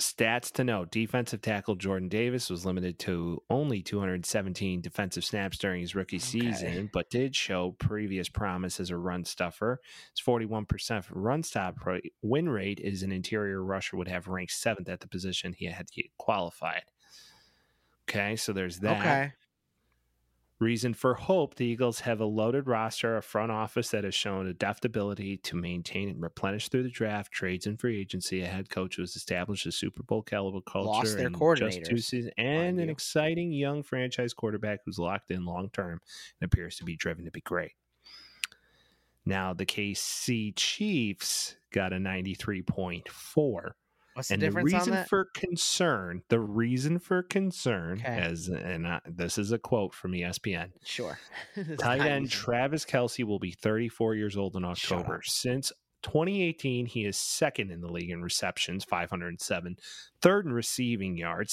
[0.00, 5.80] stats to note defensive tackle Jordan Davis was limited to only 217 defensive snaps during
[5.80, 6.24] his rookie Okay.
[6.24, 9.80] season, but did show previous promise as a run stuffer.
[10.16, 11.76] His 41% run stop
[12.22, 15.86] win rate is an interior rusher would have ranked seventh at the position he had
[16.18, 16.84] qualified.
[18.08, 19.00] Okay, so there's that.
[19.00, 19.32] Okay.
[20.60, 24.46] Reason for hope the Eagles have a loaded roster, a front office that has shown
[24.46, 28.42] adaptability to maintain and replenish through the draft, trades, and free agency.
[28.42, 31.38] A head coach who has established a Super Bowl caliber culture Lost their in just
[31.38, 32.92] two coordinators, seasons, and an you.
[32.92, 35.98] exciting young franchise quarterback who's locked in long term
[36.40, 37.72] and appears to be driven to be great.
[39.24, 43.70] Now, the KC Chiefs got a 93.4.
[44.20, 48.06] What's the And the difference on reason for concern, the reason for concern, Okay.
[48.20, 50.70] as and I, this is a quote from ESPN.
[50.84, 51.18] sure.
[51.78, 52.30] Tight end.
[52.30, 55.20] Travis Kelce will be 34 years old in October.
[55.24, 55.72] Since
[56.02, 59.76] 2018, he is second in the league in receptions, 507,
[60.22, 61.52] third in receiving yards,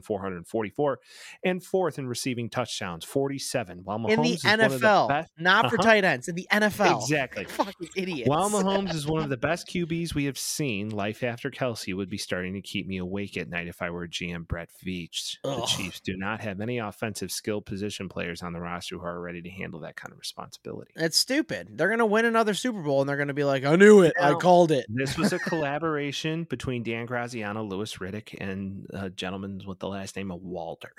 [0.00, 0.98] 6,444,
[1.44, 3.80] and fourth in receiving touchdowns, 47.
[3.84, 5.82] While Mahomes in the is one of the NFL, best- not for Uh-huh.
[5.88, 6.28] tight ends.
[6.28, 7.00] In the NFL.
[7.02, 7.44] Exactly.
[7.48, 8.28] Fucking idiots.
[8.28, 12.08] While Mahomes is one of the best QBs we have seen, life after Kelce would
[12.08, 15.36] be starting to keep me awake at night if I were GM Brett Veach.
[15.42, 19.20] The Chiefs do not have any offensive skill position players on the roster who are
[19.20, 20.92] ready to handle that kind of responsibility.
[20.96, 21.68] It's stupid.
[21.78, 24.12] They're gonna win another Super Bowl and they're gonna be like, I knew it.
[24.20, 24.84] I called it.
[24.90, 30.14] This was a collaboration between Dan Graziano, Louis Riddick, and a gentleman with the last
[30.14, 30.92] name of Walter.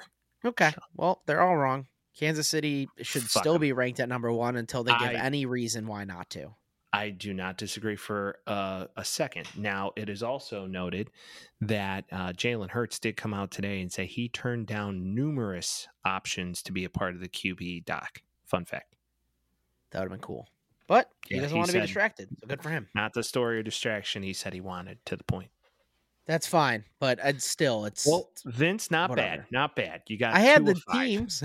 [0.43, 0.73] Okay.
[0.95, 1.85] Well, they're all wrong.
[2.17, 3.61] Kansas City should still still 'em.
[3.61, 6.55] be ranked at number one until they give I- any reason why not to.
[6.91, 9.47] I do not disagree for uh, a second.
[9.57, 11.09] Now, it is also noted
[11.61, 16.61] that uh, Jalen Hurts did come out today and say he turned down numerous options
[16.63, 18.21] to be a part of the QB doc.
[18.45, 18.95] Fun fact.
[19.89, 20.47] That would have been cool.
[20.87, 22.29] But he Yeah, doesn't he want to be distracted.
[22.41, 22.87] So good for him.
[22.93, 25.49] Not the story or distraction he said he wanted to the point.
[26.25, 26.85] That's fine.
[26.99, 28.05] But I'd still, it's.
[28.07, 29.37] Well, Vince, not whatever.
[29.37, 29.45] bad.
[29.51, 30.01] Not bad.
[30.07, 31.43] You got I had two the of teams.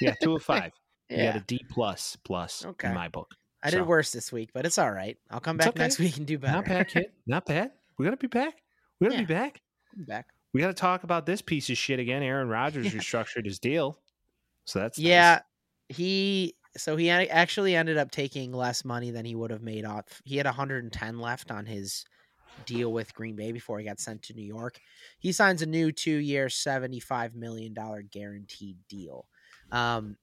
[0.00, 0.72] Yeah, two of five.
[1.10, 2.88] You got a D plus plus Okay.
[2.88, 3.34] in my book.
[3.62, 3.84] I did so.
[3.84, 5.18] worse this week, but it's all right.
[5.30, 5.82] I'll come It's back okay.
[5.84, 6.54] next week and do better.
[6.54, 7.06] Not bad, kid.
[7.26, 7.72] Not bad.
[7.98, 8.54] We gotta be back.
[9.00, 9.26] We gotta Yeah.
[9.26, 9.60] be back.
[9.96, 10.28] I'm back.
[10.54, 12.22] We gotta talk about this piece of shit again.
[12.22, 13.00] Aaron Rodgers Yeah.
[13.00, 13.98] restructured his deal.
[14.64, 15.04] So that's nice.
[15.06, 15.40] Yeah,
[15.90, 20.22] he so he actually ended up taking less money than he would have made off.
[20.24, 22.04] He had 110 left on his
[22.66, 24.78] deal with Green Bay before he got sent to New York.
[25.18, 29.26] He signs a new two-year, 75 million dollar guaranteed deal.
[29.72, 30.16] Um,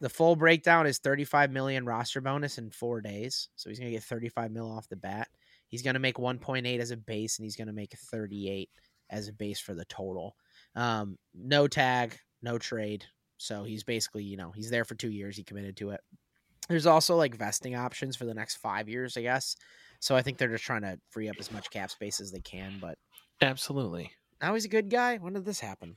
[0.00, 4.02] the full breakdown is 35 million roster bonus in four days, so he's gonna get
[4.02, 5.28] 35 mil off the bat.
[5.68, 8.68] He's gonna make 1.8 as a base, and he's gonna make 38
[9.10, 10.36] as a base for the total.
[10.74, 13.06] Um, no tag, no trade.
[13.38, 15.36] So he's basically, you know, he's there for two years.
[15.36, 16.00] He committed to it.
[16.68, 19.56] There's also like vesting options for the next five years, I guess.
[20.00, 22.40] So I think they're just trying to free up as much cap space as they
[22.40, 22.78] can.
[22.80, 22.98] But
[23.40, 24.12] Absolutely.
[24.40, 25.18] now he's a good guy.
[25.18, 25.96] When did this happen?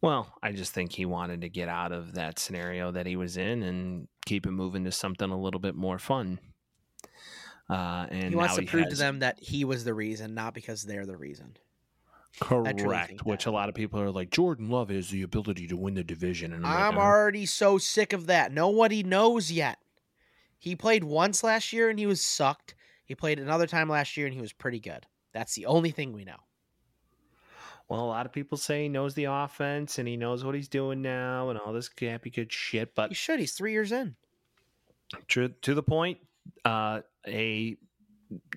[0.00, 3.36] Well, I just think he wanted to get out of that scenario that he was
[3.36, 6.38] in and keep it moving to something a little bit more fun.
[7.68, 10.84] Uh, and he wants to prove to them that he was the reason, not because
[10.84, 11.56] they're the reason.
[12.40, 13.50] Correct, think which that.
[13.50, 16.52] a lot of people are like Jordan Love has the ability to win the division,
[16.52, 18.52] and I'm, I'm like, uh, already so sick of that.
[18.52, 19.78] Nobody knows yet.
[20.58, 22.74] He played once last year and he was sucked.
[23.04, 25.06] He played another time last year and he was pretty good.
[25.32, 26.36] That's the only thing we know.
[27.88, 30.68] Well, a lot of people say he knows the offense and he knows what he's
[30.68, 32.94] doing now and all this cappy good shit.
[32.94, 33.40] But He should.
[33.40, 34.16] He's three years in.
[35.28, 36.18] to, to the point,
[36.64, 37.76] uh, a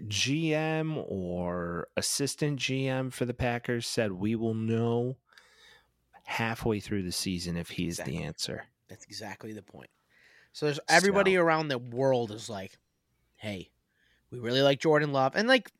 [0.08, 5.18] GM or assistant GM for the Packers said we will know
[6.26, 8.18] halfway through the season if he's Exactly.
[8.18, 8.66] the answer.
[8.90, 9.90] That's exactly the point.
[10.54, 12.78] So there's everybody around the world is like,
[13.36, 13.70] hey,
[14.32, 15.36] we really like Jordan Love.
[15.36, 15.72] And like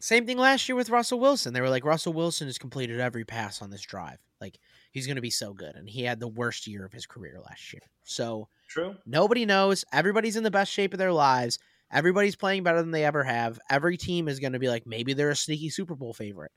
[0.00, 1.52] same thing last year with Russell Wilson.
[1.52, 4.18] They were like, Russell Wilson has completed every pass on this drive.
[4.40, 4.58] Like
[4.92, 5.74] he's gonna be so good.
[5.74, 7.82] And he had the worst year of his career last year.
[8.04, 8.96] So True.
[9.04, 9.84] nobody knows.
[9.92, 11.58] Everybody's in the best shape of their lives.
[11.90, 13.58] Everybody's playing better than they ever have.
[13.70, 16.52] Every team is gonna be like, maybe they're a sneaky Super Bowl favorite.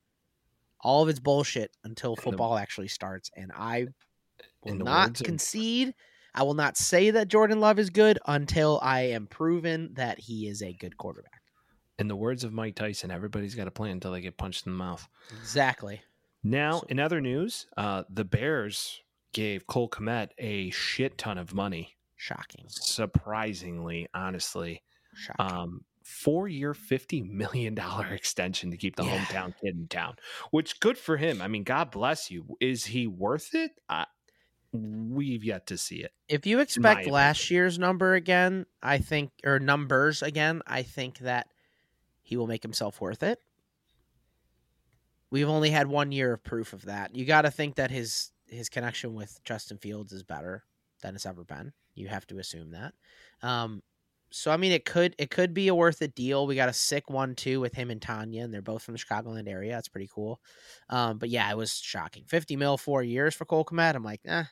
[0.81, 3.29] All of it's bullshit until the- football actually starts.
[3.35, 3.87] And I
[4.63, 5.93] will not words of- concede.
[6.33, 10.47] I will not say that Jordan Love is good until I am proven that he
[10.47, 11.41] is a good quarterback.
[11.99, 14.71] In the words of Mike Tyson, everybody's got to play until they get punched in
[14.71, 15.07] the mouth.
[15.39, 16.01] Exactly.
[16.43, 19.01] Now, So- in other news, uh, the Bears
[19.33, 21.95] gave Cole Kmet a shit ton of money.
[22.15, 22.65] Shocking.
[22.69, 24.83] Surprisingly, honestly,
[25.39, 29.17] Um, four-year, fifty million dollar extension to keep the Yeah.
[29.25, 30.15] hometown kid in town.
[30.51, 31.41] Which good for him.
[31.41, 32.57] I mean, God bless you.
[32.59, 33.71] Is he worth it?
[33.89, 34.05] I,
[34.73, 36.11] we've yet to see it.
[36.29, 37.13] if you expect opinion.
[37.13, 41.47] last year's number again, I think, or numbers again, I think that
[42.21, 43.39] he will make himself worth it.
[45.29, 47.15] We've only had one year of proof of that.
[47.15, 50.63] You got to think that his his connection with Justin Fields is better
[51.01, 51.71] than it's ever been.
[51.95, 52.93] You have to assume that.
[53.41, 53.81] Um,
[54.31, 56.47] so I mean, it could it could be a worth it deal.
[56.47, 58.99] We got a sick one too with him and Tonyan, and they're both from the
[58.99, 59.73] Chicagoland area.
[59.73, 60.39] That's pretty cool.
[60.89, 62.23] Um, but yeah, it was shocking.
[62.27, 63.95] Fifty mil, four years for Cole Kmet.
[63.95, 64.45] I'm like, eh,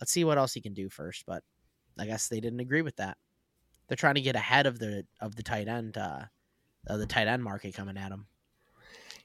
[0.00, 1.24] let's see what else he can do first.
[1.24, 1.44] But
[1.98, 3.16] I guess they didn't agree with that.
[3.86, 6.22] They're trying to get ahead of the of the tight end, uh,
[6.88, 8.26] of the tight end market coming at him.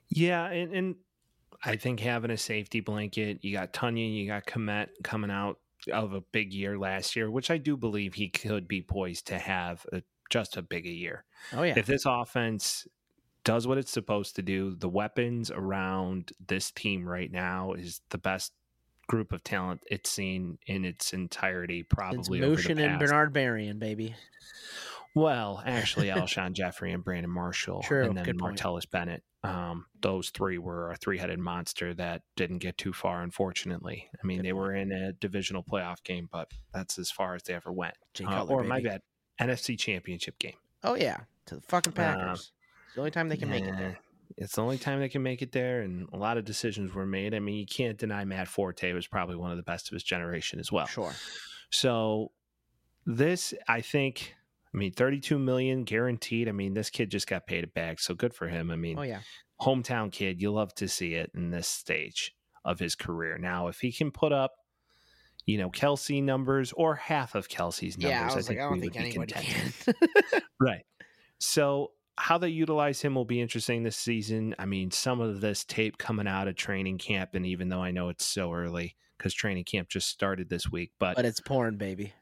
[0.09, 0.95] Yeah, and, and
[1.63, 5.57] I think having a safety blanket, you got Tonyan, you got Kmet coming out
[5.91, 9.39] of a big year last year, which I do believe he could be poised to
[9.39, 11.25] have a, just a big a year.
[11.53, 12.87] Oh yeah, If this offense
[13.43, 18.17] does what it's supposed to do, the weapons around this team right now is the
[18.17, 18.53] best
[19.07, 22.99] group of talent it's seen in its entirety, probably the Motion and.
[22.99, 24.15] Bernard Berrian, baby.
[25.13, 28.57] Well, actually, Alshon Jeffery and Brandon Marshall, True, and then good point.
[28.57, 29.23] Martellus Bennett.
[29.43, 34.07] Um, those three were a three-headed monster that didn't get too far, unfortunately.
[34.22, 37.55] I mean, they were in a divisional playoff game, but that's as far as they
[37.55, 37.95] ever went.
[38.13, 39.01] Jay Uh, Cutler, or my bad,
[39.39, 40.57] NFC Championship game.
[40.84, 42.51] Oh yeah, to the fucking Uh, Packers.
[42.85, 43.97] it's the only time they can make it there.
[44.38, 47.05] It's the only time they can make it there, and a lot of decisions were
[47.07, 47.34] made.
[47.34, 50.03] I mean, you can't deny Matt Forte was probably one of the best of his
[50.03, 50.85] generation as well.
[50.85, 51.13] Sure.
[51.72, 52.31] So
[53.05, 54.35] this, I think,
[54.73, 56.48] I mean, 32 million guaranteed.
[56.48, 58.72] I mean, this kid just got paid a bag, so good for him.
[58.72, 59.19] I mean, Oh yeah.
[59.61, 62.34] hometown kid, you love to see it in this stage
[62.64, 63.38] of his career.
[63.38, 64.52] Now, if he can put up,
[65.45, 68.73] you know, Kelce numbers or half of Kelce's numbers, Yeah, I was like, I don't
[68.73, 69.73] we think anybody can.
[70.60, 70.85] Right.
[71.39, 74.53] So how they utilize him will be interesting this season.
[74.60, 77.89] I mean, some of this tape coming out of training camp, and even though I
[77.91, 81.77] know it's so early because training camp just started this week, but, but it's porn,
[81.77, 82.14] baby.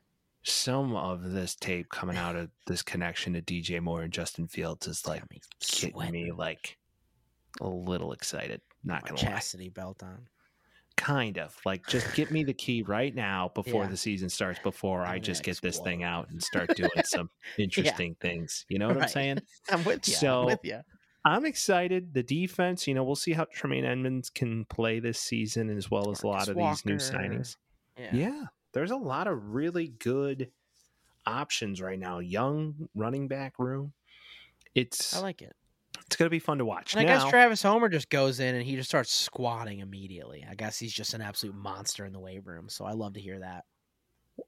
[0.43, 4.87] Some of this tape coming out of this connection to DJ Moore and Justin Fields
[4.87, 6.77] is like me getting me like
[7.61, 8.61] a little excited.
[8.83, 9.21] Not gonna lie.
[9.21, 10.27] chastity belt on.
[10.95, 13.89] Kind of like just get me the key right now before Yeah.
[13.89, 14.59] the season starts.
[14.59, 18.65] Before I'm I just get this thing out and start doing some interesting things.
[18.69, 19.39] You know what I'm saying?
[19.69, 20.13] I'm with you.
[20.13, 20.79] So- I'm with you.
[21.25, 22.13] I'm excited.
[22.13, 26.11] The defense, you know, we'll see how Tremaine Edmunds can play this season as well
[26.11, 27.57] as a lot Marcus of these new signings.
[27.97, 28.09] Yeah.
[28.15, 28.43] Yeah.
[28.73, 30.51] There's a lot of really good
[31.25, 32.19] options right now.
[32.19, 33.93] Young running back room.
[34.75, 35.55] It's I like it.
[36.05, 36.93] it's going to be fun to watch.
[36.93, 40.45] And I guess Travis Homer just goes in and he just starts squatting immediately.
[40.49, 42.69] I guess he's just an absolute monster in the weight room.
[42.69, 43.65] So I love to hear that.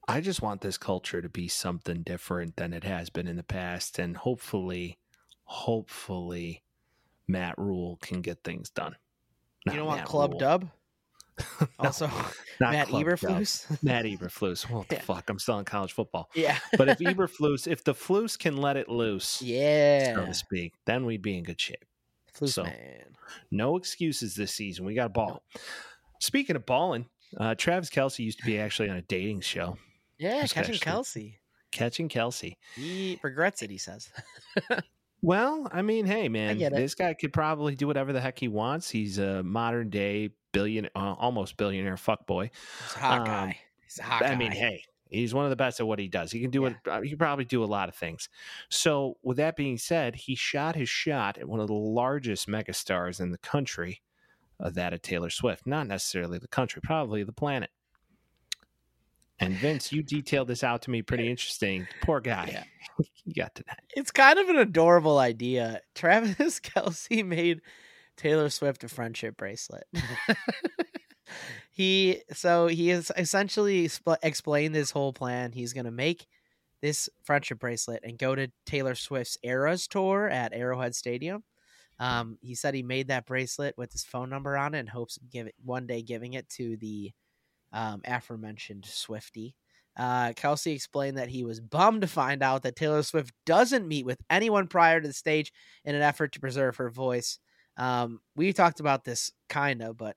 [0.08, 3.42] I just want this culture to be something different than it has been in the
[3.42, 4.98] past, and hopefully,
[5.44, 6.62] hopefully,
[7.28, 8.96] Matt Rhule can get things done.
[9.66, 10.40] you don't want Matt Club Rule.
[10.40, 10.70] Dub?
[11.60, 12.06] No, Also,
[12.60, 12.88] Matt.
[12.88, 13.82] Eberflus?
[13.82, 14.68] Matt Eberflus.
[14.70, 15.00] What the Yeah.
[15.02, 15.28] fuck?
[15.30, 16.28] I'm still in college football.
[16.34, 16.58] yeah.
[16.76, 21.04] But if Eberflus, if the Flus can let it loose, yeah, so to speak, then
[21.06, 21.84] we'd be in good shape.
[22.36, 23.16] Flus so- man.
[23.50, 24.84] No excuses this season.
[24.84, 25.42] We got a ball.
[26.20, 27.06] Speaking of balling,
[27.38, 29.78] uh, Travis Kelce used to be actually on a dating show,
[30.18, 31.36] Yeah, This catching Kelce.
[31.70, 32.56] Catching Kelce.
[32.76, 34.10] He regrets it, he says.
[35.22, 38.90] Well, I mean, hey, man, this guy could probably do whatever the heck he wants.
[38.90, 42.50] He's a modern day billion, uh, almost billionaire fuckboy.
[42.84, 43.58] He's a hot Um, guy.
[43.84, 44.28] He's a hot guy.
[44.32, 46.32] I mean, hey, He's one of the best at what he does.
[46.32, 46.68] He can do Yeah.
[46.70, 46.76] it.
[46.88, 48.30] Uh, he can probably do a lot of things.
[48.70, 53.20] So, with that being said, he shot his shot at one of the largest megastars
[53.20, 54.00] in the country,
[54.58, 55.66] uh, that of Taylor Swift.
[55.66, 57.68] Not necessarily the country, probably the planet.
[59.38, 61.86] And Vince, you detailed this out to me pretty interesting.
[62.02, 62.48] Poor guy.
[62.50, 62.64] Yeah.
[63.24, 63.80] he got to that.
[63.94, 65.80] It's kind of an adorable idea.
[65.94, 67.60] Travis Kelce made
[68.16, 69.84] Taylor Swift a friendship bracelet.
[71.70, 73.88] he so he has essentially
[74.22, 75.52] explained this whole plan.
[75.52, 76.26] He's going to make
[76.80, 81.44] this friendship bracelet and go to Taylor Swift's Eras tour at Arrowhead Stadium.
[81.98, 85.16] Um, he said he made that bracelet with his phone number on it and hopes
[85.16, 87.12] of give it one day giving it to the
[87.72, 89.54] um, aforementioned Swifty.
[89.96, 94.06] Uh, Kelce explained that he was bummed to find out that Taylor Swift doesn't meet
[94.06, 95.52] with anyone prior to the stage
[95.84, 97.38] in an effort to preserve her voice.
[97.76, 100.16] Um, we talked about this kind of, but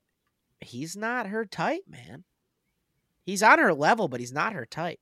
[0.60, 2.26] he's not her type, man.
[3.26, 4.99] He's on her level, but he's not her type.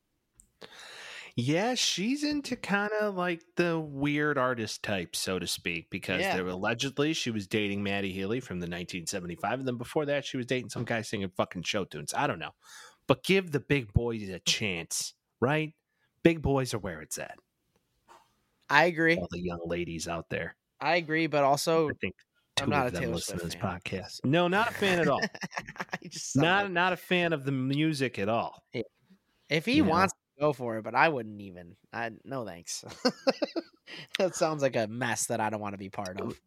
[1.36, 6.36] Yeah, she's into kind of like the weird artist type, so to speak, because Yeah.
[6.36, 10.38] there allegedly she was dating Matty Healy from the 1975, and then before that she
[10.38, 12.14] was dating some guy singing fucking show tunes.
[12.14, 12.52] I don't know,
[13.08, 15.74] but give the big boys a chance, right?
[16.22, 17.38] Big boys are where it's at.
[18.70, 19.18] I agree.
[19.18, 20.56] All the young ladies out there.
[20.80, 22.16] I agree, but also I think
[22.58, 23.80] 2 I'm not of a them Taylor listen to Swift this fan.
[23.80, 24.20] podcast.
[24.26, 25.22] No, not a fan at all.
[26.10, 28.64] Just not like- not a fan of the music at all.
[29.50, 29.90] if he you know.
[29.90, 31.76] wants to go for it, but I wouldn't even.
[31.92, 32.84] I no thanks.
[34.20, 36.40] that sounds like a mess that I don't want to be part of.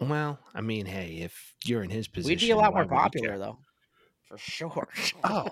[0.00, 3.38] Well, I mean, hey, if you're in his position, We'd be a lot more popular
[3.38, 3.58] though,
[4.28, 4.88] for sure.
[5.24, 5.48] Oh,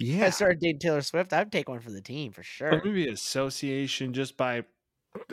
[0.00, 2.74] Yeah, If I started dating Taylor Swift, I'd take one for the team for sure.
[2.74, 4.64] Or maybe association just by,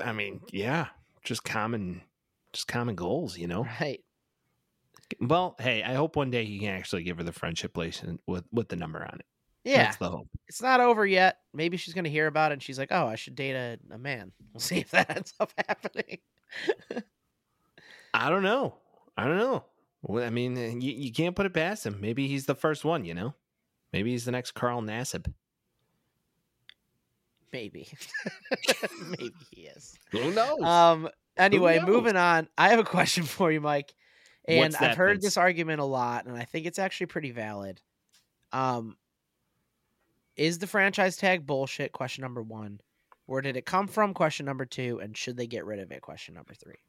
[0.03, 0.87] I mean, yeah,
[1.23, 2.01] just common,
[2.53, 3.65] just common goals, you know.
[3.79, 4.01] Right.
[5.19, 8.45] Well, hey, I hope one day he can actually give her the friendship bracelet with
[8.51, 9.25] with the number on it.
[9.63, 9.83] Yeah.
[9.83, 10.27] That's the hope.
[10.47, 11.37] it's not over yet.
[11.53, 13.97] Maybe she's gonna hear about it and she's like, "Oh, I should date a, a
[13.97, 16.19] man." We'll see if that ends up happening.
[18.13, 18.75] I don't know.
[19.17, 19.65] I don't know.
[20.01, 21.99] Well, I mean, uh, you, you can't put it past him.
[22.01, 23.35] Maybe he's the first one, you know.
[23.93, 25.31] Maybe he's the next Carl Nassib.
[27.53, 27.89] Maybe,
[29.09, 29.97] maybe he is.
[30.11, 30.61] Who knows?
[30.61, 31.09] Um.
[31.41, 32.47] Anyway, moving on.
[32.57, 33.93] I have a question for you, Mike.
[34.47, 35.25] And I've heard Vince?
[35.25, 37.79] this argument a lot, and I think it's actually pretty valid.
[38.51, 38.97] Um,
[40.35, 41.91] is the franchise tag bullshit?
[41.91, 42.81] Question number one.
[43.25, 44.13] Where did it come from?
[44.13, 44.99] Question number two.
[45.01, 46.01] And should they get rid of it?
[46.01, 46.79] Question number three.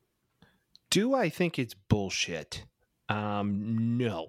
[0.90, 2.64] Do I think it's bullshit?
[3.08, 4.28] Um, no.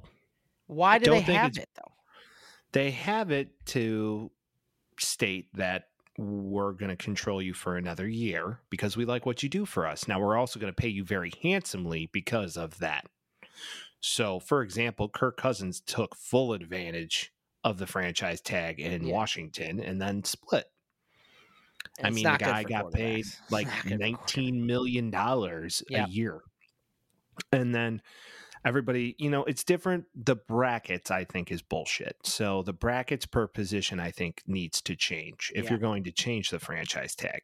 [0.67, 1.91] Why do they have it though?
[2.71, 4.31] They have it to
[4.99, 9.49] state that we're going to control you for another year because we like what you
[9.49, 10.07] do for us.
[10.07, 13.05] Now, we're also going to pay you very handsomely because of that.
[13.99, 17.33] So, for example, Kirk Cousins took full advantage
[17.63, 19.13] of the franchise tag in Yeah.
[19.13, 20.65] Washington and then split.
[21.97, 23.99] And I mean, the guy got paid like not good for quarterbacks.
[23.99, 26.07] nineteen million dollars Yep.
[26.07, 26.41] a year,
[27.51, 28.01] and then
[28.65, 30.05] everybody, you know, it's different.
[30.15, 32.15] The brackets, I think, is bullshit.
[32.23, 35.71] So the brackets per position, I think, needs to change if Yeah.
[35.71, 37.41] you're going to change the franchise tag.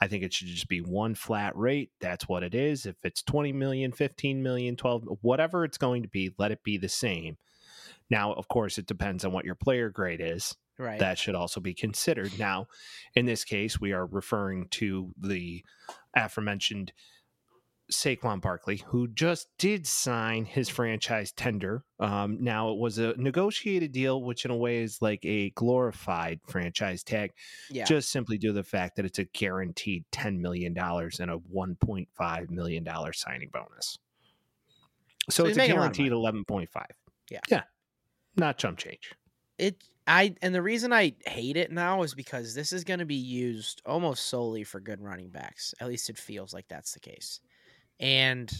[0.00, 1.90] I think it should just be one flat rate.
[2.00, 2.86] That's what it is.
[2.86, 6.76] If it's 20 million, 15 million, 12, whatever it's going to be, let it be
[6.76, 7.36] the same.
[8.10, 10.98] Now, of course, it depends on what your player grade is Right.
[10.98, 12.38] that should also be considered.
[12.38, 12.66] Now,
[13.14, 15.64] in this case, we are referring to the
[16.16, 16.92] aforementioned
[17.92, 21.84] Saquon Barkley, who just did sign his franchise tender.
[22.00, 26.40] Um, now, it was a negotiated deal, which in a way is like a glorified
[26.46, 27.32] franchise tag,
[27.70, 27.84] yeah.
[27.84, 32.50] just simply due to the fact that it's a guaranteed $10 million and a $1.5
[32.50, 33.98] million signing bonus.
[35.30, 36.12] So, So it's a making a lot of guaranteed
[36.46, 36.84] 11.5.
[37.30, 37.40] Yeah.
[37.48, 37.62] Yeah.
[38.36, 39.12] Not chump change.
[39.58, 43.06] it I and the reason I hate it now is because this is going to
[43.06, 45.74] be used almost solely for good running backs.
[45.80, 47.40] At least it feels like that's the case.
[48.00, 48.52] And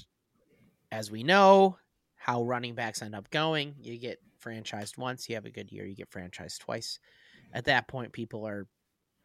[0.90, 1.78] as we know,
[2.16, 5.86] how running backs end up going, you get franchised once, you have a good year,
[5.86, 6.98] you get franchised twice.
[7.52, 8.66] At that point, people are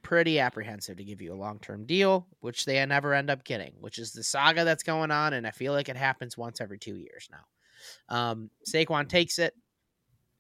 [0.02, 4.00] pretty apprehensive to give you a long-term deal, which they never end up getting, which
[4.00, 6.96] is the saga that's going on and I feel like it happens once every 2
[6.96, 8.16] years now.
[8.16, 9.54] Um Saquon takes it.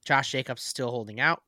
[0.06, 1.44] Josh Jacobs is still holding out.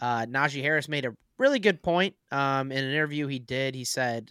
[0.00, 3.74] Uh, Najee Harris made a really good point um, in an interview he did.
[3.74, 4.30] He said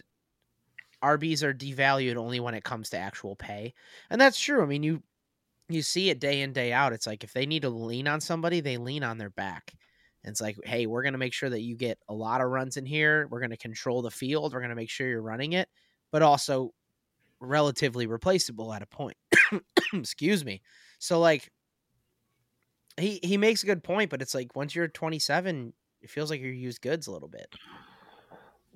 [1.02, 3.74] RBs are devalued only when it comes to actual pay,
[4.10, 4.62] and that's true.
[4.62, 5.02] I mean, you
[5.68, 6.92] you see it day in day out.
[6.92, 9.74] It's like if they need to lean on somebody, they lean on their back.
[10.24, 12.76] And it's like, hey, we're gonna make sure that you get a lot of runs
[12.76, 13.28] in here.
[13.30, 14.52] We're gonna control the field.
[14.52, 15.68] We're gonna make sure you're running it,
[16.10, 16.72] but also
[17.40, 19.16] relatively replaceable at a point.
[19.92, 20.62] Excuse me.
[20.98, 21.50] So like
[22.98, 25.72] he he makes a good point, but it's like once you're 27,
[26.02, 27.54] it feels like you're used goods a little bit.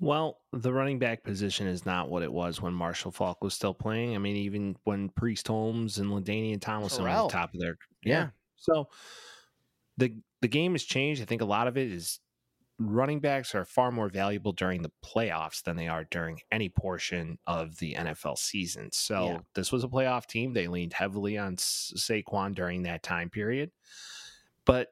[0.03, 3.73] Well, the running back position is not what it was when Marshall Faulk was still
[3.73, 4.15] playing.
[4.15, 7.77] I mean, even when Priest Holmes and LaDainian Tomlinson were at the top of their
[8.03, 8.29] Yeah.
[8.57, 8.89] So
[9.95, 11.21] the the game has changed.
[11.21, 12.19] I think a lot of it is
[12.79, 17.37] running backs are far more valuable during the playoffs than they are during any portion
[17.47, 18.89] of the NFL season.
[18.91, 19.39] So Yeah.
[19.55, 20.51] this was a playoff team.
[20.51, 23.71] They leaned heavily on Saquon during that time period.
[24.65, 24.89] But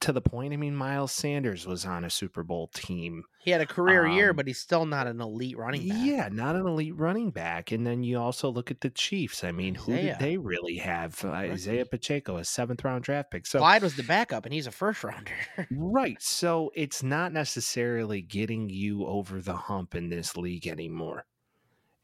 [0.00, 3.24] to the point, I mean, Miles Sanders was on a Super Bowl team.
[3.38, 5.98] He had a career year, Um, but he's still not an elite running back.
[6.00, 7.70] Yeah, not an elite running back.
[7.72, 9.44] And then you also look at the Chiefs.
[9.44, 10.12] I mean, who Isaiah.
[10.12, 11.22] did they really have?
[11.24, 13.46] Uh, Isaiah Pacheco, a seventh round draft pick.
[13.46, 15.32] So Clyde was the backup, and he's a first rounder.
[15.70, 16.20] Right.
[16.20, 21.24] So it's not necessarily getting you over the hump in this league anymore.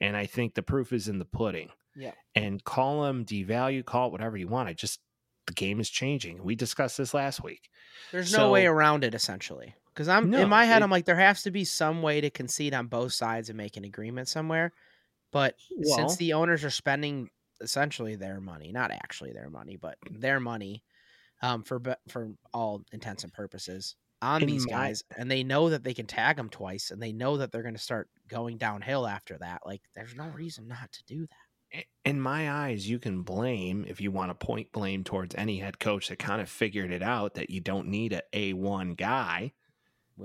[0.00, 1.70] And I think the proof is in the pudding.
[1.94, 2.12] Yeah.
[2.34, 4.68] And call them devalue, call it whatever you want.
[4.68, 5.00] I just,
[5.46, 6.42] the game is changing.
[6.42, 7.70] We discussed this last week.
[8.12, 9.74] There's no way around it, essentially.
[9.94, 12.20] Because I'm No, in my head, it- I'm like, there has to be some way
[12.20, 14.72] to concede on both sides and make an agreement somewhere.
[15.32, 19.96] But Well- since the owners are spending essentially their money, not actually their money, but
[20.10, 20.84] their money,
[21.42, 25.82] um, for for all intents and purposes on these my- guys, and they know that
[25.84, 29.06] they can tag them twice, and they know that they're going to start going downhill
[29.06, 29.64] after that.
[29.64, 31.45] Like, there's no reason not to do that.
[32.04, 35.80] In my eyes, you can blame, if you want to point blame towards any head
[35.80, 39.52] coach that kind of figured it out that you don't need a A1 guy,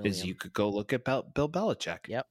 [0.03, 2.07] is you could go look at Bel- Bill Belichick.
[2.07, 2.27] Yep.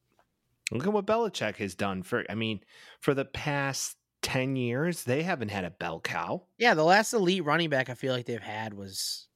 [0.70, 2.60] Look at what Belichick has done for, I mean,
[3.00, 6.44] for the past 10 years, they haven't had a bell cow.
[6.58, 9.26] Yeah, the last elite running back I feel like they've had was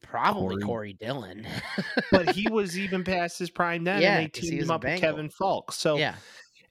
[0.00, 0.62] probably Corey.
[0.62, 1.46] Corey, Dillon.
[2.10, 5.00] But he was even past his prime then, Yeah, and they teamed him up with
[5.00, 5.72] Kevin Faulk.
[5.72, 6.14] So yeah,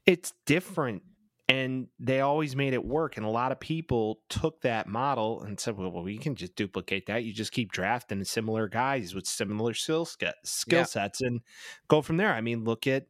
[0.06, 1.02] it's different.
[1.50, 3.16] And they always made it work.
[3.16, 6.54] And a lot of people took that model and said, well, well we can just
[6.54, 7.24] duplicate that.
[7.24, 10.84] You just keep drafting similar guys with similar skill, skill Yeah.
[10.84, 11.40] sets and
[11.88, 12.32] go from there.
[12.32, 13.06] I mean, look at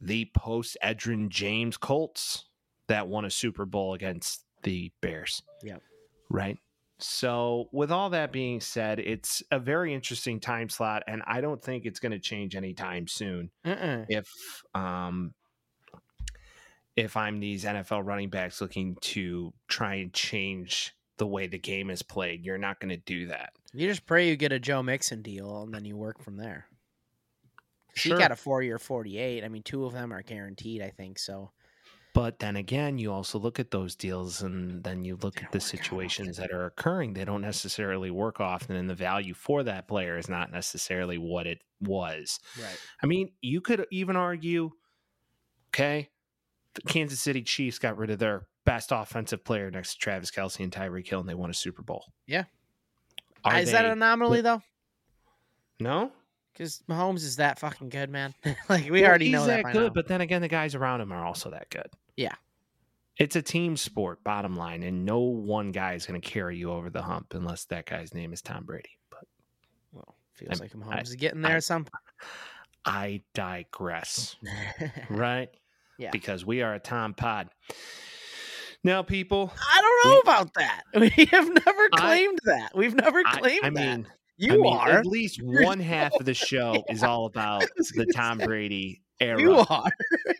[0.00, 2.44] the post Edgerrin James Colts
[2.86, 5.42] that won a Super Bowl against the Bears.
[5.62, 5.82] Yep.
[6.30, 6.58] Right.
[7.00, 11.62] So, with all that being said, it's a very interesting time slot, and I don't
[11.62, 14.04] think it's going to change anytime soon Mm-mm.
[14.08, 14.28] if
[14.74, 15.32] um
[16.98, 21.90] if I'm these NFL running backs looking to try and change the way the game
[21.90, 23.50] is played, you're not going to do that.
[23.72, 26.66] you just pray you get a Joe Mixon deal and then you work from there.
[27.94, 28.16] Sure.
[28.16, 29.44] He got a four-year, forty-eight.
[29.44, 30.82] I mean, two of them are guaranteed.
[30.82, 31.50] I think so.
[32.14, 35.58] But then again, you also look at those deals and then you look at the
[35.58, 37.14] don't work out situations that are occurring.
[37.14, 41.46] They don't necessarily work often, and the value for that player is not necessarily what
[41.46, 42.40] it was.
[42.60, 42.78] Right.
[43.02, 44.70] I mean, you could even argue,
[45.70, 46.08] okay,
[46.84, 50.60] the Kansas City Chiefs got rid of their best offensive player next to Travis Kelce
[50.60, 52.04] and Tyreek Hill, and they won a Super Bowl.
[52.26, 52.44] Yeah.
[53.44, 54.62] Are Is that they- an anomaly though?
[55.80, 56.12] no?
[56.52, 58.34] Because Mahomes is that fucking good, man.
[58.68, 59.62] like we Well, already he's know that.
[59.62, 59.92] by good, now.
[59.94, 61.86] but then again, the guys around him are also that good.
[62.16, 62.34] Yeah.
[63.16, 66.72] It's a team sport, bottom line, and no one guy is going to carry you
[66.72, 68.98] over the hump unless that guy's name is Tom Brady.
[69.10, 69.24] But
[69.92, 72.02] well, feels I'm- like I- Mahomes is getting there I- at some point.
[72.84, 74.34] I digress.
[75.10, 75.50] right?
[75.98, 76.10] Yeah.
[76.10, 77.48] Because we are a Tom Pod.
[78.84, 80.82] Now, people, I don't know We- about that.
[80.94, 82.70] We have never I- claimed that.
[82.76, 83.74] We've never claimed I that.
[83.98, 84.06] mean,
[84.36, 84.88] You I mean, are.
[84.90, 87.64] at least one half of the show is all about
[87.94, 89.40] the Tom say, Brady era.
[89.40, 89.90] You are.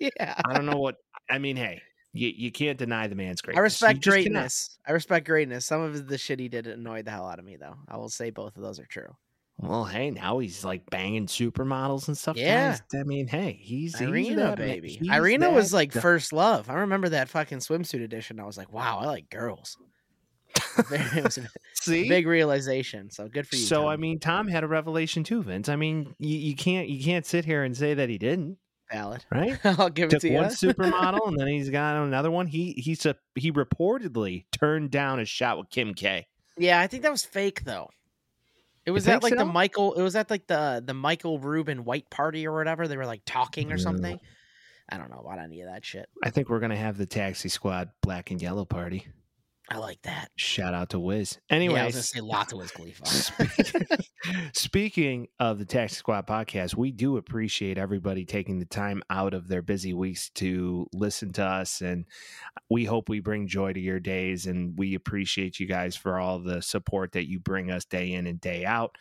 [0.00, 0.40] yeah.
[0.44, 0.96] I don't know what
[1.28, 1.56] I mean.
[1.56, 1.82] Hey,
[2.12, 3.58] you, you can't deny the man's greatness.
[3.60, 4.22] I respect just cannot.
[4.32, 4.78] greatness.
[4.86, 5.66] I respect greatness.
[5.66, 7.74] Some of the shit he did annoyed the hell out of me, though.
[7.88, 9.16] I will say both of those are true.
[9.60, 12.36] Well, hey, now he's like banging supermodels and stuff.
[12.36, 12.70] Yeah.
[12.70, 12.82] guys.
[13.00, 14.90] I mean, hey, he's he's Irina, that baby.
[14.90, 16.00] he's Irina was like guy.
[16.00, 16.70] first love.
[16.70, 18.38] I remember that fucking swimsuit edition.
[18.38, 19.76] I was like, wow, I like girls.
[20.90, 23.10] it was a See, big realization.
[23.10, 23.62] So good for you.
[23.62, 25.68] so I mean, Tom had a revelation too, Vince.
[25.68, 28.58] I mean, you, you can't you can't sit here and say that he didn't,
[28.90, 29.24] valid.
[29.30, 29.58] right?
[29.64, 30.34] I'll give it Took to you.
[30.36, 32.46] one supermodel and then he's got another one.
[32.46, 36.26] He he's a he reportedly turned down a shot with Kim K.
[36.56, 37.90] Yeah, I think that was fake though.
[38.88, 39.44] It was at like the?
[39.44, 39.92] Michael.
[39.92, 42.88] It was at like the the Michael Rubin White Party or whatever.
[42.88, 43.82] They were like talking or No.
[43.82, 44.18] something.
[44.88, 46.08] I don't know about any of that shit.
[46.24, 49.06] I think we're gonna have the Taxi Squad Black and Yellow party.
[49.70, 50.30] I like that.
[50.36, 51.38] Shout out to Wiz.
[51.50, 53.04] yeah, Anyway, I was gonna say lots of Wiz Khalifa.
[54.54, 59.46] Speaking of the Taxi Squad podcast, we do appreciate everybody taking the time out of
[59.48, 61.82] their busy weeks to listen to us.
[61.82, 62.06] And
[62.70, 64.46] we hope we bring joy to your days.
[64.46, 68.26] And we appreciate you guys for all the support that you bring us day in
[68.26, 68.96] and day out.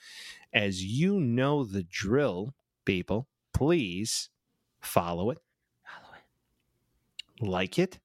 [0.53, 2.53] As you know the drill,
[2.85, 4.29] people, please
[4.81, 5.39] follow it,
[5.83, 7.99] Follow it, like it,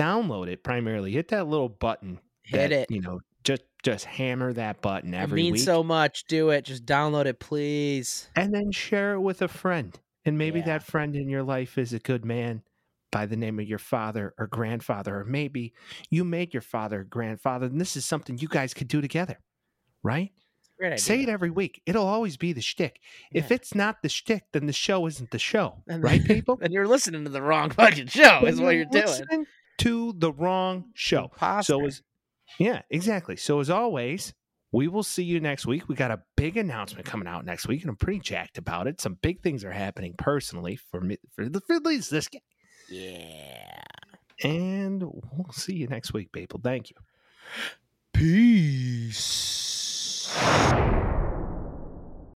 [0.00, 1.12] download it primarily.
[1.12, 2.90] Hit that little button hit that, it.
[2.90, 6.24] You know, just just hammer that button It every means week, so much.
[6.24, 6.64] Do it.
[6.64, 8.28] Just download it, please.
[8.36, 9.98] and then share it with a friend.
[10.24, 10.66] And maybe Yeah.
[10.66, 12.62] that friend in your life is a good man
[13.10, 15.72] by the name of your father or grandfather, or maybe
[16.10, 19.40] you made your father or grandfather, and this is something you guys could do together,
[20.02, 20.30] right?
[20.96, 21.82] Say it every week.
[21.86, 23.00] It'll always be the shtick.
[23.32, 26.58] If it's not the shtick, then the show isn't the show, And right, people?
[26.62, 28.46] And you're listening to the wrong fucking show.
[28.46, 29.46] Is what you're doing.
[29.80, 31.24] To the wrong show.
[31.24, 31.72] Imposter.
[31.72, 32.02] So as
[32.58, 33.36] yeah, exactly.
[33.36, 34.34] So as always,
[34.72, 35.88] we will see you next week.
[35.88, 39.00] We got a big announcement coming out next week, and I'm pretty jacked about it.
[39.00, 42.40] Some big things are happening personally for me for the for at least this guy.
[42.88, 43.82] yeah.
[44.42, 46.60] And we'll see you next week, people.
[46.62, 46.96] Thank you.
[48.14, 49.60] Peace.